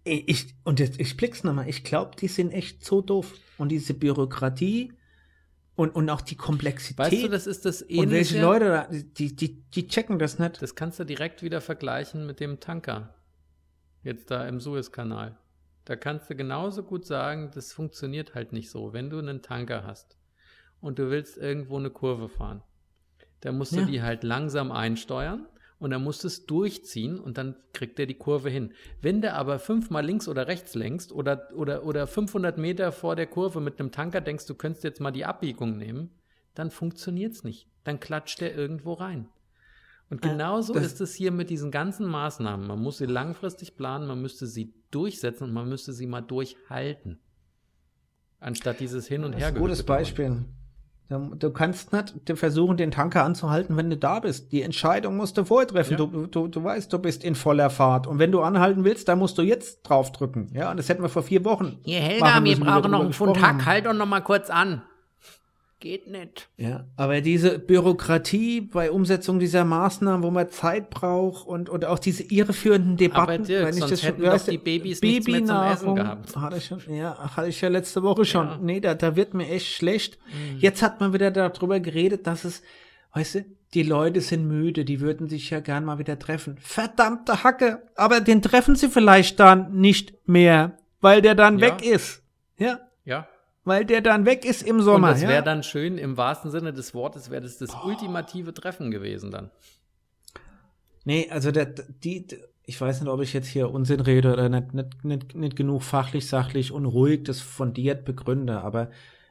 Ich, 0.07 0.55
und 0.64 0.80
jetzt, 0.80 1.00
ich 1.00 1.16
blick's 1.16 1.44
nochmal, 1.44 1.66
ich 1.68 1.82
glaube, 1.82 2.11
die 2.20 2.28
sind 2.28 2.52
echt 2.52 2.84
so 2.84 3.00
doof. 3.00 3.32
Und 3.57 3.70
diese 3.70 3.94
Bürokratie 3.94 4.92
und, 5.76 5.90
und 5.94 6.08
auch 6.10 6.20
die 6.20 6.36
Komplexität. 6.36 6.98
Weißt 6.98 7.22
du, 7.24 7.28
das 7.28 7.46
ist 7.46 7.64
das 7.64 7.82
und 7.82 7.88
welche 7.90 8.36
ähnliche. 8.36 8.40
Leute 8.40 8.64
da, 8.66 8.88
die, 8.90 9.34
die, 9.34 9.62
die 9.62 9.88
checken 9.88 10.18
das 10.18 10.38
nicht. 10.38 10.62
Das 10.62 10.74
kannst 10.74 11.00
du 11.00 11.04
direkt 11.04 11.42
wieder 11.42 11.60
vergleichen 11.60 12.26
mit 12.26 12.40
dem 12.40 12.60
Tanker. 12.60 13.14
Jetzt 14.02 14.30
da 14.30 14.46
im 14.46 14.60
Suezkanal. 14.60 15.36
Da 15.84 15.96
kannst 15.96 16.30
du 16.30 16.36
genauso 16.36 16.82
gut 16.82 17.06
sagen, 17.06 17.50
das 17.54 17.72
funktioniert 17.72 18.34
halt 18.34 18.52
nicht 18.52 18.70
so. 18.70 18.92
Wenn 18.92 19.10
du 19.10 19.18
einen 19.18 19.42
Tanker 19.42 19.84
hast 19.84 20.16
und 20.80 20.98
du 20.98 21.10
willst 21.10 21.36
irgendwo 21.36 21.76
eine 21.78 21.90
Kurve 21.90 22.28
fahren, 22.28 22.62
dann 23.40 23.58
musst 23.58 23.72
du 23.72 23.80
Ja. 23.80 23.86
die 23.86 24.02
halt 24.02 24.22
langsam 24.22 24.72
einsteuern 24.72 25.46
und 25.85 25.91
dann 25.91 26.03
musst 26.03 26.24
du 26.24 26.28
es 26.28 26.47
durchziehen 26.47 27.20
und 27.20 27.37
dann 27.37 27.57
kriegt 27.74 27.99
der 27.99 28.07
die 28.07 28.14
Kurve 28.14 28.49
hin. 28.49 28.72
Wenn 29.03 29.20
du 29.20 29.32
aber 29.35 29.59
fünfmal 29.59 30.05
links 30.05 30.28
oder 30.28 30.47
rechts 30.49 30.74
lenkst 30.74 31.12
oder, 31.12 31.49
oder, 31.55 31.85
oder 31.85 32.07
500 32.07 32.57
Meter 32.57 32.91
vor 32.91 33.16
der 33.16 33.26
Kurve 33.26 33.61
mit 33.61 33.78
einem 33.78 33.93
Tanker 33.93 34.22
denkst, 34.22 34.47
du 34.47 34.55
könntest 34.55 34.82
jetzt 34.82 35.01
mal 35.01 35.11
die 35.11 35.26
Abbiegung 35.26 35.76
nehmen, 35.76 36.11
dann 36.55 36.70
funktioniert 36.70 37.35
es 37.35 37.45
nicht. 37.45 37.68
Dann 37.85 38.01
klatscht 38.01 38.41
der 38.41 38.55
irgendwo 38.57 38.95
rein. 38.95 39.28
Und 40.09 40.24
Ja, 40.24 40.32
genauso 40.32 40.72
das- 40.72 40.85
ist 40.87 41.01
es 41.03 41.14
hier 41.14 41.32
mit 41.32 41.51
diesen 41.51 41.70
ganzen 41.70 42.07
Maßnahmen. 42.07 42.66
Man 42.66 42.80
muss 42.80 42.97
sie 42.99 43.07
langfristig 43.07 43.76
planen, 43.76 44.07
man 44.07 44.22
müsste 44.22 44.47
sie 44.47 44.72
durchsetzen 44.91 45.45
und 45.45 45.53
man 45.53 45.68
müsste 45.68 45.93
sie 45.93 46.07
mal 46.07 46.22
durchhalten. 46.22 47.20
Anstatt 48.41 48.80
dieses 48.80 49.07
Hin- 49.07 49.24
und 49.24 49.35
Her. 49.35 49.53
gutes 49.53 49.82
Beispiel. 49.82 50.28
Du 50.28 50.45
du 51.11 51.50
kannst 51.50 51.92
nicht 51.92 52.14
versuchen, 52.34 52.76
den 52.76 52.90
Tanker 52.90 53.24
anzuhalten, 53.24 53.76
wenn 53.76 53.90
du 53.90 53.96
da 53.96 54.20
bist. 54.20 54.52
Die 54.52 54.62
Entscheidung 54.62 55.16
musst 55.16 55.36
du 55.36 55.44
vorher 55.44 55.68
treffen. 55.68 55.92
Ja. 55.92 55.96
Du, 55.98 56.26
du, 56.26 56.48
du 56.48 56.64
weißt, 56.64 56.92
du 56.92 56.98
bist 56.98 57.22
in 57.24 57.34
voller 57.34 57.68
Fahrt. 57.68 58.07
Und 58.07 58.18
wenn 58.18 58.32
du 58.32 58.40
anhalten 58.40 58.84
willst, 58.84 59.09
dann 59.09 59.18
musst 59.18 59.36
du 59.36 59.42
jetzt 59.42 59.82
draufdrücken. 59.82 60.50
Ja, 60.55 60.70
und 60.70 60.78
das 60.78 60.88
hätten 60.88 61.02
wir 61.02 61.11
vor 61.11 61.22
vier 61.22 61.44
Wochen. 61.44 61.78
Hier, 61.84 62.00
machen 62.20 62.44
müssen, 62.44 62.62
wie 62.62 62.66
wir 62.66 62.80
drüber 62.80 63.07
gesprochen 63.07 63.42
haben. 63.42 63.66
halt 63.66 63.86
doch 63.86 63.92
noch 63.92 64.07
mal 64.07 64.20
kurz 64.20 64.48
an. 64.48 64.82
Geht 65.85 66.07
nicht. 66.11 66.49
Ja, 66.57 66.87
aber 66.97 67.20
diese 67.20 67.59
Bürokratie 67.59 68.62
bei 68.62 68.91
Umsetzung 68.91 69.39
dieser 69.39 69.66
Maßnahmen, 69.66 70.22
wo 70.22 70.30
man 70.30 70.49
Zeit 70.49 70.89
braucht 70.89 71.47
und, 71.47 71.68
und 71.68 71.85
auch 71.85 71.99
diese 71.99 72.22
irreführenden 72.22 72.97
Debatten. 72.97 73.20
Aber 73.20 73.39
Dirk, 73.39 73.66
wenn 73.66 73.74
ich 73.76 73.85
das 73.85 74.01
schon- 74.01 74.09
hätten 74.09 74.22
doch 74.22 74.32
weißt 74.32 74.47
du, 74.49 74.53
die 74.53 74.59
Babys 74.59 75.03
nichts 75.03 75.26
mehr 75.28 75.45
zum 75.45 75.62
Essen 75.62 75.95
gehabt. 75.95 76.37
Hatte 76.37 76.57
ich 76.57 76.64
schon, 76.64 76.80
ja, 76.89 77.37
hatte 77.37 77.49
ich 77.49 77.61
ja 77.61 77.68
letzte 77.68 78.03
Woche 78.03 78.24
schon. 78.24 78.47
Ja. 78.47 78.59
Nee, 78.62 78.80
da, 78.80 78.95
da 78.95 79.14
wird 79.14 79.35
mir 79.35 79.47
echt 79.51 79.66
schlecht. 79.74 80.18
Mhm. 80.26 80.59
Jetzt 80.59 80.82
hat 80.82 81.01
man 81.01 81.12
wieder 81.12 81.30
darüber 81.30 81.78
geredet, 81.80 82.26
dass 82.26 82.45
es, 82.45 82.62
weißt 83.12 83.35
du, 83.35 83.45
die 83.74 83.82
Leute 83.82 84.22
sind 84.22 84.49
müde, 84.49 84.87
die 84.87 85.01
würden 85.01 85.28
sich 85.28 85.51
ja 85.51 85.61
gern 85.61 85.85
mal 85.85 85.99
wieder 85.99 86.18
treffen. 86.18 86.57
Verdammte 86.62 87.45
Hacke! 87.45 87.82
Aber 87.95 88.22
den 88.22 88.41
treffen 88.41 88.74
sie 88.74 88.89
vielleicht 88.89 89.39
dann 89.39 89.74
nicht 89.74 90.14
mehr, 90.26 90.78
weil 91.03 91.20
der 91.20 91.35
dann 91.35 91.59
Ja. 91.59 91.66
weg 91.66 91.85
ist. 91.87 92.22
Ja. 92.57 92.78
Weil 93.64 93.84
der 93.84 94.00
dann 94.00 94.26
weg 94.26 94.44
ist 94.44 94.62
im 94.62 94.76
Und 94.76 94.82
Sommer. 94.82 95.10
das 95.10 95.22
ja? 95.22 95.28
wäre 95.28 95.42
dann 95.42 95.62
schön, 95.62 95.98
im 95.98 96.16
wahrsten 96.16 96.50
Sinne 96.50 96.72
des 96.72 96.94
Wortes, 96.94 97.30
wäre 97.30 97.42
das 97.42 97.58
das 97.58 97.74
ultimative 97.84 98.54
Treffen 98.54 98.90
gewesen 98.90 99.30
dann. 99.30 99.50
Nee, 101.04 101.28
also 101.30 101.50
der, 101.50 101.66
die, 101.66 102.26
ich 102.64 102.80
weiß 102.80 103.00
nicht, 103.00 103.10
ob 103.10 103.20
ich 103.20 103.32
jetzt 103.32 103.48
hier 103.48 103.70
Unsinn 103.70 104.00
rede 104.00 104.32
oder 104.32 104.48
nicht, 104.48 104.74
nicht, 104.74 105.04
nicht, 105.04 105.34
nicht 105.34 105.56
genug 105.56 105.82
fachlich, 105.82 106.28
sachlich 106.28 106.72
und 106.72 106.86
ruhig 106.86 107.24
das 107.24 107.40
fundiert 107.40 108.04
begründe, 108.04 108.62
aber 108.62 108.90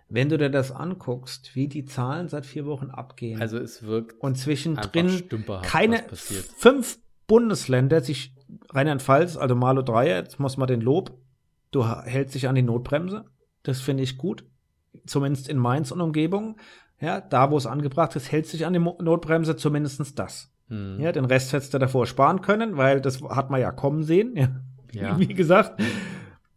wenn 0.09 0.29
du 0.29 0.37
dir 0.37 0.51
das 0.51 0.71
anguckst, 0.71 1.55
wie 1.55 1.67
die 1.67 1.85
Zahlen 1.85 2.27
seit 2.27 2.45
vier 2.45 2.65
Wochen 2.67 2.91
abgehen 2.91 3.41
Also 3.41 3.57
es 3.57 3.81
wirkt 3.83 4.21
und 4.21 4.37
zwischendrin 4.37 5.09
keine 5.63 6.03
fünf 6.11 6.99
Bundesländer 7.25 8.01
sich 8.01 8.35
Rheinland-Pfalz, 8.69 9.37
also 9.37 9.55
Malo 9.55 9.81
Dreier, 9.81 10.17
jetzt 10.17 10.39
muss 10.39 10.57
man 10.57 10.67
den 10.67 10.81
Lob, 10.81 11.17
du 11.71 11.87
hältst 11.87 12.35
dich 12.35 12.47
an 12.47 12.53
die 12.53 12.61
Notbremse, 12.61 13.25
das 13.63 13.81
finde 13.81 14.03
ich 14.03 14.17
gut, 14.17 14.45
zumindest 15.05 15.49
in 15.49 15.57
Mainz 15.57 15.91
und 15.91 16.01
Umgebung, 16.01 16.57
ja, 16.99 17.19
da 17.19 17.51
wo 17.51 17.57
es 17.57 17.65
angebracht 17.65 18.15
ist, 18.15 18.31
hältst 18.31 18.53
dich 18.53 18.65
an 18.65 18.73
die 18.73 18.79
Notbremse, 18.79 19.55
zumindest 19.55 20.17
das. 20.19 20.51
Hm. 20.69 20.99
Ja, 20.99 21.11
den 21.11 21.25
Rest 21.25 21.51
hättest 21.53 21.73
du 21.73 21.79
davor 21.79 22.05
sparen 22.05 22.41
können, 22.41 22.77
weil 22.77 23.01
das 23.01 23.21
hat 23.21 23.49
man 23.49 23.59
ja 23.59 23.71
kommen 23.71 24.03
sehen. 24.03 24.35
Ja. 24.35 24.49
Ja. 24.93 25.19
Wie 25.19 25.33
gesagt. 25.33 25.81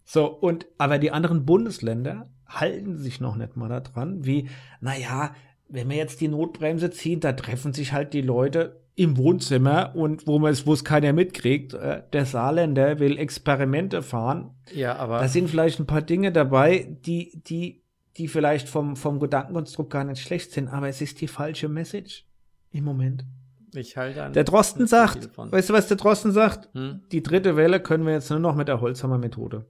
So, 0.05 0.27
und, 0.27 0.67
aber 0.79 0.99
die 0.99 1.11
anderen 1.11 1.45
Bundesländer 1.45 2.29
halten 2.47 2.97
sich 2.97 3.21
noch 3.21 3.37
nicht 3.37 3.57
mal 3.57 3.69
daran, 3.69 4.25
wie, 4.25 4.49
naja, 4.81 5.35
wenn 5.69 5.91
wir 5.91 5.97
jetzt 5.97 6.21
die 6.21 6.29
Notbremse 6.29 6.91
ziehen, 6.91 7.19
da 7.19 7.33
treffen 7.33 7.73
sich 7.73 7.93
halt 7.93 8.13
die 8.13 8.23
Leute 8.23 8.81
im 8.99 9.17
Wohnzimmer 9.19 9.95
und 9.95 10.27
wo 10.27 10.39
man 10.39 10.51
es, 10.53 10.67
wo 10.67 10.73
es 10.73 10.83
keiner 10.83 11.13
mitkriegt. 11.13 11.75
Äh, 11.75 12.03
Der 12.13 12.25
Saarländer 12.25 12.99
will 12.99 13.19
Experimente 13.19 14.03
fahren. 14.03 14.51
Ja, 14.75 14.97
aber 14.97 15.21
Da 15.21 15.29
sind 15.29 15.49
vielleicht 15.51 15.79
ein 15.79 15.87
paar 15.87 16.03
Dinge 16.03 16.33
dabei, 16.33 16.97
die, 17.05 17.43
die, 17.47 17.83
die 18.17 18.27
vielleicht 18.27 18.69
vom, 18.69 18.97
vom 18.97 19.21
Gedankenkonstrukt 19.21 19.91
gar 19.93 20.05
nicht 20.05 20.23
schlecht 20.23 20.51
sind, 20.53 20.69
aber 20.69 20.89
es 20.89 21.01
ist 21.03 21.21
die 21.21 21.29
falsche 21.29 21.69
Message 21.69 22.25
im 22.71 22.85
Moment. 22.85 23.27
ich 23.75 23.99
halte 23.99 24.23
an 24.25 24.33
Der 24.33 24.45
Drosten 24.45 24.87
sagt, 24.87 25.29
weißt 25.37 25.69
du, 25.69 25.75
was 25.75 25.89
der 25.89 25.99
Drosten 25.99 26.33
sagt? 26.33 26.75
Hm? 26.75 27.03
Die 27.13 27.23
dritte 27.23 27.55
Welle 27.57 27.81
können 27.81 28.07
wir 28.07 28.15
jetzt 28.15 28.31
nur 28.31 28.39
noch 28.39 28.55
mit 28.57 28.67
der 28.69 28.81
Holzhammer-Methode 28.81 29.67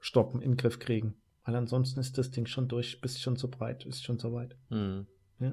stoppen, 0.00 0.42
in 0.42 0.50
den 0.52 0.56
Griff 0.56 0.80
kriegen. 0.80 1.14
Weil 1.44 1.54
ansonsten 1.54 2.00
ist 2.00 2.18
das 2.18 2.30
Ding 2.32 2.46
schon 2.46 2.66
durch, 2.68 3.00
bist 3.00 3.22
schon 3.22 3.36
so 3.36 3.48
breit, 3.48 3.84
ist 3.86 4.02
schon 4.02 4.18
so 4.18 4.32
weit. 4.32 4.56
Hm. 4.70 5.06
Ja? 5.38 5.52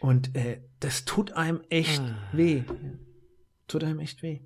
Und 0.00 0.34
äh, 0.36 0.60
das 0.80 1.04
tut 1.04 1.32
einem 1.32 1.60
echt 1.70 2.00
Ah. 2.00 2.16
weh. 2.32 2.62
Tut 3.66 3.84
einem 3.84 3.98
echt 4.00 4.22
weh. 4.22 4.40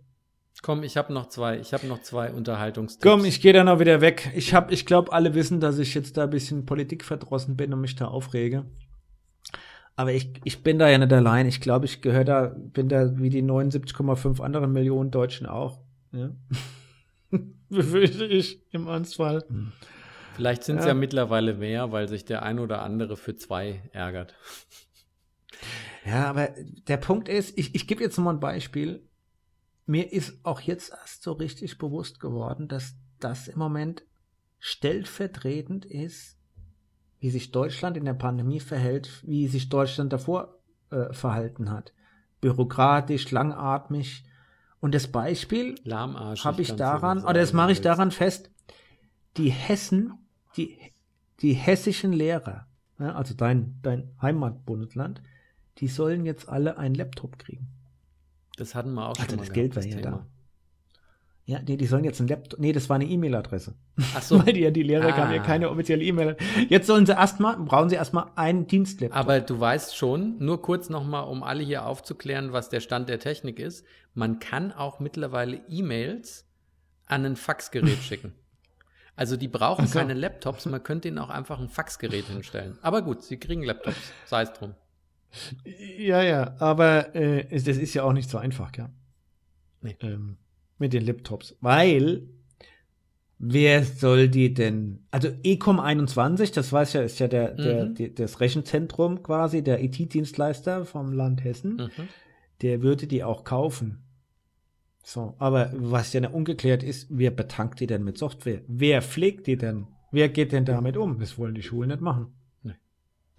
Komm, 0.62 0.82
ich 0.84 0.96
habe 0.96 1.12
noch 1.12 1.26
zwei. 1.28 1.58
Ich 1.58 1.72
habe 1.74 1.86
noch 1.88 2.02
zwei 2.02 2.30
Unterhaltungstipps. 2.32 3.02
Komm, 3.02 3.24
ich 3.24 3.40
gehe 3.40 3.52
dann 3.52 3.68
auch 3.68 3.80
wieder 3.80 4.00
weg. 4.00 4.30
Ich 4.36 4.54
hab, 4.54 4.70
ich 4.70 4.86
glaube, 4.86 5.12
alle 5.12 5.34
wissen, 5.34 5.60
dass 5.60 5.78
ich 5.78 5.94
jetzt 5.94 6.16
da 6.16 6.24
ein 6.24 6.30
bisschen 6.30 6.66
politikverdrossen 6.66 7.56
bin 7.56 7.72
und 7.74 7.80
mich 7.80 7.96
da 7.96 8.06
aufrege. 8.06 8.64
Aber 9.96 10.12
ich, 10.12 10.30
ich 10.44 10.62
bin 10.62 10.78
da 10.78 10.88
ja 10.88 10.98
nicht 10.98 11.12
allein. 11.12 11.46
Ich 11.46 11.60
glaube, 11.60 11.84
ich 11.86 12.00
gehöre 12.00 12.24
da, 12.24 12.54
bin 12.56 12.88
da 12.88 13.18
wie 13.18 13.28
die 13.28 13.42
79,5 13.42 14.40
anderen 14.40 14.72
Millionen 14.72 15.10
Deutschen 15.10 15.46
auch. 15.46 15.80
Ja? 16.12 16.30
Befürchte 17.68 18.24
ich 18.26 18.60
im 18.72 18.86
Ernstfall. 18.86 19.44
Vielleicht 20.36 20.64
sind 20.64 20.78
es 20.78 20.84
Ja. 20.84 20.88
ja. 20.90 20.94
mittlerweile 20.94 21.54
mehr, 21.54 21.90
weil 21.92 22.08
sich 22.08 22.24
der 22.24 22.42
ein 22.42 22.58
oder 22.58 22.82
andere 22.82 23.16
für 23.16 23.34
zwei 23.36 23.82
ärgert. 23.92 24.34
Ja, 26.04 26.28
aber 26.28 26.48
der 26.88 26.96
Punkt 26.96 27.28
ist, 27.28 27.56
ich, 27.56 27.74
ich 27.74 27.86
gebe 27.86 28.02
jetzt 28.02 28.18
mal 28.18 28.34
ein 28.34 28.40
Beispiel. 28.40 29.08
Mir 29.86 30.12
ist 30.12 30.44
auch 30.44 30.60
jetzt 30.60 30.90
erst 30.90 31.22
so 31.22 31.32
richtig 31.32 31.78
bewusst 31.78 32.20
geworden, 32.20 32.68
dass 32.68 32.94
das 33.20 33.48
im 33.48 33.58
Moment 33.58 34.02
stellvertretend 34.58 35.84
ist, 35.84 36.36
wie 37.20 37.30
sich 37.30 37.52
Deutschland 37.52 37.96
in 37.96 38.04
der 38.04 38.14
Pandemie 38.14 38.60
verhält, 38.60 39.22
wie 39.24 39.46
sich 39.46 39.68
Deutschland 39.68 40.12
davor 40.12 40.58
äh, 40.90 41.12
verhalten 41.12 41.70
hat. 41.70 41.92
Bürokratisch, 42.40 43.30
langatmig. 43.30 44.24
Und 44.80 44.94
das 44.94 45.06
Beispiel 45.06 45.76
habe 45.86 46.62
ich 46.62 46.74
daran, 46.74 47.22
oder 47.22 47.34
das 47.34 47.52
mache 47.52 47.72
ich 47.72 47.80
daran 47.80 48.10
fest, 48.10 48.50
die 49.36 49.50
Hessen, 49.50 50.14
die, 50.56 50.76
die 51.40 51.52
hessischen 51.52 52.12
Lehrer, 52.12 52.66
ja, 52.98 53.14
also 53.14 53.34
dein, 53.34 53.78
dein 53.82 54.10
Heimatbundesland, 54.20 55.22
die 55.82 55.88
sollen 55.88 56.24
jetzt 56.24 56.48
alle 56.48 56.78
einen 56.78 56.94
Laptop 56.94 57.38
kriegen. 57.38 57.68
Das 58.56 58.74
hatten 58.74 58.94
wir 58.94 59.04
auch 59.08 59.16
Also 59.18 59.24
schon 59.30 59.36
mal 59.36 59.44
das 59.44 59.52
Geld 59.52 59.76
war 59.76 59.82
gehabt, 59.82 59.94
ja 60.04 60.10
Thema. 60.10 60.16
da. 60.18 60.26
Ja, 61.44 61.60
nee, 61.66 61.76
die 61.76 61.86
sollen 61.86 62.04
jetzt 62.04 62.20
einen 62.20 62.28
Laptop. 62.28 62.60
Nee, 62.60 62.72
das 62.72 62.88
war 62.88 62.94
eine 62.94 63.04
E-Mail-Adresse. 63.04 63.74
Ach 64.14 64.22
so. 64.22 64.38
Weil 64.46 64.52
die 64.52 64.72
die 64.72 64.82
Lehrer 64.84 65.08
Ah. 65.12 65.16
haben 65.16 65.32
ja 65.32 65.42
keine 65.42 65.70
offizielle 65.70 66.04
E-Mail. 66.04 66.36
Jetzt 66.68 66.86
sollen 66.86 67.04
sie 67.04 67.12
erstmal, 67.12 67.56
brauchen 67.56 67.88
sie 67.90 67.96
erstmal 67.96 68.30
einen 68.36 68.68
Dienstlaptop. 68.68 69.18
Aber 69.18 69.40
du 69.40 69.58
weißt 69.58 69.96
schon, 69.96 70.38
nur 70.38 70.62
kurz 70.62 70.88
nochmal, 70.88 71.24
um 71.24 71.42
alle 71.42 71.64
hier 71.64 71.84
aufzuklären, 71.84 72.52
was 72.52 72.68
der 72.68 72.78
Stand 72.80 73.08
der 73.08 73.18
Technik 73.18 73.58
ist, 73.58 73.84
man 74.14 74.38
kann 74.38 74.70
auch 74.72 75.00
mittlerweile 75.00 75.56
E-Mails 75.68 76.46
an 77.06 77.26
ein 77.26 77.36
Faxgerät 77.36 77.98
schicken. 78.02 78.32
Also 79.16 79.36
die 79.36 79.48
brauchen 79.48 79.86
so. 79.88 79.98
keine 79.98 80.14
Laptops, 80.14 80.64
man 80.66 80.82
könnte 80.82 81.08
ihnen 81.08 81.18
auch 81.18 81.28
einfach 81.28 81.58
ein 81.60 81.68
Faxgerät 81.68 82.26
hinstellen. 82.26 82.78
Aber 82.82 83.02
gut, 83.02 83.22
sie 83.24 83.36
kriegen 83.38 83.62
Laptops, 83.64 84.12
sei 84.26 84.42
es 84.42 84.52
drum. 84.52 84.74
Ja, 85.98 86.22
ja, 86.22 86.54
aber 86.58 87.14
äh, 87.14 87.44
das 87.50 87.76
ist 87.76 87.94
ja 87.94 88.04
auch 88.04 88.12
nicht 88.12 88.28
so 88.28 88.38
einfach, 88.38 88.74
ja. 88.76 88.90
Nee. 89.80 89.96
Ähm, 90.00 90.36
mit 90.78 90.92
den 90.92 91.04
Laptops. 91.06 91.56
Weil, 91.60 92.22
wer 93.38 93.84
soll 93.84 94.28
die 94.28 94.52
denn? 94.54 95.06
Also 95.10 95.28
Ecom 95.42 95.80
21, 95.80 96.52
das 96.52 96.72
weiß 96.72 96.92
ja, 96.94 97.02
ist 97.02 97.18
ja 97.18 97.28
der, 97.28 97.52
der, 97.52 97.86
Mhm. 97.86 97.94
die, 97.94 98.14
das 98.14 98.40
Rechenzentrum 98.40 99.22
quasi, 99.22 99.62
der 99.62 99.82
IT-Dienstleister 99.82 100.84
vom 100.84 101.12
Land 101.12 101.44
Hessen, 101.44 101.76
Mhm. 101.76 102.08
der 102.62 102.82
würde 102.82 103.06
die 103.06 103.24
auch 103.24 103.44
kaufen. 103.44 104.02
So, 105.04 105.34
aber 105.38 105.72
was 105.74 106.12
ja 106.12 106.20
noch 106.20 106.32
ungeklärt 106.32 106.82
ist, 106.84 107.08
wer 107.10 107.32
betankt 107.32 107.80
die 107.80 107.88
denn 107.88 108.04
mit 108.04 108.18
Software? 108.18 108.60
Wer 108.68 109.02
pflegt 109.02 109.46
die 109.48 109.56
denn? 109.56 109.88
Wer 110.12 110.28
geht 110.28 110.52
denn 110.52 110.64
damit 110.64 110.96
um? 110.96 111.18
Das 111.18 111.38
wollen 111.38 111.54
die 111.56 111.62
Schulen 111.62 111.88
nicht 111.88 112.00
machen. 112.02 112.34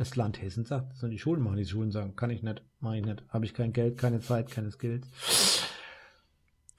Das 0.03 0.17
Land 0.17 0.41
Hessen 0.41 0.65
sagt, 0.65 0.91
das 0.91 0.99
sollen 0.99 1.11
die 1.11 1.17
Schulen 1.19 1.41
machen. 1.41 1.55
Die 1.55 1.65
Schulen 1.65 1.91
sagen, 1.91 2.17
kann 2.17 2.29
ich 2.29 2.43
nicht, 2.43 2.61
mache 2.81 2.97
ich 2.97 3.05
nicht, 3.05 3.23
habe 3.29 3.45
ich 3.45 3.53
kein 3.53 3.71
Geld, 3.71 3.97
keine 3.97 4.19
Zeit, 4.19 4.51
keine 4.51 4.69
Skills. 4.69 5.07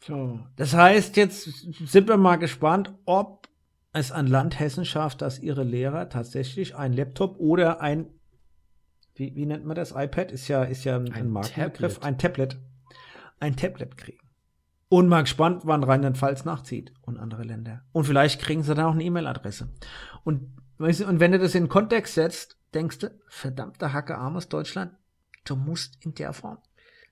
So, 0.04 0.40
das 0.56 0.74
heißt, 0.74 1.16
jetzt 1.16 1.44
sind 1.44 2.06
wir 2.06 2.18
mal 2.18 2.36
gespannt, 2.36 2.92
ob 3.06 3.48
es 3.94 4.12
ein 4.12 4.26
Land 4.26 4.60
Hessen 4.60 4.84
schafft, 4.84 5.22
dass 5.22 5.38
ihre 5.38 5.62
Lehrer 5.62 6.10
tatsächlich 6.10 6.76
ein 6.76 6.92
Laptop 6.92 7.38
oder 7.38 7.80
ein, 7.80 8.10
wie, 9.14 9.34
wie 9.34 9.46
nennt 9.46 9.64
man 9.64 9.74
das? 9.74 9.92
iPad 9.92 10.30
ist 10.30 10.48
ja, 10.48 10.62
ist 10.62 10.84
ja 10.84 10.96
ein, 10.96 11.06
Ein 11.06 11.22
ein 11.22 11.30
Markenbegriff, 11.30 11.94
Tablet. 11.94 12.04
ein 12.06 12.18
Tablet, 12.18 12.58
ein 13.40 13.56
Tablet 13.56 13.96
kriegen. 13.96 14.18
Und 14.90 15.08
mal 15.08 15.22
gespannt, 15.22 15.62
wann 15.64 15.82
Rheinland-Pfalz 15.82 16.44
nachzieht 16.44 16.92
und 17.00 17.16
andere 17.18 17.42
Länder. 17.42 17.84
Und 17.92 18.04
vielleicht 18.04 18.38
kriegen 18.42 18.62
sie 18.62 18.74
dann 18.74 18.84
auch 18.84 18.92
eine 18.92 19.02
E-Mail-Adresse. 19.04 19.70
Und, 20.24 20.58
und 20.78 21.20
wenn 21.20 21.32
du 21.32 21.38
das 21.38 21.54
in 21.54 21.64
den 21.64 21.68
Kontext 21.70 22.14
setzt, 22.14 22.58
denkst 22.74 22.98
du, 22.98 23.10
verdammter 23.28 23.92
Hacke 23.92 24.16
armes 24.18 24.48
Deutschland, 24.48 24.92
du 25.44 25.56
musst 25.56 26.04
in 26.04 26.14
der 26.14 26.32
Form 26.32 26.58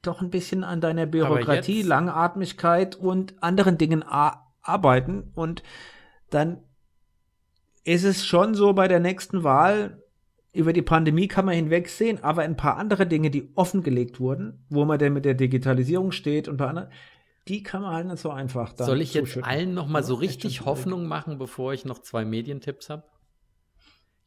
doch 0.03 0.21
ein 0.21 0.31
bisschen 0.31 0.65
an 0.65 0.81
deiner 0.81 1.07
Bürokratie, 1.07 1.79
jetzt- 1.79 1.87
Langatmigkeit 1.87 2.97
und 2.97 3.41
anderen 3.43 3.79
Dingen 3.79 4.03
arbeiten. 4.03 5.31
Und 5.35 5.63
dann 6.31 6.59
ist 7.85 8.05
es 8.05 8.27
schon 8.27 8.55
so 8.55 8.73
bei 8.73 8.89
der 8.89 9.01
nächsten 9.01 9.45
Wahl, 9.45 10.03
über 10.53 10.73
die 10.73 10.83
Pandemie 10.83 11.29
kann 11.29 11.47
man 11.47 11.55
hinwegsehen, 11.55 12.23
aber 12.23 12.43
ein 12.43 12.57
paar 12.57 12.77
andere 12.77 13.07
Dinge, 13.07 13.31
die 13.31 13.53
offengelegt 13.55 14.21
wurden, 14.21 14.65
wo 14.69 14.85
man 14.85 14.99
denn 14.99 15.15
mit 15.15 15.25
der 15.25 15.35
Digitalisierung 15.35 16.13
steht 16.13 16.47
und 16.47 16.55
ein 16.55 16.59
paar 16.59 16.69
andere, 16.69 16.91
die 17.49 17.63
kann 17.63 17.83
man 17.83 17.95
halt 17.95 18.07
nicht 18.07 18.19
so 18.19 18.31
einfach 18.31 18.73
dann 18.73 18.87
Soll 18.87 19.01
ich 19.01 19.15
jetzt 19.15 19.43
allen 19.43 19.73
nochmal 19.73 20.05
so 20.05 20.15
richtig 20.15 20.65
Hoffnung 20.65 21.07
machen, 21.07 21.39
bevor 21.39 21.73
ich 21.73 21.85
noch 21.85 21.99
zwei 22.01 22.25
Medientipps 22.25 22.91
habe? 22.91 23.05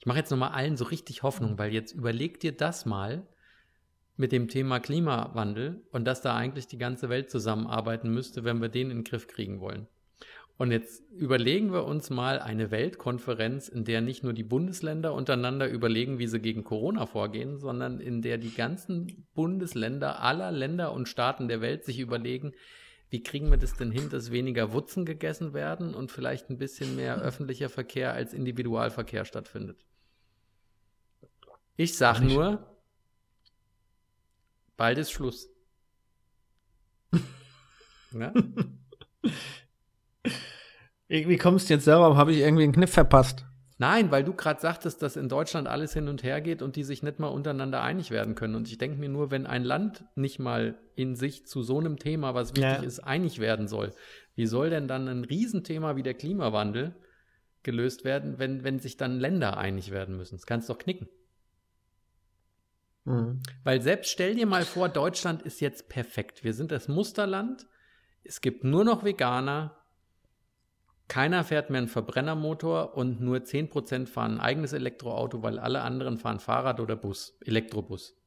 Ich 0.06 0.08
mache 0.08 0.20
jetzt 0.20 0.30
nochmal 0.30 0.51
allen 0.51 0.78
so 0.78 0.86
richtig 0.86 1.24
Hoffnung, 1.24 1.58
weil 1.58 1.74
jetzt 1.74 1.91
überleg 1.91 2.39
dir 2.39 2.51
das 2.51 2.86
mal 2.86 3.26
mit 4.18 4.32
dem 4.32 4.49
Thema 4.49 4.80
Klimawandel 4.80 5.82
und 5.91 6.06
dass 6.06 6.22
da 6.22 6.36
eigentlich 6.36 6.68
die 6.68 6.78
ganze 6.78 7.10
Welt 7.10 7.32
zusammenarbeiten 7.32 8.12
müsste, 8.12 8.43
wenn 8.43 8.62
wir 8.62 8.70
den 8.70 8.91
in 8.91 8.97
den 8.97 9.03
Griff 9.03 9.26
kriegen 9.26 9.62
wollen. 9.62 9.88
Und 10.60 10.70
jetzt 10.70 11.01
überlegen 11.10 11.74
wir 11.74 11.86
uns 11.86 12.12
mal 12.12 12.38
eine 12.38 12.70
Weltkonferenz, 12.70 13.68
in 13.68 13.84
der 13.84 14.01
nicht 14.01 14.24
nur 14.24 14.34
die 14.34 14.43
Bundesländer 14.43 15.12
untereinander 15.12 15.68
überlegen, 15.68 16.20
wie 16.20 16.28
sie 16.28 16.39
gegen 16.39 16.64
Corona 16.64 17.08
vorgehen, 17.08 17.58
sondern 17.58 17.99
in 17.99 18.22
der 18.22 18.38
die 18.38 18.53
ganzen 18.53 19.26
Bundesländer 19.34 20.22
aller 20.22 20.51
Länder 20.51 20.93
und 20.93 21.10
Staaten 21.10 21.47
der 21.47 21.62
Welt 21.62 21.84
sich 21.84 21.97
überlegen, 21.97 22.51
wie 23.10 23.24
kriegen 23.24 23.49
wir 23.49 23.58
das 23.58 23.74
denn 23.74 23.89
hin, 23.89 24.10
dass 24.12 24.30
weniger 24.30 24.72
Wutzen 24.72 25.03
gegessen 25.03 25.56
werden 25.56 25.95
und 25.95 26.12
vielleicht 26.12 26.51
ein 26.51 26.60
bisschen 26.60 26.95
mehr 26.95 27.20
öffentlicher 27.24 27.70
Verkehr 27.70 28.14
als 28.14 28.36
Individualverkehr 28.36 29.26
stattfindet. 29.26 29.84
Ich 31.78 31.97
sag 31.97 32.21
Nicht. 32.21 32.34
nur, 32.34 32.65
bald 34.78 34.97
ist 34.97 35.11
Schluss. 35.11 35.49
Ja? 38.17 38.32
Wie 41.09 41.28
wie 41.28 41.38
kommst 41.38 41.69
du 41.69 41.73
jetzt 41.73 41.86
darauf? 41.88 42.15
Habe 42.15 42.32
ich 42.32 42.39
irgendwie 42.39 42.63
einen 42.63 42.71
Kniff 42.71 42.91
verpasst? 42.93 43.45
Nein, 43.78 44.09
weil 44.09 44.23
du 44.23 44.34
gerade 44.34 44.61
sagtest, 44.61 45.01
dass 45.01 45.17
in 45.17 45.28
Deutschland 45.28 45.67
alles 45.67 45.91
hin 45.93 46.07
und 46.07 46.23
her 46.23 46.39
geht 46.39 46.61
und 46.61 46.78
die 46.78 46.84
sich 46.86 47.03
nicht 47.03 47.19
mal 47.19 47.28
untereinander 47.28 47.82
einig 47.82 48.09
werden 48.11 48.34
können. 48.34 48.55
Und 48.55 48.69
ich 48.69 48.78
denke 48.78 48.97
mir 48.97 49.09
nur, 49.09 49.32
wenn 49.32 49.45
ein 49.45 49.65
Land 49.65 50.05
nicht 50.15 50.39
mal 50.39 50.80
in 50.95 51.15
sich 51.17 51.45
zu 51.45 51.61
so 51.61 51.78
einem 51.78 51.99
Thema, 51.99 52.34
was 52.34 52.51
wichtig 52.51 52.63
Ja. 52.63 52.76
ist, 52.84 53.01
einig 53.01 53.39
werden 53.39 53.67
soll, 53.67 53.91
wie 54.36 54.45
soll 54.45 54.69
denn 54.69 54.88
dann 54.88 55.09
ein 55.09 55.26
Riesenthema 55.26 55.97
wie 55.97 56.03
der 56.03 56.13
Klimawandel 56.13 56.95
gelöst 57.63 58.05
werden, 58.05 58.39
wenn, 58.39 58.63
wenn 58.63 58.80
sich 58.80 58.95
dann 58.95 59.19
Länder 59.19 59.57
einig 59.57 59.91
werden 59.91 60.15
müssen? 60.15 60.38
Das 60.38 60.45
kannst 60.45 60.69
du 60.69 60.73
doch 60.73 60.80
knicken. 60.80 61.09
Mhm. 63.06 63.41
Weil 63.64 63.82
selbst 63.82 64.12
stell 64.12 64.36
dir 64.36 64.45
mal 64.45 64.66
vor, 64.66 64.89
Deutschland 64.89 65.43
ist 65.43 65.62
jetzt 65.62 65.89
perfekt. 65.89 66.43
Wir 66.43 66.53
sind 66.53 66.72
das 66.72 66.88
Musterland. 66.88 67.68
Es 68.24 68.41
gibt 68.41 68.64
nur 68.64 68.84
noch 68.84 69.03
Veganer. 69.03 69.78
Keiner 71.08 71.43
fährt 71.43 71.70
mehr 71.70 71.78
einen 71.78 71.88
Verbrennermotor 71.88 72.97
und 72.97 73.22
nur 73.22 73.38
10% 73.38 74.08
fahren 74.08 74.34
ein 74.34 74.39
eigenes 74.39 74.74
Elektroauto, 74.74 75.43
weil 75.43 75.60
alle 75.60 75.82
anderen 75.82 76.18
fahren 76.18 76.39
Fahrrad 76.39 76.80
oder 76.80 76.95
Bus, 76.95 77.38
Elektrobus. 77.45 78.18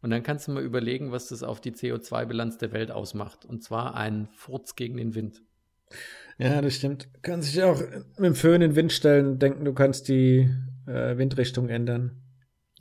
Und 0.00 0.10
dann 0.10 0.22
kannst 0.22 0.48
du 0.48 0.52
mal 0.52 0.62
überlegen, 0.62 1.12
was 1.12 1.28
das 1.28 1.42
auf 1.42 1.60
die 1.60 1.72
CO2-Bilanz 1.72 2.58
der 2.58 2.72
Welt 2.72 2.90
ausmacht. 2.90 3.44
Und 3.44 3.62
zwar 3.62 3.94
ein 3.94 4.28
Furz 4.32 4.76
gegen 4.76 4.96
den 4.96 5.14
Wind. 5.14 5.42
Ja, 6.38 6.60
das 6.62 6.74
stimmt. 6.74 7.08
Kannst 7.22 7.54
dich 7.54 7.62
auch 7.62 7.80
mit 7.80 8.18
dem 8.18 8.34
Föhn 8.34 8.54
in 8.54 8.70
den 8.70 8.76
Wind 8.76 8.92
stellen 8.92 9.26
und 9.26 9.38
denken, 9.42 9.64
du 9.64 9.72
kannst 9.72 10.08
die 10.08 10.50
äh, 10.86 11.16
Windrichtung 11.16 11.68
ändern. 11.68 12.23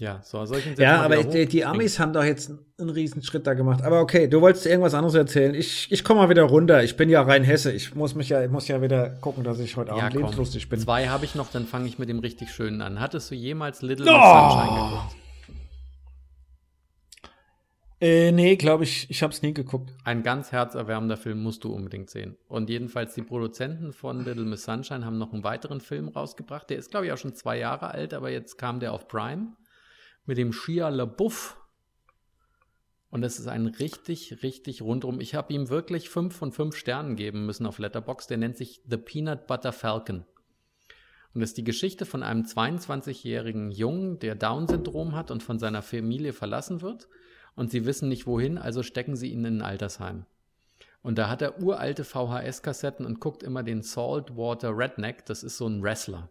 Ja, 0.04 0.20
so, 0.22 0.44
jetzt 0.44 0.80
Ja, 0.80 1.02
aber 1.02 1.24
die, 1.24 1.46
die? 1.46 1.64
Amis 1.64 1.98
haben 1.98 2.12
doch 2.12 2.26
jetzt 2.26 2.52
einen 2.78 2.90
riesen 2.90 3.24
Schritt 3.24 3.48
da 3.48 3.54
gemacht. 3.54 3.82
Aber 3.84 4.02
okay, 4.02 4.28
du 4.28 4.42
wolltest 4.42 4.66
irgendwas 4.66 4.94
anderes 4.94 5.16
erzählen. 5.16 5.56
Ich, 5.56 5.90
ich 5.94 6.04
komme 6.04 6.20
mal 6.20 6.30
wieder 6.30 6.44
runter. 6.44 6.84
Ich 6.84 6.98
bin 6.98 7.10
ja 7.10 7.22
rein 7.22 7.46
Hesse. 7.46 7.72
Ich 7.72 7.96
muss 7.96 8.14
mich 8.14 8.28
ja, 8.28 8.44
ich 8.44 8.52
muss 8.52 8.68
ja 8.68 8.82
wieder 8.82 9.12
gucken, 9.22 9.46
dass 9.46 9.60
ich 9.60 9.78
heute 9.78 9.92
Ja, 9.92 9.96
Abend 10.00 10.12
komm. 10.12 10.22
lebenslustig 10.24 10.68
bin. 10.68 10.82
Zwei 10.82 11.08
habe 11.08 11.24
ich 11.24 11.36
noch, 11.36 11.50
dann 11.52 11.66
fange 11.66 11.88
ich 11.88 12.00
mit 12.00 12.10
dem 12.10 12.20
richtig 12.20 12.50
schönen 12.52 12.82
an. 12.82 13.00
Hattest 13.00 13.32
du 13.32 13.36
jemals 13.36 13.82
Little 13.82 14.06
Oh! 14.06 14.12
Miss 14.12 14.24
Sunshine 14.26 14.90
geguckt? 14.90 15.16
Äh, 18.02 18.34
nee, 18.34 18.58
glaube 18.58 18.84
ich, 18.84 19.10
ich 19.10 19.24
habe 19.24 19.32
es 19.32 19.42
nie 19.42 19.54
geguckt. 19.54 19.94
Ein 20.04 20.22
ganz 20.24 20.52
herzerwärmender 20.52 21.16
Film 21.16 21.42
musst 21.42 21.64
du 21.64 21.74
unbedingt 21.74 22.10
sehen. 22.10 22.36
Und 22.50 22.70
jedenfalls 22.70 23.14
die 23.14 23.22
Produzenten 23.22 23.94
von 23.94 24.26
Little 24.26 24.44
Miss 24.44 24.66
Sunshine 24.66 25.06
haben 25.06 25.18
noch 25.18 25.32
einen 25.32 25.46
weiteren 25.46 25.80
Film 25.80 26.10
rausgebracht. 26.10 26.70
Der 26.70 26.76
ist, 26.78 26.92
glaube 26.92 27.06
ich, 27.06 27.14
auch 27.14 27.18
schon 27.18 27.36
zwei 27.36 27.58
Jahre 27.58 27.92
alt, 27.92 28.14
aber 28.14 28.30
jetzt 28.30 28.58
kam 28.58 28.82
der 28.82 28.92
auf 28.92 29.08
Prime 29.08 29.54
mit 30.26 30.38
dem 30.38 30.54
Shia 30.54 30.90
LaBeouf. 30.90 31.58
Und 33.10 33.24
es 33.24 33.40
ist 33.40 33.48
ein 33.48 33.68
richtig, 33.68 34.42
richtig 34.42 34.82
rundum. 34.82 35.20
Ich 35.20 35.36
habe 35.36 35.54
ihm 35.54 35.70
wirklich 35.70 36.10
fünf 36.10 36.36
von 36.36 36.52
fünf 36.52 36.76
Sternen 36.76 37.16
geben 37.16 37.46
müssen 37.46 37.66
auf 37.66 37.78
Letterbox. 37.78 38.28
Der 38.28 38.38
nennt 38.38 38.58
sich 38.58 38.82
The 38.88 38.98
Peanut 38.98 39.46
Butter 39.46 39.72
Falcon. 39.72 40.26
Und 41.34 41.42
das 41.42 41.52
ist 41.52 41.58
die 41.58 41.64
Geschichte 41.64 42.06
von 42.06 42.24
einem 42.24 42.44
22-jährigen 42.44 43.72
Jungen, 43.72 44.20
der 44.20 44.36
Down-Syndrom 44.36 45.16
hat 45.16 45.32
und 45.32 45.42
von 45.42 45.60
seiner 45.60 45.82
Familie 45.82 46.34
verlassen 46.34 46.82
wird. 46.82 47.08
Und 47.56 47.72
sie 47.72 47.86
wissen 47.86 48.10
nicht 48.10 48.26
wohin, 48.28 48.58
also 48.58 48.84
stecken 48.84 49.16
sie 49.16 49.32
ihn 49.32 49.46
in 49.46 49.58
ein 49.58 49.62
Altersheim. 49.62 50.26
Und 51.02 51.18
da 51.18 51.30
hat 51.30 51.42
er 51.42 51.62
uralte 51.62 52.04
VHS-Kassetten 52.04 53.06
und 53.06 53.20
guckt 53.20 53.44
immer 53.44 53.62
den 53.62 53.82
Saltwater 53.82 54.76
Redneck, 54.76 55.26
das 55.26 55.44
ist 55.44 55.58
so 55.58 55.68
ein 55.68 55.84
Wrestler. 55.84 56.30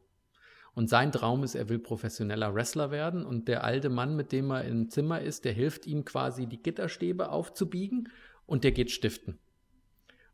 Und 0.75 0.89
sein 0.89 1.13
Traum 1.13 1.45
ist, 1.45 1.55
er 1.55 1.69
will 1.69 1.79
professioneller 1.79 2.55
Wrestler 2.55 2.91
werden. 2.91 3.27
Und 3.27 3.49
der 3.49 3.65
alte 3.65 3.91
Mann, 3.91 4.17
mit 4.17 4.33
dem 4.33 4.51
er 4.51 4.65
im 4.65 4.89
Zimmer 4.89 5.21
ist, 5.21 5.45
der 5.45 5.53
hilft 5.53 5.87
ihm 5.87 6.05
quasi, 6.05 6.47
die 6.47 6.63
Gitterstäbe 6.63 7.31
aufzubiegen 7.31 8.09
und 8.47 8.65
der 8.65 8.73
geht 8.73 8.91
stiften. 8.91 9.39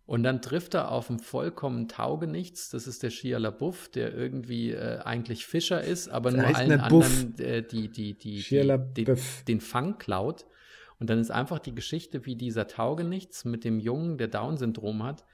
Und 0.07 0.23
dann 0.23 0.41
trifft 0.41 0.73
er 0.73 0.91
auf 0.91 1.11
einen 1.11 1.19
vollkommen 1.19 1.87
Taugenichts. 1.87 2.71
Das 2.71 2.87
ist 2.87 3.03
der 3.03 3.11
Shia 3.11 3.37
LaBeouf, 3.37 3.91
der 3.91 4.15
irgendwie 4.15 4.71
äh, 4.71 5.01
eigentlich 5.01 5.45
Fischer 5.45 5.83
ist, 5.83 6.09
aber 6.09 6.31
Der 6.31 6.47
nur 6.47 6.57
allen 6.57 6.81
anderen 6.81 7.39
äh, 7.39 7.63
die, 7.63 7.91
die, 7.91 8.17
die, 8.17 8.43
die, 8.43 9.05
den, 9.05 9.19
den 9.49 9.61
Fang 9.61 9.99
klaut. 9.99 10.47
Und 10.99 11.11
dann 11.11 11.19
ist 11.19 11.31
einfach 11.31 11.59
die 11.59 11.75
Geschichte, 11.75 12.25
wie 12.25 12.37
dieser 12.37 12.67
Taugenichts 12.67 13.45
mit 13.45 13.65
dem 13.65 13.79
Jungen, 13.79 14.17
der 14.17 14.29
Down-Syndrom 14.29 15.03
hat. 15.03 15.25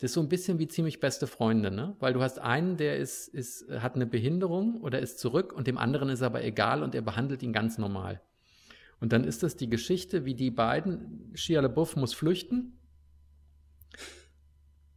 Das 0.00 0.12
ist 0.12 0.14
so 0.14 0.22
ein 0.22 0.30
bisschen 0.30 0.58
wie 0.58 0.66
ziemlich 0.66 0.98
beste 0.98 1.26
Freunde, 1.26 1.70
ne? 1.70 1.94
Weil 2.00 2.14
du 2.14 2.22
hast 2.22 2.38
einen, 2.38 2.78
der 2.78 2.96
ist, 2.96 3.28
ist, 3.28 3.68
hat 3.68 3.96
eine 3.96 4.06
Behinderung 4.06 4.80
oder 4.80 4.98
ist 4.98 5.18
zurück 5.18 5.52
und 5.52 5.66
dem 5.66 5.76
anderen 5.76 6.08
ist 6.08 6.22
aber 6.22 6.42
egal 6.42 6.82
und 6.82 6.94
er 6.94 7.02
behandelt 7.02 7.42
ihn 7.42 7.52
ganz 7.52 7.76
normal. 7.76 8.22
Und 8.98 9.12
dann 9.12 9.24
ist 9.24 9.42
das 9.42 9.56
die 9.56 9.68
Geschichte, 9.68 10.24
wie 10.24 10.34
die 10.34 10.50
beiden, 10.50 11.30
Shia 11.34 11.60
LaBeouf 11.60 11.96
muss 11.96 12.14
flüchten 12.14 12.78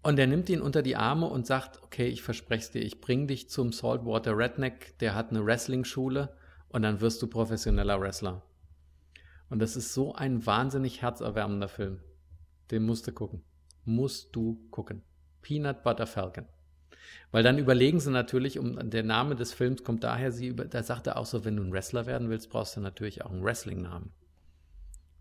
und 0.03 0.17
er 0.19 0.27
nimmt 0.27 0.49
ihn 0.49 0.61
unter 0.61 0.81
die 0.81 0.95
Arme 0.95 1.27
und 1.27 1.45
sagt, 1.45 1.83
okay, 1.83 2.07
ich 2.07 2.21
verspreche 2.21 2.63
es 2.63 2.71
dir, 2.71 2.81
ich 2.81 3.01
bringe 3.01 3.27
dich 3.27 3.49
zum 3.49 3.73
Saltwater 3.73 4.37
Redneck, 4.37 4.97
der 4.99 5.15
hat 5.15 5.31
eine 5.31 5.45
Wrestling-Schule 5.45 6.33
und 6.69 6.81
dann 6.81 7.01
wirst 7.01 7.21
du 7.21 7.27
professioneller 7.27 7.99
Wrestler. 7.99 8.41
Und 9.49 9.59
das 9.59 9.75
ist 9.75 9.93
so 9.93 10.15
ein 10.15 10.45
wahnsinnig 10.45 11.01
herzerwärmender 11.01 11.67
Film. 11.67 11.99
Den 12.71 12.85
musst 12.85 13.05
du 13.07 13.11
gucken. 13.11 13.43
Musst 13.85 14.35
du 14.35 14.65
gucken. 14.71 15.03
Peanut 15.41 15.83
Butter 15.83 16.07
Falcon. 16.07 16.45
Weil 17.31 17.43
dann 17.43 17.57
überlegen 17.57 17.99
sie 17.99 18.11
natürlich, 18.11 18.59
um 18.59 18.89
der 18.89 19.03
Name 19.03 19.35
des 19.35 19.53
Films 19.53 19.83
kommt 19.83 20.03
daher, 20.03 20.31
sie 20.31 20.47
über, 20.47 20.65
da 20.65 20.83
sagt 20.83 21.07
er 21.07 21.17
auch 21.17 21.25
so, 21.25 21.43
wenn 21.45 21.55
du 21.55 21.63
ein 21.63 21.71
Wrestler 21.71 22.05
werden 22.05 22.29
willst, 22.29 22.49
brauchst 22.49 22.75
du 22.77 22.81
natürlich 22.81 23.23
auch 23.23 23.31
einen 23.31 23.43
Wrestling-Namen. 23.43 24.11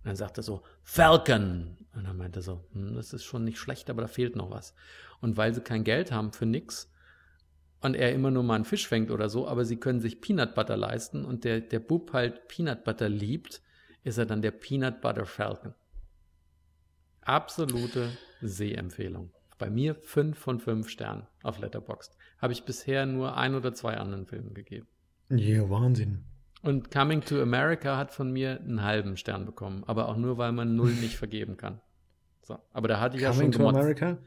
Dann 0.05 0.17
sagt 0.17 0.37
er 0.37 0.43
so, 0.43 0.63
Falcon. 0.83 1.77
Und 1.95 2.05
dann 2.05 2.17
meinte 2.17 2.41
er 2.41 2.43
so, 2.43 2.65
hm, 2.73 2.95
das 2.95 3.13
ist 3.13 3.25
schon 3.25 3.45
nicht 3.45 3.59
schlecht, 3.59 3.91
aber 3.91 4.03
da 4.03 4.09
fehlt 4.09 4.37
noch 4.37 4.51
was. 4.51 4.75
Und 5.21 5.37
weil 5.37 5.55
sie 5.55 5.61
kein 5.61 5.85
Geld 5.85 6.13
haben 6.13 6.33
für 6.33 6.47
nix 6.47 6.93
und 7.81 7.95
er 7.95 8.13
immer 8.13 8.31
nur 8.31 8.43
mal 8.43 8.57
einen 8.57 8.65
Fisch 8.65 8.87
fängt 8.87 9.11
oder 9.11 9.29
so, 9.29 9.49
aber 9.49 9.65
sie 9.65 9.77
können 9.77 10.01
sich 10.01 10.21
Peanut 10.21 10.55
Butter 10.55 10.77
leisten 10.77 11.25
und 11.25 11.45
der, 11.45 11.61
der 11.61 11.81
Bub 11.81 12.13
halt 12.13 12.49
Peanut 12.49 12.85
Butter 12.85 13.09
liebt, 13.09 13.61
ist 14.05 14.19
er 14.19 14.27
dann 14.27 14.43
der 14.43 14.53
Peanut 14.53 15.01
Butter 15.01 15.27
Falcon. 15.27 15.75
Absolute 17.23 18.11
Sehempfehlung. 18.43 19.33
Bei 19.59 19.71
mir 19.71 19.95
fünf 19.95 20.39
von 20.39 20.59
fünf 20.59 20.89
Sternen 20.89 21.27
auf 21.43 21.59
Letterboxd. 21.61 22.17
Habe 22.39 22.53
ich 22.53 22.65
bisher 22.65 23.07
nur 23.07 23.37
ein 23.37 23.55
oder 23.55 23.73
zwei 23.73 23.97
anderen 23.97 24.27
Filmen 24.27 24.55
gegeben. 24.55 24.87
Ja, 25.31 25.71
Wahnsinn. 25.71 26.25
Und 26.63 26.91
Coming 26.91 27.23
to 27.23 27.41
America 27.41 27.97
hat 27.97 28.13
von 28.13 28.33
mir 28.33 28.61
einen 28.61 28.83
halben 28.83 29.17
Stern 29.17 29.47
bekommen, 29.47 29.83
aber 29.87 30.09
auch 30.09 30.17
nur, 30.17 30.39
weil 30.39 30.53
man 30.53 30.77
null 30.77 30.93
nicht 30.93 31.17
vergeben 31.17 31.57
kann. 31.57 31.81
So, 32.43 32.59
aber 32.73 32.89
da 32.89 33.01
hatte 33.01 33.17
ich 33.17 33.23
Coming 33.23 33.39
ja 33.39 33.43
schon 33.43 33.53
to 33.53 33.59
gemotzt. 33.59 33.79
America? 33.79 34.19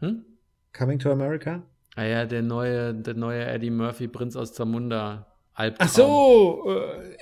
Hm? 0.00 0.24
Coming 0.72 0.98
to 0.98 1.10
America? 1.10 1.62
Ah 1.96 2.04
ja, 2.04 2.24
der 2.26 2.42
neue, 2.42 2.94
der 2.94 3.14
neue 3.14 3.44
Eddie 3.44 3.70
Murphy, 3.70 4.08
Prinz 4.08 4.36
aus 4.36 4.52
Zamunda, 4.52 5.33
Albtraum. 5.54 5.86
Ach 5.88 5.92
so, 5.92 6.64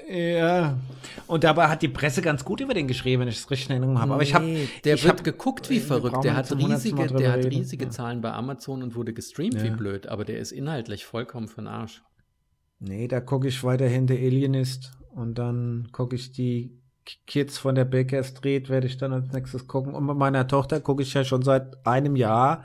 äh, 0.08 0.38
ja. 0.38 0.78
Und 1.26 1.44
dabei 1.44 1.68
hat 1.68 1.82
die 1.82 1.88
Presse 1.88 2.22
ganz 2.22 2.44
gut 2.44 2.60
über 2.60 2.72
den 2.74 2.88
geschrieben, 2.88 3.20
wenn 3.22 3.28
ich 3.28 3.36
es 3.38 3.50
richtig 3.50 3.68
in 3.68 3.72
Erinnerung 3.76 4.00
habe. 4.00 4.14
Aber 4.14 4.22
ich 4.22 4.34
habe, 4.34 4.46
Nee, 4.46 4.68
der 4.84 4.94
ich 4.94 5.04
wird 5.04 5.18
hab, 5.18 5.24
geguckt 5.24 5.68
wie 5.68 5.74
wir 5.74 5.82
verrückt. 5.82 6.24
Der 6.24 6.34
hat 6.36 6.50
riesige, 6.56 7.06
der 7.08 7.32
hat 7.32 7.44
riesige. 7.44 7.90
Zahlen 7.90 8.20
bei 8.22 8.32
Amazon 8.32 8.82
und 8.82 8.94
wurde 8.94 9.12
gestreamt 9.12 9.62
wie 9.62 9.68
Ja. 9.68 9.76
blöd, 9.76 10.06
aber 10.06 10.24
der 10.24 10.38
ist 10.38 10.52
inhaltlich 10.52 11.04
vollkommen 11.04 11.48
für 11.48 11.60
den 11.60 11.68
Arsch. 11.68 12.02
Nee, 12.78 13.06
da 13.06 13.20
gucke 13.20 13.48
ich 13.48 13.62
weiterhin 13.62 14.08
The 14.08 14.14
Alienist 14.16 14.92
und 15.14 15.38
dann 15.38 15.88
gucke 15.92 16.16
ich 16.16 16.32
die 16.32 16.78
Kids 17.26 17.58
von 17.58 17.74
der 17.74 17.84
Baker 17.84 18.22
Street, 18.24 18.68
werde 18.68 18.86
ich 18.86 18.96
dann 18.96 19.12
als 19.12 19.30
nächstes 19.32 19.66
gucken. 19.66 19.94
Und 19.94 20.06
mit 20.06 20.16
meiner 20.16 20.46
Tochter 20.48 20.80
gucke 20.80 21.02
ich 21.02 21.12
ja 21.14 21.24
schon 21.24 21.42
seit 21.42 21.84
einem 21.86 22.16
Jahr, 22.16 22.64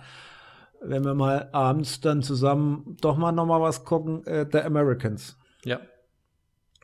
wenn 0.82 1.04
wir 1.04 1.14
mal 1.16 1.50
abends 1.52 2.02
dann 2.02 2.22
zusammen 2.22 2.98
doch 3.02 3.18
mal 3.18 3.32
nochmal 3.32 3.62
was 3.62 3.84
gucken, 3.84 4.26
äh, 4.26 4.46
The 4.52 4.60
Americans. 4.60 5.38
Ja, 5.68 5.80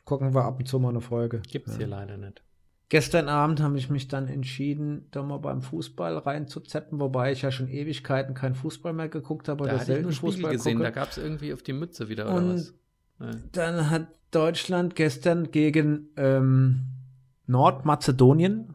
Gucken 0.04 0.34
wir 0.34 0.44
ab 0.44 0.58
und 0.58 0.66
zu 0.66 0.78
mal 0.78 0.90
eine 0.90 1.00
Folge. 1.00 1.40
gibt's 1.50 1.72
ja. 1.72 1.78
hier 1.78 1.86
leider 1.86 2.16
nicht. 2.16 2.42
Gestern 2.90 3.28
Abend 3.28 3.60
habe 3.60 3.78
ich 3.78 3.88
mich 3.88 4.08
dann 4.08 4.28
entschieden, 4.28 5.06
da 5.10 5.22
mal 5.22 5.38
beim 5.38 5.62
Fußball 5.62 6.18
reinzuzeppen, 6.18 7.00
wobei 7.00 7.32
ich 7.32 7.42
ja 7.42 7.50
schon 7.50 7.68
Ewigkeiten 7.68 8.34
kein 8.34 8.54
Fußball 8.54 8.92
mehr 8.92 9.08
geguckt 9.08 9.48
habe 9.48 9.64
Da 9.64 9.70
oder 9.70 9.80
hatte 9.80 9.96
ich 9.96 10.02
nur 10.02 10.12
Fußball 10.12 10.52
gesehen, 10.52 10.78
da 10.78 10.86
gucke. 10.90 11.00
gab's 11.00 11.16
irgendwie 11.16 11.54
auf 11.54 11.62
die 11.62 11.72
Mütze 11.72 12.08
wieder 12.10 12.26
oder 12.26 12.36
Und 12.36 12.54
was. 12.54 12.74
Ja. 13.20 13.30
Dann 13.52 13.90
hat 13.90 14.08
Deutschland 14.30 14.94
gestern 14.94 15.50
gegen 15.50 16.10
ähm, 16.16 16.82
Nordmazedonien 17.46 18.74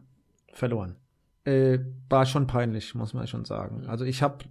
verloren. 0.52 0.96
Äh, 1.44 1.78
war 2.08 2.26
schon 2.26 2.48
peinlich, 2.48 2.94
muss 2.96 3.14
man 3.14 3.28
schon 3.28 3.44
sagen. 3.44 3.86
Also 3.86 4.04
ich 4.04 4.22
habe 4.22 4.44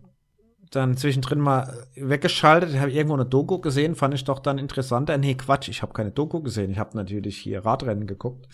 dann 0.72 0.98
zwischendrin 0.98 1.40
mal 1.40 1.88
weggeschaltet, 1.96 2.78
habe 2.80 2.92
irgendwo 2.92 3.16
eine 3.16 3.26
Doku 3.26 3.60
gesehen, 3.60 3.96
fand 3.96 4.14
ich 4.14 4.24
doch 4.24 4.40
dann 4.40 4.58
interessanter. 4.58 5.18
Nee, 5.18 5.36
Quatsch, 5.36 5.70
ich 5.70 5.82
habe 5.82 5.94
keine 5.94 6.12
Doku 6.12 6.42
gesehen. 6.42 6.72
Ich 6.72 6.78
habe 6.80 6.96
natürlich 6.96 7.38
hier 7.38 7.66
Radrennen 7.66 8.08
geguckt. 8.08 8.48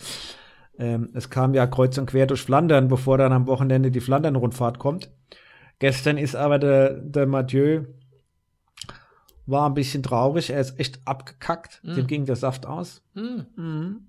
Ähm, 0.78 1.10
es 1.14 1.30
kam 1.30 1.54
ja 1.54 1.66
kreuz 1.66 1.96
und 1.98 2.06
quer 2.06 2.26
durch 2.26 2.42
Flandern, 2.42 2.88
bevor 2.88 3.18
dann 3.18 3.32
am 3.32 3.46
Wochenende 3.46 3.90
die 3.90 4.00
Flandern-Rundfahrt 4.00 4.78
kommt. 4.78 5.10
Gestern 5.78 6.18
ist 6.18 6.36
aber 6.36 6.58
der, 6.58 6.94
der 6.94 7.26
Mathieu 7.26 7.84
war 9.46 9.66
ein 9.68 9.74
bisschen 9.74 10.02
traurig. 10.02 10.50
Er 10.50 10.60
ist 10.60 10.78
echt 10.80 11.00
abgekackt. 11.06 11.80
Mm. 11.84 11.94
Dem 11.94 12.06
ging 12.06 12.24
der 12.24 12.36
Saft 12.36 12.66
aus. 12.66 13.02
Hm. 13.14 13.46
Mhm. 13.56 14.08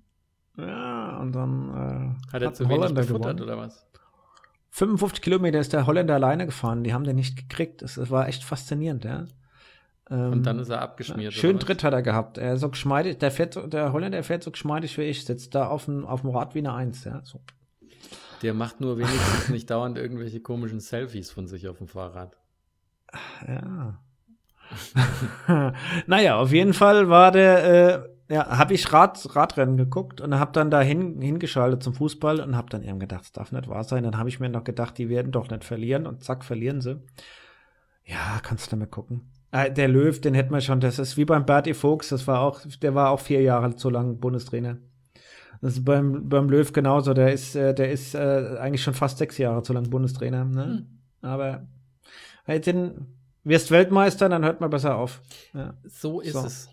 Ja, 0.56 1.18
und 1.18 1.32
dann 1.32 2.16
äh, 2.28 2.32
Hat 2.32 2.42
er 2.42 2.48
ein 2.48 2.54
zu 2.54 2.64
wenig 2.64 2.78
Holländer 2.78 3.02
gefuttert 3.02 3.36
gewonnen. 3.36 3.42
oder 3.42 3.58
was? 3.58 3.86
55 4.70 5.22
Kilometer 5.22 5.58
ist 5.58 5.72
der 5.72 5.86
Holländer 5.86 6.14
alleine 6.14 6.46
gefahren. 6.46 6.84
Die 6.84 6.92
haben 6.92 7.04
den 7.04 7.16
nicht 7.16 7.36
gekriegt. 7.36 7.82
Das, 7.82 7.94
das 7.94 8.10
war 8.10 8.28
echt 8.28 8.44
faszinierend, 8.44 9.04
ja. 9.04 9.24
Ähm, 10.10 10.32
Und 10.32 10.42
dann 10.44 10.58
ist 10.58 10.68
er 10.68 10.80
abgeschmiert. 10.80 11.32
Schön 11.32 11.50
oder 11.50 11.58
was? 11.60 11.66
Tritt 11.66 11.84
hat 11.84 11.92
er 11.92 12.02
gehabt. 12.02 12.38
Er 12.38 12.54
ist 12.54 12.60
so 12.60 12.68
geschmeidig, 12.68 13.18
der, 13.18 13.30
fährt, 13.30 13.72
der 13.72 13.92
Holländer 13.92 14.22
fährt 14.22 14.42
so 14.42 14.50
geschmeidig 14.50 14.96
wie 14.98 15.02
ich, 15.02 15.24
sitzt 15.24 15.54
da 15.54 15.66
auf 15.66 15.86
dem, 15.86 16.06
auf 16.06 16.22
dem 16.22 16.30
Rad 16.30 16.54
wie 16.54 16.60
eine 16.60 16.74
Eins, 16.74 17.04
ja. 17.04 17.20
So. 17.24 17.40
Der 18.42 18.54
macht 18.54 18.80
nur 18.80 18.98
wenigstens 18.98 19.48
nicht 19.48 19.70
dauernd 19.70 19.98
irgendwelche 19.98 20.40
komischen 20.40 20.80
Selfies 20.80 21.30
von 21.30 21.46
sich 21.46 21.68
auf 21.68 21.78
dem 21.78 21.88
Fahrrad. 21.88 22.36
Ja. 23.46 24.00
naja, 26.06 26.36
auf 26.36 26.52
jeden 26.52 26.74
Fall 26.74 27.08
war 27.08 27.32
der, 27.32 28.04
äh, 28.04 28.08
ja, 28.28 28.58
habe 28.58 28.74
ich 28.74 28.92
Rad, 28.92 29.34
Radrennen 29.34 29.76
geguckt 29.76 30.20
und 30.20 30.38
habe 30.38 30.52
dann 30.52 30.70
da 30.70 30.80
hin, 30.80 31.20
hingeschaltet 31.20 31.82
zum 31.82 31.94
Fußball 31.94 32.40
und 32.40 32.56
habe 32.56 32.68
dann 32.68 32.82
eben 32.82 32.98
gedacht, 32.98 33.22
das 33.22 33.32
darf 33.32 33.52
nicht 33.52 33.68
wahr 33.68 33.84
sein. 33.84 34.04
Dann 34.04 34.18
habe 34.18 34.28
ich 34.28 34.38
mir 34.38 34.50
noch 34.50 34.64
gedacht, 34.64 34.98
die 34.98 35.08
werden 35.08 35.32
doch 35.32 35.48
nicht 35.50 35.64
verlieren 35.64 36.06
und 36.06 36.22
zack, 36.22 36.44
verlieren 36.44 36.80
sie. 36.80 37.00
Ja, 38.04 38.40
kannst 38.42 38.70
du 38.70 38.76
mal 38.76 38.86
gucken. 38.86 39.32
Äh, 39.50 39.72
der 39.72 39.88
Löw, 39.88 40.20
den 40.20 40.34
hätten 40.34 40.52
wir 40.52 40.60
schon, 40.60 40.80
das 40.80 40.98
ist 40.98 41.16
wie 41.16 41.24
beim 41.24 41.46
Bertie 41.46 41.72
Fuchs, 41.72 42.10
das 42.10 42.26
war 42.26 42.40
auch, 42.40 42.60
der 42.82 42.94
war 42.94 43.10
auch 43.10 43.20
vier 43.20 43.40
Jahre 43.40 43.74
zu 43.76 43.88
lang 43.88 44.18
Bundestrainer. 44.18 44.76
Das 45.62 45.72
ist 45.72 45.84
beim, 45.84 46.28
beim 46.28 46.50
Löw 46.50 46.70
genauso, 46.72 47.14
der 47.14 47.32
ist, 47.32 47.56
äh, 47.56 47.74
der 47.74 47.90
ist 47.90 48.14
äh, 48.14 48.56
eigentlich 48.60 48.82
schon 48.82 48.94
fast 48.94 49.18
sechs 49.18 49.38
Jahre 49.38 49.62
zu 49.62 49.72
lang 49.72 49.88
Bundestrainer. 49.88 50.44
Ne? 50.44 50.64
Hm. 50.64 50.86
Aber 51.22 51.66
halt 52.46 52.66
den, 52.66 53.06
wirst 53.42 53.70
Weltmeister, 53.70 54.28
dann 54.28 54.44
hört 54.44 54.60
man 54.60 54.70
besser 54.70 54.96
auf. 54.96 55.22
Ja. 55.54 55.74
So 55.84 56.20
ist 56.20 56.34
So. 56.34 56.44
es. 56.44 56.68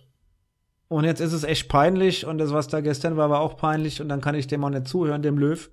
Und 0.88 1.03
jetzt 1.03 1.19
ist 1.19 1.33
es 1.33 1.43
echt 1.43 1.67
peinlich 1.67 2.25
und 2.25 2.38
das, 2.38 2.51
was 2.51 2.67
da 2.67 2.81
gestern 2.81 3.17
war, 3.17 3.29
war 3.29 3.39
auch 3.39 3.57
peinlich 3.57 4.01
und 4.01 4.09
dann 4.09 4.21
kann 4.21 4.36
ich 4.36 4.47
dem 4.47 4.63
auch 4.63 4.69
nicht 4.69 4.88
zuhören, 4.88 5.21
dem 5.21 5.38
Löw. 5.38 5.69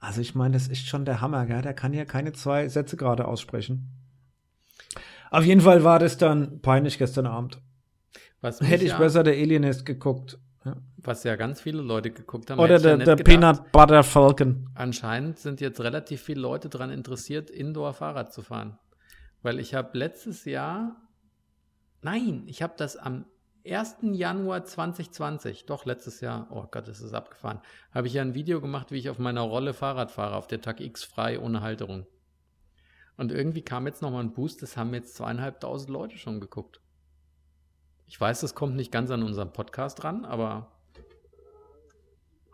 Also 0.00 0.20
ich 0.20 0.34
meine, 0.34 0.54
das 0.54 0.68
ist 0.68 0.86
schon 0.86 1.04
der 1.04 1.20
Hammer, 1.20 1.46
gell? 1.46 1.62
Der 1.62 1.74
kann 1.74 1.94
ja 1.94 2.04
keine 2.04 2.32
zwei 2.32 2.68
Sätze 2.68 2.96
gerade 2.96 3.26
aussprechen. 3.26 3.88
Auf 5.30 5.44
jeden 5.44 5.62
Fall 5.62 5.84
war 5.84 5.98
das 5.98 6.18
dann 6.18 6.60
peinlich 6.60 6.98
gestern 6.98 7.26
Abend. 7.26 7.62
Was, 8.42 8.60
Hätte 8.60 8.84
ich 8.84 8.90
ja, 8.90 8.98
besser 8.98 9.22
der 9.22 9.34
Alienist 9.34 9.86
geguckt. 9.86 10.38
Ja. 10.64 10.76
was 10.96 11.24
ja 11.24 11.34
ganz 11.34 11.60
viele 11.60 11.82
Leute 11.82 12.12
geguckt 12.12 12.50
haben. 12.50 12.60
Oder 12.60 12.76
ich 12.76 12.84
ja 12.84 12.96
der, 12.96 13.16
der. 13.16 13.24
Peanut 13.24 13.72
Butter 13.72 14.04
Falcon. 14.04 14.70
Anscheinend 14.74 15.38
sind 15.38 15.60
jetzt 15.60 15.80
relativ 15.80 16.22
viele 16.22 16.40
Leute 16.40 16.68
daran 16.68 16.90
interessiert, 16.90 17.50
Indoor 17.50 17.94
Fahrrad 17.94 18.32
zu 18.32 18.42
fahren. 18.42 18.78
Weil 19.42 19.58
ich 19.58 19.74
habe 19.74 19.98
letztes 19.98 20.44
Jahr, 20.44 20.96
nein, 22.00 22.44
ich 22.46 22.62
habe 22.62 22.74
das 22.76 22.96
am 22.96 23.24
1. 23.64 23.96
Januar 24.12 24.64
2020, 24.64 25.66
doch 25.66 25.84
letztes 25.84 26.20
Jahr, 26.20 26.48
oh 26.50 26.66
Gott, 26.70 26.88
ist 26.88 27.00
es 27.00 27.14
abgefahren, 27.14 27.60
habe 27.92 28.06
ich 28.08 28.14
ja 28.14 28.22
ein 28.22 28.34
Video 28.34 28.60
gemacht, 28.60 28.90
wie 28.90 28.98
ich 28.98 29.08
auf 29.08 29.18
meiner 29.18 29.42
Rolle 29.42 29.72
Fahrrad 29.74 30.10
fahre, 30.10 30.36
auf 30.36 30.46
der 30.48 30.60
Tag 30.60 30.80
X 30.80 31.04
frei, 31.04 31.38
ohne 31.38 31.60
Halterung. 31.60 32.06
Und 33.16 33.30
irgendwie 33.30 33.62
kam 33.62 33.86
jetzt 33.86 34.02
nochmal 34.02 34.24
ein 34.24 34.32
Boost, 34.32 34.62
das 34.62 34.76
haben 34.76 34.92
jetzt 34.94 35.14
zweieinhalbtausend 35.14 35.90
Leute 35.90 36.18
schon 36.18 36.40
geguckt. 36.40 36.80
Ich 38.06 38.20
weiß, 38.20 38.40
das 38.40 38.54
kommt 38.54 38.74
nicht 38.74 38.90
ganz 38.90 39.10
an 39.10 39.22
unserem 39.22 39.52
Podcast 39.52 40.02
ran, 40.02 40.24
aber 40.24 40.72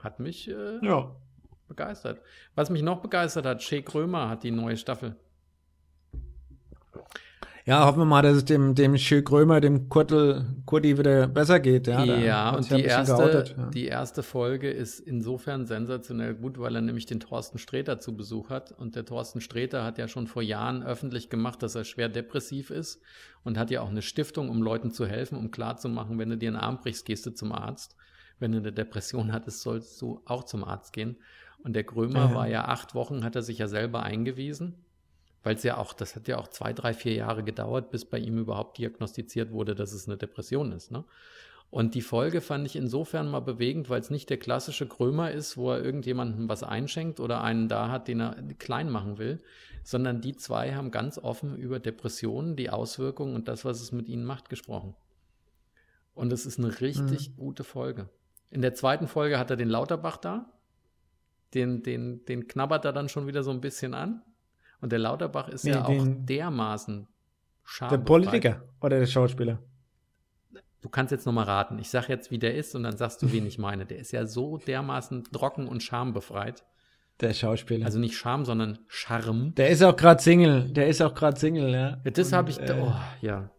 hat 0.02 0.20
mich 0.20 0.48
äh, 0.48 0.84
Ja. 0.84 1.16
begeistert. 1.68 2.20
Was 2.54 2.70
mich 2.70 2.82
noch 2.82 3.00
begeistert 3.00 3.46
hat, 3.46 3.62
Shea 3.62 3.80
Krömer 3.82 4.28
hat 4.28 4.42
die 4.42 4.50
neue 4.50 4.76
Staffel. 4.76 5.16
Ja, 7.68 7.84
hoffen 7.84 7.98
wir 7.98 8.06
mal, 8.06 8.22
dass 8.22 8.34
es 8.34 8.46
dem, 8.46 8.74
dem 8.74 8.96
Schö 8.96 9.20
Krömer, 9.20 9.60
dem 9.60 9.90
Kurtel, 9.90 10.46
Kurti 10.64 10.96
wieder 10.96 11.28
besser 11.28 11.60
geht. 11.60 11.86
Ja, 11.86 12.02
Ja, 12.02 12.50
und 12.56 12.70
die 12.70 12.82
erste, 12.82 13.14
geoutet, 13.14 13.54
ja. 13.58 13.66
die 13.68 13.84
erste 13.84 14.22
Folge 14.22 14.70
ist 14.70 15.00
insofern 15.00 15.66
sensationell 15.66 16.34
gut, 16.34 16.58
weil 16.58 16.76
er 16.76 16.80
nämlich 16.80 17.04
den 17.04 17.20
Thorsten 17.20 17.58
Sträter 17.58 18.00
zu 18.00 18.16
Besuch 18.16 18.48
hat. 18.48 18.72
Und 18.72 18.96
der 18.96 19.04
Thorsten 19.04 19.42
Sträter 19.42 19.84
hat 19.84 19.98
ja 19.98 20.08
schon 20.08 20.28
vor 20.28 20.40
Jahren 20.40 20.82
öffentlich 20.82 21.28
gemacht, 21.28 21.62
dass 21.62 21.74
er 21.74 21.84
schwer 21.84 22.08
depressiv 22.08 22.70
ist 22.70 23.02
und 23.44 23.58
hat 23.58 23.70
ja 23.70 23.82
auch 23.82 23.90
eine 23.90 24.00
Stiftung, 24.00 24.48
um 24.48 24.62
Leuten 24.62 24.90
zu 24.90 25.04
helfen, 25.04 25.36
um 25.36 25.50
klarzumachen, 25.50 26.18
wenn 26.18 26.30
du 26.30 26.38
dir 26.38 26.48
einen 26.48 26.56
Arm 26.56 26.78
brichst, 26.78 27.04
gehst 27.04 27.26
du 27.26 27.32
zum 27.32 27.52
Arzt. 27.52 27.96
Wenn 28.38 28.52
du 28.52 28.58
eine 28.58 28.72
Depression 28.72 29.30
hattest, 29.30 29.60
sollst 29.60 30.00
du 30.00 30.22
auch 30.24 30.44
zum 30.44 30.64
Arzt 30.64 30.94
gehen. 30.94 31.18
Und 31.62 31.76
der 31.76 31.84
Krömer 31.84 32.30
Ja. 32.30 32.34
war 32.34 32.48
ja 32.48 32.64
acht 32.64 32.94
Wochen, 32.94 33.24
hat 33.24 33.36
er 33.36 33.42
sich 33.42 33.58
ja 33.58 33.68
selber 33.68 34.04
eingewiesen. 34.04 34.86
Weil 35.48 35.54
es 35.54 35.62
ja 35.62 35.78
auch, 35.78 35.94
das 35.94 36.14
hat 36.14 36.28
ja 36.28 36.36
auch 36.36 36.48
zwei, 36.48 36.74
drei, 36.74 36.92
vier 36.92 37.14
Jahre 37.14 37.42
gedauert, 37.42 37.90
bis 37.90 38.04
bei 38.04 38.18
ihm 38.18 38.36
überhaupt 38.36 38.76
diagnostiziert 38.76 39.50
wurde, 39.50 39.74
dass 39.74 39.94
es 39.94 40.06
eine 40.06 40.18
Depression 40.18 40.72
ist. 40.72 40.90
Ne? 40.90 41.04
Und 41.70 41.94
die 41.94 42.02
Folge 42.02 42.42
fand 42.42 42.66
ich 42.66 42.76
insofern 42.76 43.30
mal 43.30 43.40
bewegend, 43.40 43.88
weil 43.88 43.98
es 43.98 44.10
nicht 44.10 44.28
der 44.28 44.36
klassische 44.36 44.86
Krömer 44.86 45.30
ist, 45.30 45.56
wo 45.56 45.72
er 45.72 45.82
irgendjemandem 45.82 46.50
was 46.50 46.62
einschenkt 46.62 47.18
oder 47.18 47.40
einen 47.42 47.66
da 47.66 47.88
hat, 47.88 48.08
den 48.08 48.20
er 48.20 48.36
klein 48.58 48.90
machen 48.90 49.16
will, 49.16 49.42
sondern 49.84 50.20
die 50.20 50.36
zwei 50.36 50.74
haben 50.74 50.90
ganz 50.90 51.16
offen 51.16 51.56
über 51.56 51.78
Depressionen, 51.80 52.54
die 52.54 52.68
Auswirkungen 52.68 53.34
und 53.34 53.48
das, 53.48 53.64
was 53.64 53.80
es 53.80 53.90
mit 53.90 54.06
ihnen 54.06 54.26
macht, 54.26 54.50
gesprochen. 54.50 54.96
Und 56.12 56.30
es 56.30 56.44
ist 56.44 56.58
eine 56.58 56.78
richtig 56.78 57.30
mhm. 57.30 57.36
gute 57.36 57.64
Folge. 57.64 58.10
In 58.50 58.60
der 58.60 58.74
zweiten 58.74 59.08
Folge 59.08 59.38
hat 59.38 59.48
er 59.48 59.56
den 59.56 59.70
Lauterbach 59.70 60.18
da. 60.18 60.52
Den, 61.54 61.82
den, 61.82 62.26
den 62.26 62.48
knabbert 62.48 62.84
er 62.84 62.92
dann 62.92 63.08
schon 63.08 63.26
wieder 63.26 63.42
so 63.42 63.50
ein 63.50 63.62
bisschen 63.62 63.94
an. 63.94 64.20
Und 64.80 64.92
der 64.92 64.98
Lauterbach 64.98 65.48
ist 65.48 65.64
nee, 65.64 65.72
ja 65.72 65.84
auch 65.84 66.06
dermaßen 66.06 67.08
scharf. 67.64 67.90
Der 67.90 67.98
Politiker 67.98 68.62
oder 68.80 68.98
der 68.98 69.06
Schauspieler? 69.06 69.58
Du 70.80 70.88
kannst 70.88 71.10
jetzt 71.10 71.26
nochmal 71.26 71.44
raten. 71.44 71.78
Ich 71.78 71.90
sag 71.90 72.08
jetzt, 72.08 72.30
wie 72.30 72.38
der 72.38 72.54
ist, 72.54 72.76
und 72.76 72.84
dann 72.84 72.96
sagst 72.96 73.20
du, 73.22 73.32
wen 73.32 73.46
ich 73.46 73.58
meine. 73.58 73.84
Der 73.84 73.98
ist 73.98 74.12
ja 74.12 74.26
so 74.26 74.58
dermaßen 74.58 75.24
trocken 75.32 75.66
und 75.66 75.82
schambefreit. 75.82 76.64
Der 77.20 77.34
Schauspieler. 77.34 77.84
Also 77.84 77.98
nicht 77.98 78.16
Scham, 78.16 78.44
sondern 78.44 78.78
Charme. 78.86 79.52
Der 79.56 79.70
ist 79.70 79.82
auch 79.82 79.96
gerade 79.96 80.22
Single. 80.22 80.70
Der 80.70 80.86
ist 80.86 81.02
auch 81.02 81.14
gerade 81.14 81.38
Single, 81.38 81.72
ja. 81.72 82.00
ja 82.04 82.10
das 82.12 82.32
habe 82.32 82.50
ich. 82.50 82.60
Äh, 82.60 82.76
oh, 82.80 82.94
ja. 83.20 83.50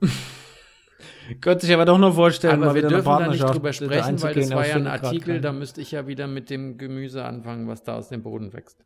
Könnte 1.40 1.66
sich 1.66 1.74
aber 1.74 1.84
doch 1.84 1.98
noch 1.98 2.14
vorstellen, 2.14 2.62
aber 2.62 2.74
wir 2.74 2.86
dürfen 2.86 3.04
da 3.04 3.26
nicht 3.28 3.42
drüber 3.42 3.72
sprechen, 3.72 4.22
weil 4.22 4.34
das 4.34 4.50
war 4.50 4.66
ja 4.66 4.76
ein 4.76 4.86
Artikel, 4.86 5.40
da 5.40 5.52
müsste 5.52 5.80
ich 5.80 5.90
ja 5.90 6.06
wieder 6.06 6.26
mit 6.26 6.50
dem 6.50 6.76
Gemüse 6.76 7.24
anfangen, 7.24 7.66
was 7.66 7.82
da 7.82 7.96
aus 7.96 8.10
dem 8.10 8.22
Boden 8.22 8.52
wächst. 8.52 8.84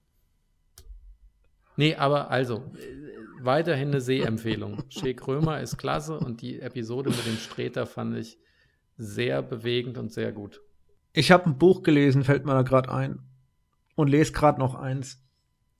Nee, 1.79 1.95
aber 1.95 2.29
also, 2.33 2.73
weiterhin 3.41 3.91
eine 3.91 4.01
Sehempfehlung. 4.01 4.83
Shea 4.89 5.13
Krömer 5.13 5.61
ist 5.61 5.79
klasse 5.79 6.19
und 6.19 6.43
die 6.43 6.61
Episode 6.61 7.11
mit 7.11 7.25
dem 7.25 7.37
Streter 7.37 7.87
fand 7.87 8.17
ich 8.17 8.37
sehr 8.97 9.43
bewegend 9.43 9.97
und 9.97 10.13
sehr 10.13 10.33
gut. 10.33 10.61
Ich 11.13 11.31
habe 11.31 11.47
ein 11.47 11.57
Buch 11.57 11.85
gelesen, 11.85 12.25
fällt 12.25 12.45
mir 12.45 12.55
da 12.55 12.63
gerade 12.63 12.91
ein. 12.91 13.21
Und 13.95 14.09
lese 14.09 14.33
gerade 14.33 14.59
noch 14.59 14.75
eins. 14.75 15.25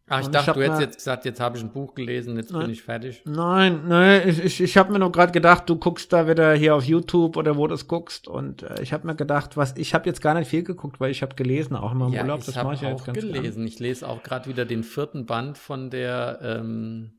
Ach, 0.09 0.21
ich 0.21 0.29
dachte, 0.29 0.51
ich 0.51 0.57
du 0.57 0.63
hättest 0.63 0.81
jetzt 0.81 0.97
gesagt, 0.97 1.25
jetzt 1.27 1.41
habe 1.41 1.59
ich 1.59 1.63
ein 1.63 1.71
Buch 1.71 1.95
gelesen, 1.95 2.37
jetzt 2.37 2.51
nein, 2.51 2.63
bin 2.63 2.71
ich 2.71 2.83
fertig. 2.83 3.23
Nein, 3.27 3.87
nein, 3.89 4.29
ich, 4.29 4.43
ich, 4.43 4.61
ich 4.61 4.77
habe 4.79 4.93
mir 4.93 4.99
nur 4.99 5.13
gerade 5.13 5.33
gedacht, 5.33 5.69
du 5.69 5.77
guckst 5.77 6.13
da 6.13 6.27
wieder 6.27 6.55
hier 6.55 6.75
auf 6.75 6.85
YouTube 6.85 7.37
oder 7.37 7.57
wo 7.57 7.67
du 7.67 7.75
es 7.75 7.89
guckst. 7.89 8.27
Und 8.27 8.63
äh, 8.63 8.81
ich 8.81 8.93
habe 8.93 9.07
mir 9.07 9.15
gedacht, 9.15 9.57
was, 9.57 9.77
ich 9.77 9.95
habe 9.95 10.07
jetzt 10.09 10.23
gar 10.23 10.35
nicht 10.35 10.49
viel 10.49 10.63
geguckt, 10.63 10.99
weil 10.99 11.11
ich 11.11 11.23
habe 11.23 11.35
gelesen, 11.35 11.77
auch 11.77 11.93
immer 11.93 12.07
im 12.07 12.15
ja, 12.15 12.23
Urlaub. 12.23 12.45
Das 12.45 12.55
mache 12.55 12.75
ich 12.75 12.81
ja 12.81 12.91
jetzt 12.91 13.05
ganz 13.05 13.19
gelesen. 13.19 13.57
Gern. 13.57 13.67
Ich 13.67 13.79
lese 13.79 14.09
auch 14.09 14.23
gerade 14.23 14.49
wieder 14.49 14.65
den 14.65 14.83
vierten 14.83 15.27
Band 15.27 15.59
von 15.59 15.91
der 15.91 16.39
ähm, 16.43 17.13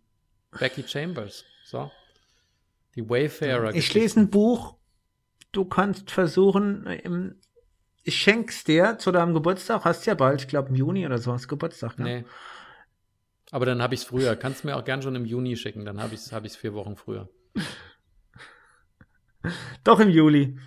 Becky 0.57 0.83
Chambers. 0.87 1.45
So. 1.65 1.91
Die 2.95 3.07
Wayfarer. 3.07 3.75
Ich 3.75 3.93
lese 3.93 4.21
ein 4.21 4.29
Buch. 4.29 4.75
Du 5.51 5.65
kannst 5.65 6.11
versuchen, 6.11 6.85
im, 6.85 7.35
ich 8.03 8.17
schenk's 8.17 8.63
dir 8.63 8.97
zu 8.97 9.11
deinem 9.11 9.33
Geburtstag. 9.33 9.85
Hast 9.85 10.05
ja 10.05 10.15
bald, 10.15 10.41
ich 10.41 10.47
glaube 10.47 10.69
im 10.69 10.75
Juni 10.75 11.05
oder 11.05 11.17
so, 11.17 11.31
hast 11.31 11.47
Geburtstag, 11.47 11.97
ne? 11.99 12.03
Nee. 12.03 12.25
Aber 13.51 13.65
dann 13.65 13.81
habe 13.81 13.95
ich 13.95 14.01
es 14.01 14.05
früher. 14.05 14.35
Kannst 14.35 14.63
du 14.63 14.67
mir 14.67 14.77
auch 14.77 14.83
gern 14.83 15.01
schon 15.01 15.15
im 15.15 15.25
Juni 15.25 15.55
schicken, 15.55 15.85
dann 15.85 16.01
habe 16.01 16.13
ich 16.13 16.21
es 16.21 16.31
hab 16.31 16.47
vier 16.49 16.73
Wochen 16.73 16.95
früher. 16.95 17.29
Doch 19.83 19.99
im 19.99 20.09
Juli. 20.09 20.57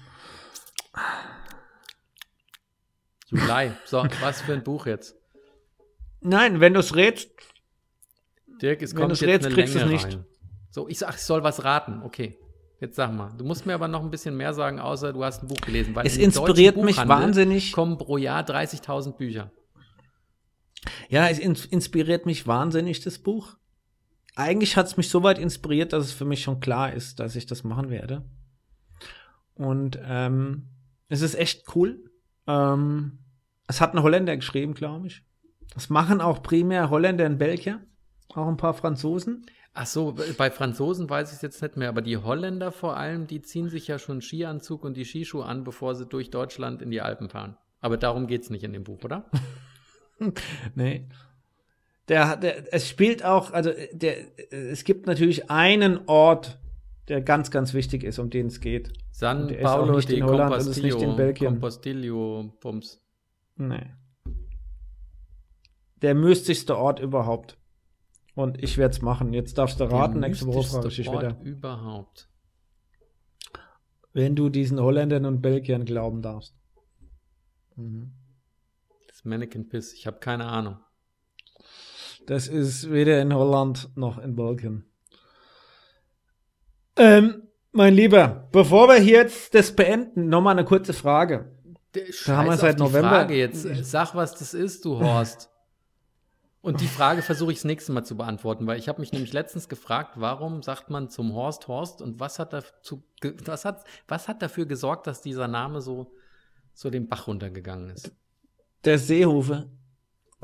Juli. 3.29 3.73
So, 3.85 4.05
was 4.21 4.43
für 4.43 4.53
ein 4.55 4.65
Buch 4.65 4.87
jetzt? 4.87 5.17
Nein, 6.21 6.61
wenn 6.61 6.75
du 6.75 6.81
es 6.81 6.95
rätst, 6.95 7.31
Dirk, 8.61 8.83
es 8.83 8.95
kommt 8.95 9.11
jetzt 9.11 9.23
rätst, 9.23 9.47
eine 9.47 9.55
kriegst 9.55 9.75
Länge 9.75 9.91
nicht. 9.91 10.05
Rein. 10.05 10.25
So, 10.71 10.89
ich 10.89 10.99
sag, 10.99 11.15
ich 11.15 11.23
soll 11.23 11.43
was 11.43 11.65
raten. 11.65 12.03
Okay. 12.03 12.39
Jetzt 12.81 12.97
sag 12.97 13.13
mal. 13.13 13.33
Du 13.37 13.45
musst 13.45 13.67
mir 13.67 13.75
aber 13.75 13.87
noch 13.87 14.03
ein 14.03 14.11
bisschen 14.11 14.37
mehr 14.37 14.55
sagen, 14.55 14.81
außer 14.81 15.13
du 15.13 15.23
hast 15.23 15.43
ein 15.43 15.47
Buch 15.49 15.61
gelesen. 15.61 15.95
Weil 15.95 16.07
es 16.07 16.17
inspiriert 16.17 16.77
mich 16.77 16.97
wahnsinnig. 16.97 17.73
kommen 17.73 17.97
pro 17.99 18.17
Jahr 18.17 18.43
30.000 18.43 19.17
Bücher. 19.17 19.53
Ja, 21.09 21.29
es 21.29 21.39
inspiriert 21.39 22.27
mich 22.27 22.47
wahnsinnig, 22.47 23.01
das 23.01 23.19
Buch. 23.19 23.57
Eigentlich 24.35 24.77
hat 24.77 24.87
es 24.87 24.97
mich 24.97 25.09
so 25.09 25.23
weit 25.23 25.39
inspiriert, 25.39 25.93
dass 25.93 26.05
es 26.05 26.13
für 26.13 26.25
mich 26.25 26.43
schon 26.43 26.61
klar 26.61 26.93
ist, 26.93 27.21
dass 27.21 27.37
ich 27.37 27.47
das 27.47 27.65
machen 27.65 27.91
werde. 27.91 28.25
Und 29.55 29.99
ähm, 30.03 30.69
es 31.09 31.21
ist 31.21 31.35
echt 31.35 31.75
cool. 31.77 32.11
Ähm, 32.47 33.19
es 33.69 33.81
hat 33.81 33.95
ein 33.95 34.03
Holländer 34.03 34.37
geschrieben, 34.37 34.75
glaube 34.75 35.09
ich. 35.09 35.23
Das 35.75 35.91
machen 35.91 36.21
auch 36.21 36.43
primär 36.43 36.91
Holländer 36.91 37.27
und 37.27 37.39
Belgier. 37.39 37.81
Auch 38.35 38.49
ein 38.49 38.57
paar 38.57 38.75
Franzosen. 38.75 39.45
Ach 39.75 39.87
so, 39.87 40.15
bei 40.37 40.51
Franzosen 40.51 41.09
weiß 41.09 41.31
ich 41.31 41.37
es 41.37 41.43
jetzt 41.43 41.63
nicht 41.63 41.77
mehr, 41.79 41.89
aber 41.89 42.03
die 42.03 42.19
Holländer 42.19 42.73
vor 42.73 42.97
allem, 42.97 43.27
die 43.27 43.41
ziehen 43.41 43.71
sich 43.71 43.89
ja 43.89 43.99
schon 43.99 44.21
Skianzug 44.21 44.85
und 44.85 44.97
die 44.97 45.07
Skischuhe 45.07 45.47
an, 45.47 45.65
bevor 45.65 45.95
sie 45.95 46.05
durch 46.05 46.31
Deutschland 46.31 46.83
in 46.83 46.91
die 46.91 47.01
Alpen 47.01 47.31
fahren. 47.31 47.57
Aber 47.81 47.97
darum 47.97 48.27
geht 48.27 48.43
es 48.43 48.51
nicht 48.51 48.65
in 48.65 48.75
dem 48.75 48.85
Buch, 48.85 49.03
oder? 49.03 49.31
nee. 50.75 51.07
Der, 52.09 52.37
der, 52.37 52.73
es 52.75 52.89
spielt 52.89 53.25
auch, 53.25 53.53
also 53.53 53.71
der, 53.93 54.17
es 54.51 54.85
gibt 54.85 55.07
natürlich 55.07 55.51
einen 55.51 56.01
Ort, 56.07 56.59
der 57.09 57.21
ganz, 57.21 57.51
ganz 57.51 57.75
wichtig 57.75 58.05
ist, 58.05 58.19
um 58.19 58.31
den 58.31 58.47
es 58.47 58.61
geht. 58.61 58.93
San 59.11 59.49
Paulo 59.61 60.01
de 60.01 60.21
Compostio, 60.21 61.15
Compostillo, 61.35 62.55
Pumps. 62.61 63.01
Nee. 63.57 63.91
Der 66.01 66.15
mystigste 66.15 66.77
Ort 66.77 67.01
überhaupt. 67.01 67.57
Und 68.35 68.63
ich 68.63 68.79
werde 68.79 68.95
es 68.95 69.03
machen. 69.03 69.33
Jetzt 69.33 69.59
darfst 69.59 69.79
du 69.79 69.85
raten, 69.85 70.21
nächste 70.21 70.47
Woche 70.47 70.67
frage 70.67 70.89
ich 70.89 70.97
dich 70.97 71.13
wieder. 71.13 71.39
überhaupt. 71.43 72.29
Wenn 74.13 74.35
du 74.35 74.49
diesen 74.49 74.81
Holländern 74.81 75.27
und 75.27 75.43
Belgiern 75.43 75.85
glauben 75.85 76.23
darfst. 76.23 76.55
Mhm. 77.77 78.13
Mannequin 79.23 79.69
Piss, 79.69 79.93
ich 79.93 80.07
habe 80.07 80.19
keine 80.19 80.47
Ahnung. 80.47 80.79
Das 82.27 82.49
ist 82.49 82.91
weder 82.91 83.21
in 83.21 83.35
Holland 83.35 83.91
noch 83.97 84.19
in 84.19 84.37
Belgien. 84.37 84.85
Ähm, 86.97 87.49
mein 87.73 87.95
Lieber, 87.95 88.49
bevor 88.53 88.89
wir 88.89 88.97
hier 88.97 89.19
jetzt 89.19 89.55
das 89.55 89.75
beenden, 89.75 90.29
nochmal 90.29 90.53
eine 90.53 90.65
kurze 90.65 90.93
Frage. 90.93 91.57
Da 92.27 92.37
haben 92.37 92.49
wir 92.49 92.57
seit 92.57 92.79
November. 92.79 93.09
Frage 93.09 93.35
jetzt. 93.35 93.67
Sag, 93.85 94.15
was 94.15 94.35
das 94.35 94.55
ist, 94.55 94.85
du 94.85 94.99
Horst. 95.01 95.51
Und 96.63 96.81
die 96.81 96.87
Frage 96.87 97.23
versuche 97.23 97.51
ich 97.51 97.59
das 97.59 97.65
nächste 97.65 97.91
Mal 97.91 98.05
zu 98.05 98.17
beantworten, 98.17 98.69
weil 98.69 98.79
ich 98.79 98.89
habe 98.89 99.01
mich 99.01 99.13
nämlich 99.13 99.33
letztens 99.33 99.69
gefragt, 99.69 100.13
warum 100.15 100.63
sagt 100.63 100.91
man 100.91 101.09
zum 101.09 101.35
Horst 101.35 101.67
Horst 101.67 102.01
und 102.01 102.21
was 102.21 102.39
hat 102.39 102.53
dazu, 102.53 103.03
was 103.45 103.65
hat, 103.65 103.85
was 104.07 104.29
hat 104.29 104.43
dafür 104.43 104.65
gesorgt, 104.65 105.09
dass 105.09 105.23
dieser 105.23 105.49
Name 105.49 105.81
so, 105.81 106.13
so 106.73 106.89
den 106.89 107.09
Bach 107.09 107.27
runtergegangen 107.27 107.91
ist? 107.91 108.13
Der 108.85 108.99
Seehofer. 108.99 109.67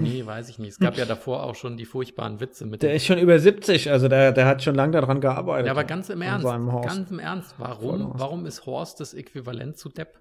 Nee, 0.01 0.25
weiß 0.25 0.49
ich 0.49 0.59
nicht. 0.61 0.73
Es 0.73 0.79
gab 0.79 0.97
ja 0.97 1.05
davor 1.05 1.43
auch 1.43 1.57
schon 1.57 1.77
die 1.77 1.85
furchtbaren 1.85 2.39
Witze 2.39 2.67
mit. 2.67 2.83
Der 2.83 2.95
ist 2.95 3.05
schon 3.05 3.19
über 3.19 3.39
70, 3.39 3.91
also 3.91 4.07
der, 4.07 4.31
der 4.31 4.47
hat 4.47 4.63
schon 4.63 4.77
lange 4.77 4.93
daran 4.93 5.21
gearbeitet. 5.21 5.67
Ja, 5.67 5.73
aber 5.73 5.83
ganz 5.83 6.09
im 6.09 6.23
Ernst, 6.23 6.47
ganz 6.47 7.11
im 7.11 7.19
Ernst, 7.19 7.57
warum, 7.59 8.13
warum 8.15 8.47
ist 8.47 8.65
Horst 8.65 9.01
das 9.01 9.13
Äquivalent 9.13 9.77
zu 9.77 9.89
Depp? 9.89 10.21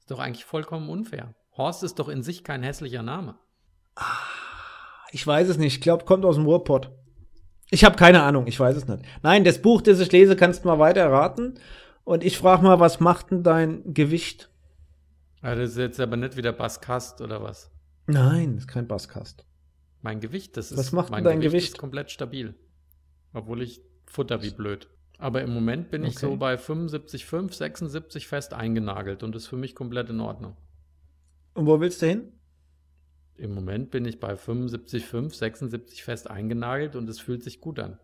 Ist 0.00 0.10
doch 0.10 0.18
eigentlich 0.18 0.44
vollkommen 0.44 0.88
unfair. 0.88 1.32
Horst 1.56 1.84
ist 1.84 2.00
doch 2.00 2.08
in 2.08 2.24
sich 2.24 2.42
kein 2.42 2.64
hässlicher 2.64 3.02
Name. 3.02 3.36
Ah. 3.94 4.02
Ich 5.12 5.24
weiß 5.24 5.48
es 5.48 5.58
nicht. 5.58 5.74
Ich 5.74 5.80
glaube, 5.80 6.04
kommt 6.04 6.24
aus 6.24 6.34
dem 6.34 6.44
Ruhrpott. 6.44 6.90
Ich 7.70 7.84
habe 7.84 7.94
keine 7.94 8.24
Ahnung. 8.24 8.48
Ich 8.48 8.58
weiß 8.58 8.76
es 8.76 8.88
nicht. 8.88 9.04
Nein, 9.22 9.44
das 9.44 9.62
Buch, 9.62 9.80
das 9.80 10.00
ich 10.00 10.10
lese, 10.10 10.34
kannst 10.34 10.64
du 10.64 10.68
mal 10.68 10.80
weiter 10.80 11.08
raten. 11.08 11.54
Und 12.02 12.24
ich 12.24 12.36
frage 12.36 12.64
mal, 12.64 12.80
was 12.80 12.98
macht 12.98 13.30
denn 13.30 13.44
dein 13.44 13.94
Gewicht? 13.94 14.50
Also 15.44 15.60
das 15.60 15.70
ist 15.72 15.76
jetzt 15.76 16.00
aber 16.00 16.16
nicht 16.16 16.38
wieder 16.38 16.54
Basskast 16.54 17.20
oder 17.20 17.42
was? 17.42 17.70
Nein, 18.06 18.54
das 18.54 18.64
ist 18.64 18.68
kein 18.68 18.88
Basskast. 18.88 19.44
Mein 20.00 20.20
Gewicht, 20.20 20.56
das 20.56 20.72
ist 20.72 20.78
was 20.78 20.92
macht 20.92 21.10
mein 21.10 21.22
dein 21.22 21.40
Gewicht, 21.40 21.52
Gewicht? 21.52 21.68
ist 21.74 21.78
komplett 21.78 22.10
stabil. 22.10 22.54
Obwohl 23.34 23.60
ich 23.60 23.82
futter 24.06 24.42
wie 24.42 24.52
blöd. 24.52 24.88
Aber 25.18 25.42
im 25.42 25.52
Moment 25.52 25.90
bin 25.90 26.00
okay. 26.00 26.12
ich 26.12 26.18
so 26.18 26.36
bei 26.38 26.54
75,5, 26.54 27.52
76 27.52 28.26
fest 28.26 28.54
eingenagelt 28.54 29.22
und 29.22 29.36
ist 29.36 29.46
für 29.46 29.58
mich 29.58 29.74
komplett 29.74 30.08
in 30.08 30.20
Ordnung. 30.20 30.56
Und 31.52 31.66
wo 31.66 31.78
willst 31.78 32.00
du 32.00 32.06
hin? 32.06 32.32
Im 33.36 33.52
Moment 33.52 33.90
bin 33.90 34.06
ich 34.06 34.20
bei 34.20 34.32
75,5, 34.32 35.34
76 35.34 36.04
fest 36.04 36.30
eingenagelt 36.30 36.96
und 36.96 37.06
es 37.06 37.20
fühlt 37.20 37.44
sich 37.44 37.60
gut 37.60 37.78
an. 37.78 37.98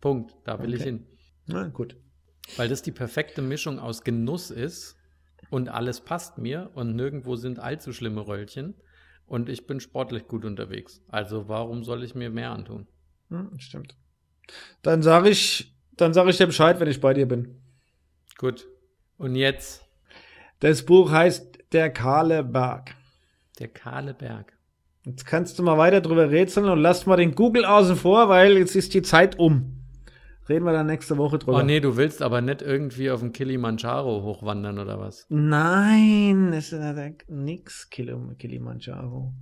Punkt. 0.00 0.36
Da 0.44 0.60
will 0.60 0.68
okay. 0.68 0.76
ich 0.76 0.82
hin. 0.84 1.06
Na 1.46 1.66
gut. 1.66 1.96
Weil 2.56 2.68
das 2.68 2.82
die 2.82 2.92
perfekte 2.92 3.42
Mischung 3.42 3.80
aus 3.80 4.04
Genuss 4.04 4.52
ist 4.52 4.99
und 5.50 5.68
alles 5.68 6.00
passt 6.00 6.38
mir 6.38 6.70
und 6.74 6.96
nirgendwo 6.96 7.36
sind 7.36 7.58
allzu 7.58 7.92
schlimme 7.92 8.26
Röllchen 8.26 8.74
und 9.26 9.48
ich 9.48 9.66
bin 9.66 9.80
sportlich 9.80 10.26
gut 10.26 10.44
unterwegs. 10.44 11.02
Also 11.08 11.48
warum 11.48 11.84
soll 11.84 12.02
ich 12.02 12.14
mir 12.14 12.30
mehr 12.30 12.50
antun? 12.50 12.86
Hm, 13.28 13.58
stimmt. 13.58 13.96
Dann 14.82 15.02
sage 15.02 15.28
ich, 15.28 15.76
dann 15.96 16.14
sage 16.14 16.30
ich 16.30 16.36
dir 16.36 16.46
Bescheid, 16.46 16.80
wenn 16.80 16.88
ich 16.88 17.00
bei 17.00 17.14
dir 17.14 17.26
bin. 17.26 17.60
Gut. 18.38 18.66
Und 19.18 19.36
jetzt? 19.36 19.84
Das 20.60 20.84
Buch 20.84 21.10
heißt 21.10 21.58
Der 21.72 21.90
kahle 21.90 22.42
Berg. 22.42 22.94
Der 23.58 23.68
kahle 23.68 24.14
Berg. 24.14 24.52
Jetzt 25.04 25.24
kannst 25.24 25.58
du 25.58 25.62
mal 25.62 25.78
weiter 25.78 26.00
drüber 26.00 26.30
rätseln 26.30 26.68
und 26.68 26.80
lass 26.80 27.06
mal 27.06 27.16
den 27.16 27.34
Google 27.34 27.64
außen 27.64 27.96
vor, 27.96 28.28
weil 28.28 28.58
jetzt 28.58 28.76
ist 28.76 28.94
die 28.94 29.02
Zeit 29.02 29.38
um. 29.38 29.79
Reden 30.50 30.64
wir 30.64 30.72
dann 30.72 30.86
nächste 30.86 31.16
Woche 31.16 31.38
drüber. 31.38 31.58
Oh 31.58 31.62
nee, 31.62 31.78
du 31.78 31.96
willst 31.96 32.22
aber 32.22 32.40
nicht 32.40 32.60
irgendwie 32.60 33.08
auf 33.12 33.20
den 33.20 33.32
Kilimanjaro 33.32 34.24
hochwandern 34.24 34.80
oder 34.80 34.98
was? 34.98 35.24
Nein, 35.28 36.52
es 36.52 36.72
ist 36.72 37.28
nix 37.28 37.88
Kilimanjaro. 37.88 39.32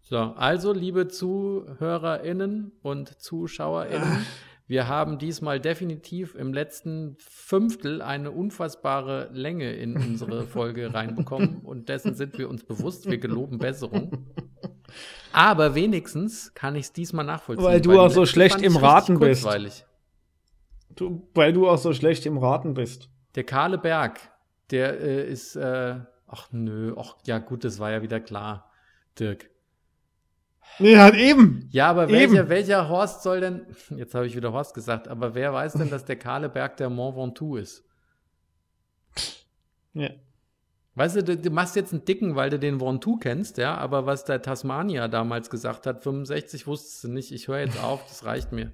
So, 0.00 0.16
also 0.16 0.72
liebe 0.72 1.08
ZuhörerInnen 1.08 2.72
und 2.80 3.20
ZuschauerInnen, 3.20 4.24
wir 4.66 4.88
haben 4.88 5.18
diesmal 5.18 5.60
definitiv 5.60 6.34
im 6.34 6.54
letzten 6.54 7.16
Fünftel 7.18 8.00
eine 8.00 8.30
unfassbare 8.30 9.28
Länge 9.34 9.74
in 9.74 9.98
unsere 9.98 10.42
Folge 10.46 10.94
reinbekommen 10.94 11.58
und 11.58 11.90
dessen 11.90 12.14
sind 12.14 12.38
wir 12.38 12.48
uns 12.48 12.64
bewusst. 12.64 13.04
Wir 13.04 13.18
geloben 13.18 13.58
Besserung. 13.58 14.32
Aber 15.34 15.74
wenigstens 15.74 16.54
kann 16.54 16.74
ich 16.74 16.86
es 16.86 16.92
diesmal 16.94 17.26
nachvollziehen. 17.26 17.66
Weil 17.66 17.82
du 17.82 18.00
auch 18.00 18.10
so 18.10 18.24
schlecht 18.24 18.62
im 18.62 18.76
Raten 18.76 19.18
bist. 19.18 19.42
kurzweilig. 19.42 19.84
Du, 20.94 21.28
weil 21.34 21.52
du 21.52 21.68
auch 21.68 21.78
so 21.78 21.92
schlecht 21.92 22.26
im 22.26 22.38
Raten 22.38 22.74
bist. 22.74 23.08
Der 23.34 23.44
kahle 23.44 23.78
Berg, 23.78 24.20
der 24.70 25.00
äh, 25.00 25.30
ist, 25.30 25.56
äh, 25.56 26.00
ach 26.26 26.48
nö, 26.52 26.94
ach 26.98 27.16
ja 27.26 27.38
gut, 27.38 27.64
das 27.64 27.78
war 27.78 27.90
ja 27.90 28.02
wieder 28.02 28.20
klar, 28.20 28.70
Dirk. 29.18 29.50
Nee, 30.78 30.96
halt 30.96 31.14
eben. 31.16 31.68
Ja, 31.70 31.90
aber 31.90 32.08
Eben. 32.08 32.32
welcher, 32.32 32.48
welcher 32.48 32.88
Horst 32.88 33.22
soll 33.22 33.40
denn, 33.40 33.66
jetzt 33.96 34.14
habe 34.14 34.26
ich 34.26 34.36
wieder 34.36 34.52
Horst 34.52 34.74
gesagt, 34.74 35.08
aber 35.08 35.34
wer 35.34 35.52
weiß 35.52 35.74
denn, 35.74 35.90
dass 35.90 36.04
der 36.04 36.16
kahle 36.16 36.48
Berg 36.48 36.76
der 36.76 36.90
Mont 36.90 37.16
Ventoux 37.16 37.56
ist? 37.56 37.84
Ja. 39.94 40.10
Weißt 40.94 41.16
du, 41.16 41.24
du, 41.24 41.36
du 41.38 41.50
machst 41.50 41.74
jetzt 41.76 41.92
einen 41.92 42.04
dicken, 42.04 42.36
weil 42.36 42.50
du 42.50 42.58
den 42.58 42.80
Ventoux 42.80 43.18
kennst, 43.18 43.56
ja, 43.56 43.76
aber 43.76 44.04
was 44.04 44.24
der 44.24 44.42
Tasmania 44.42 45.08
damals 45.08 45.48
gesagt 45.48 45.86
hat, 45.86 46.02
65 46.02 46.66
wusstest 46.66 47.04
du 47.04 47.08
nicht, 47.08 47.32
ich 47.32 47.48
höre 47.48 47.60
jetzt 47.60 47.82
auf, 47.82 48.06
das 48.06 48.24
reicht 48.24 48.52
mir. 48.52 48.72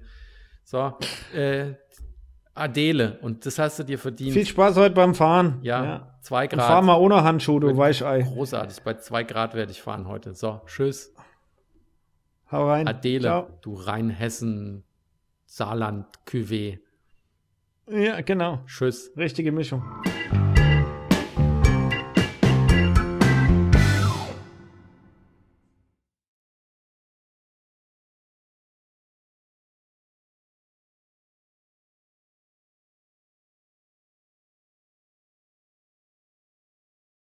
So, 0.65 0.93
äh, 1.33 1.73
Adele, 2.59 3.17
und 3.21 3.45
das 3.45 3.57
hast 3.59 3.79
du 3.79 3.83
dir 3.83 3.97
verdient. 3.97 4.33
Viel 4.33 4.45
Spaß 4.45 4.75
heute 4.77 4.93
beim 4.95 5.15
Fahren. 5.15 5.59
ja, 5.61 6.17
zwei 6.21 6.43
Und 6.45 6.59
fahr 6.59 6.67
Grad. 6.67 6.83
mal 6.83 6.95
ohne 6.97 7.23
Handschuh, 7.23 7.59
du 7.59 7.75
Weichei. 7.77 8.21
Großartig, 8.21 8.81
bei 8.83 8.95
zwei 8.95 9.23
Grad 9.23 9.53
werde 9.55 9.71
ich 9.71 9.81
fahren 9.81 10.07
heute. 10.07 10.33
So, 10.35 10.61
tschüss. 10.65 11.13
Hau 12.51 12.67
rein. 12.67 12.87
Adele, 12.87 13.21
Ciao. 13.21 13.47
du 13.61 13.73
Rheinhessen, 13.75 14.83
Saarland, 15.45 16.05
Cuvée. 16.27 16.79
Ja, 17.87 18.21
genau. 18.21 18.59
Tschüss. 18.67 19.11
Richtige 19.17 19.51
Mischung. 19.51 19.83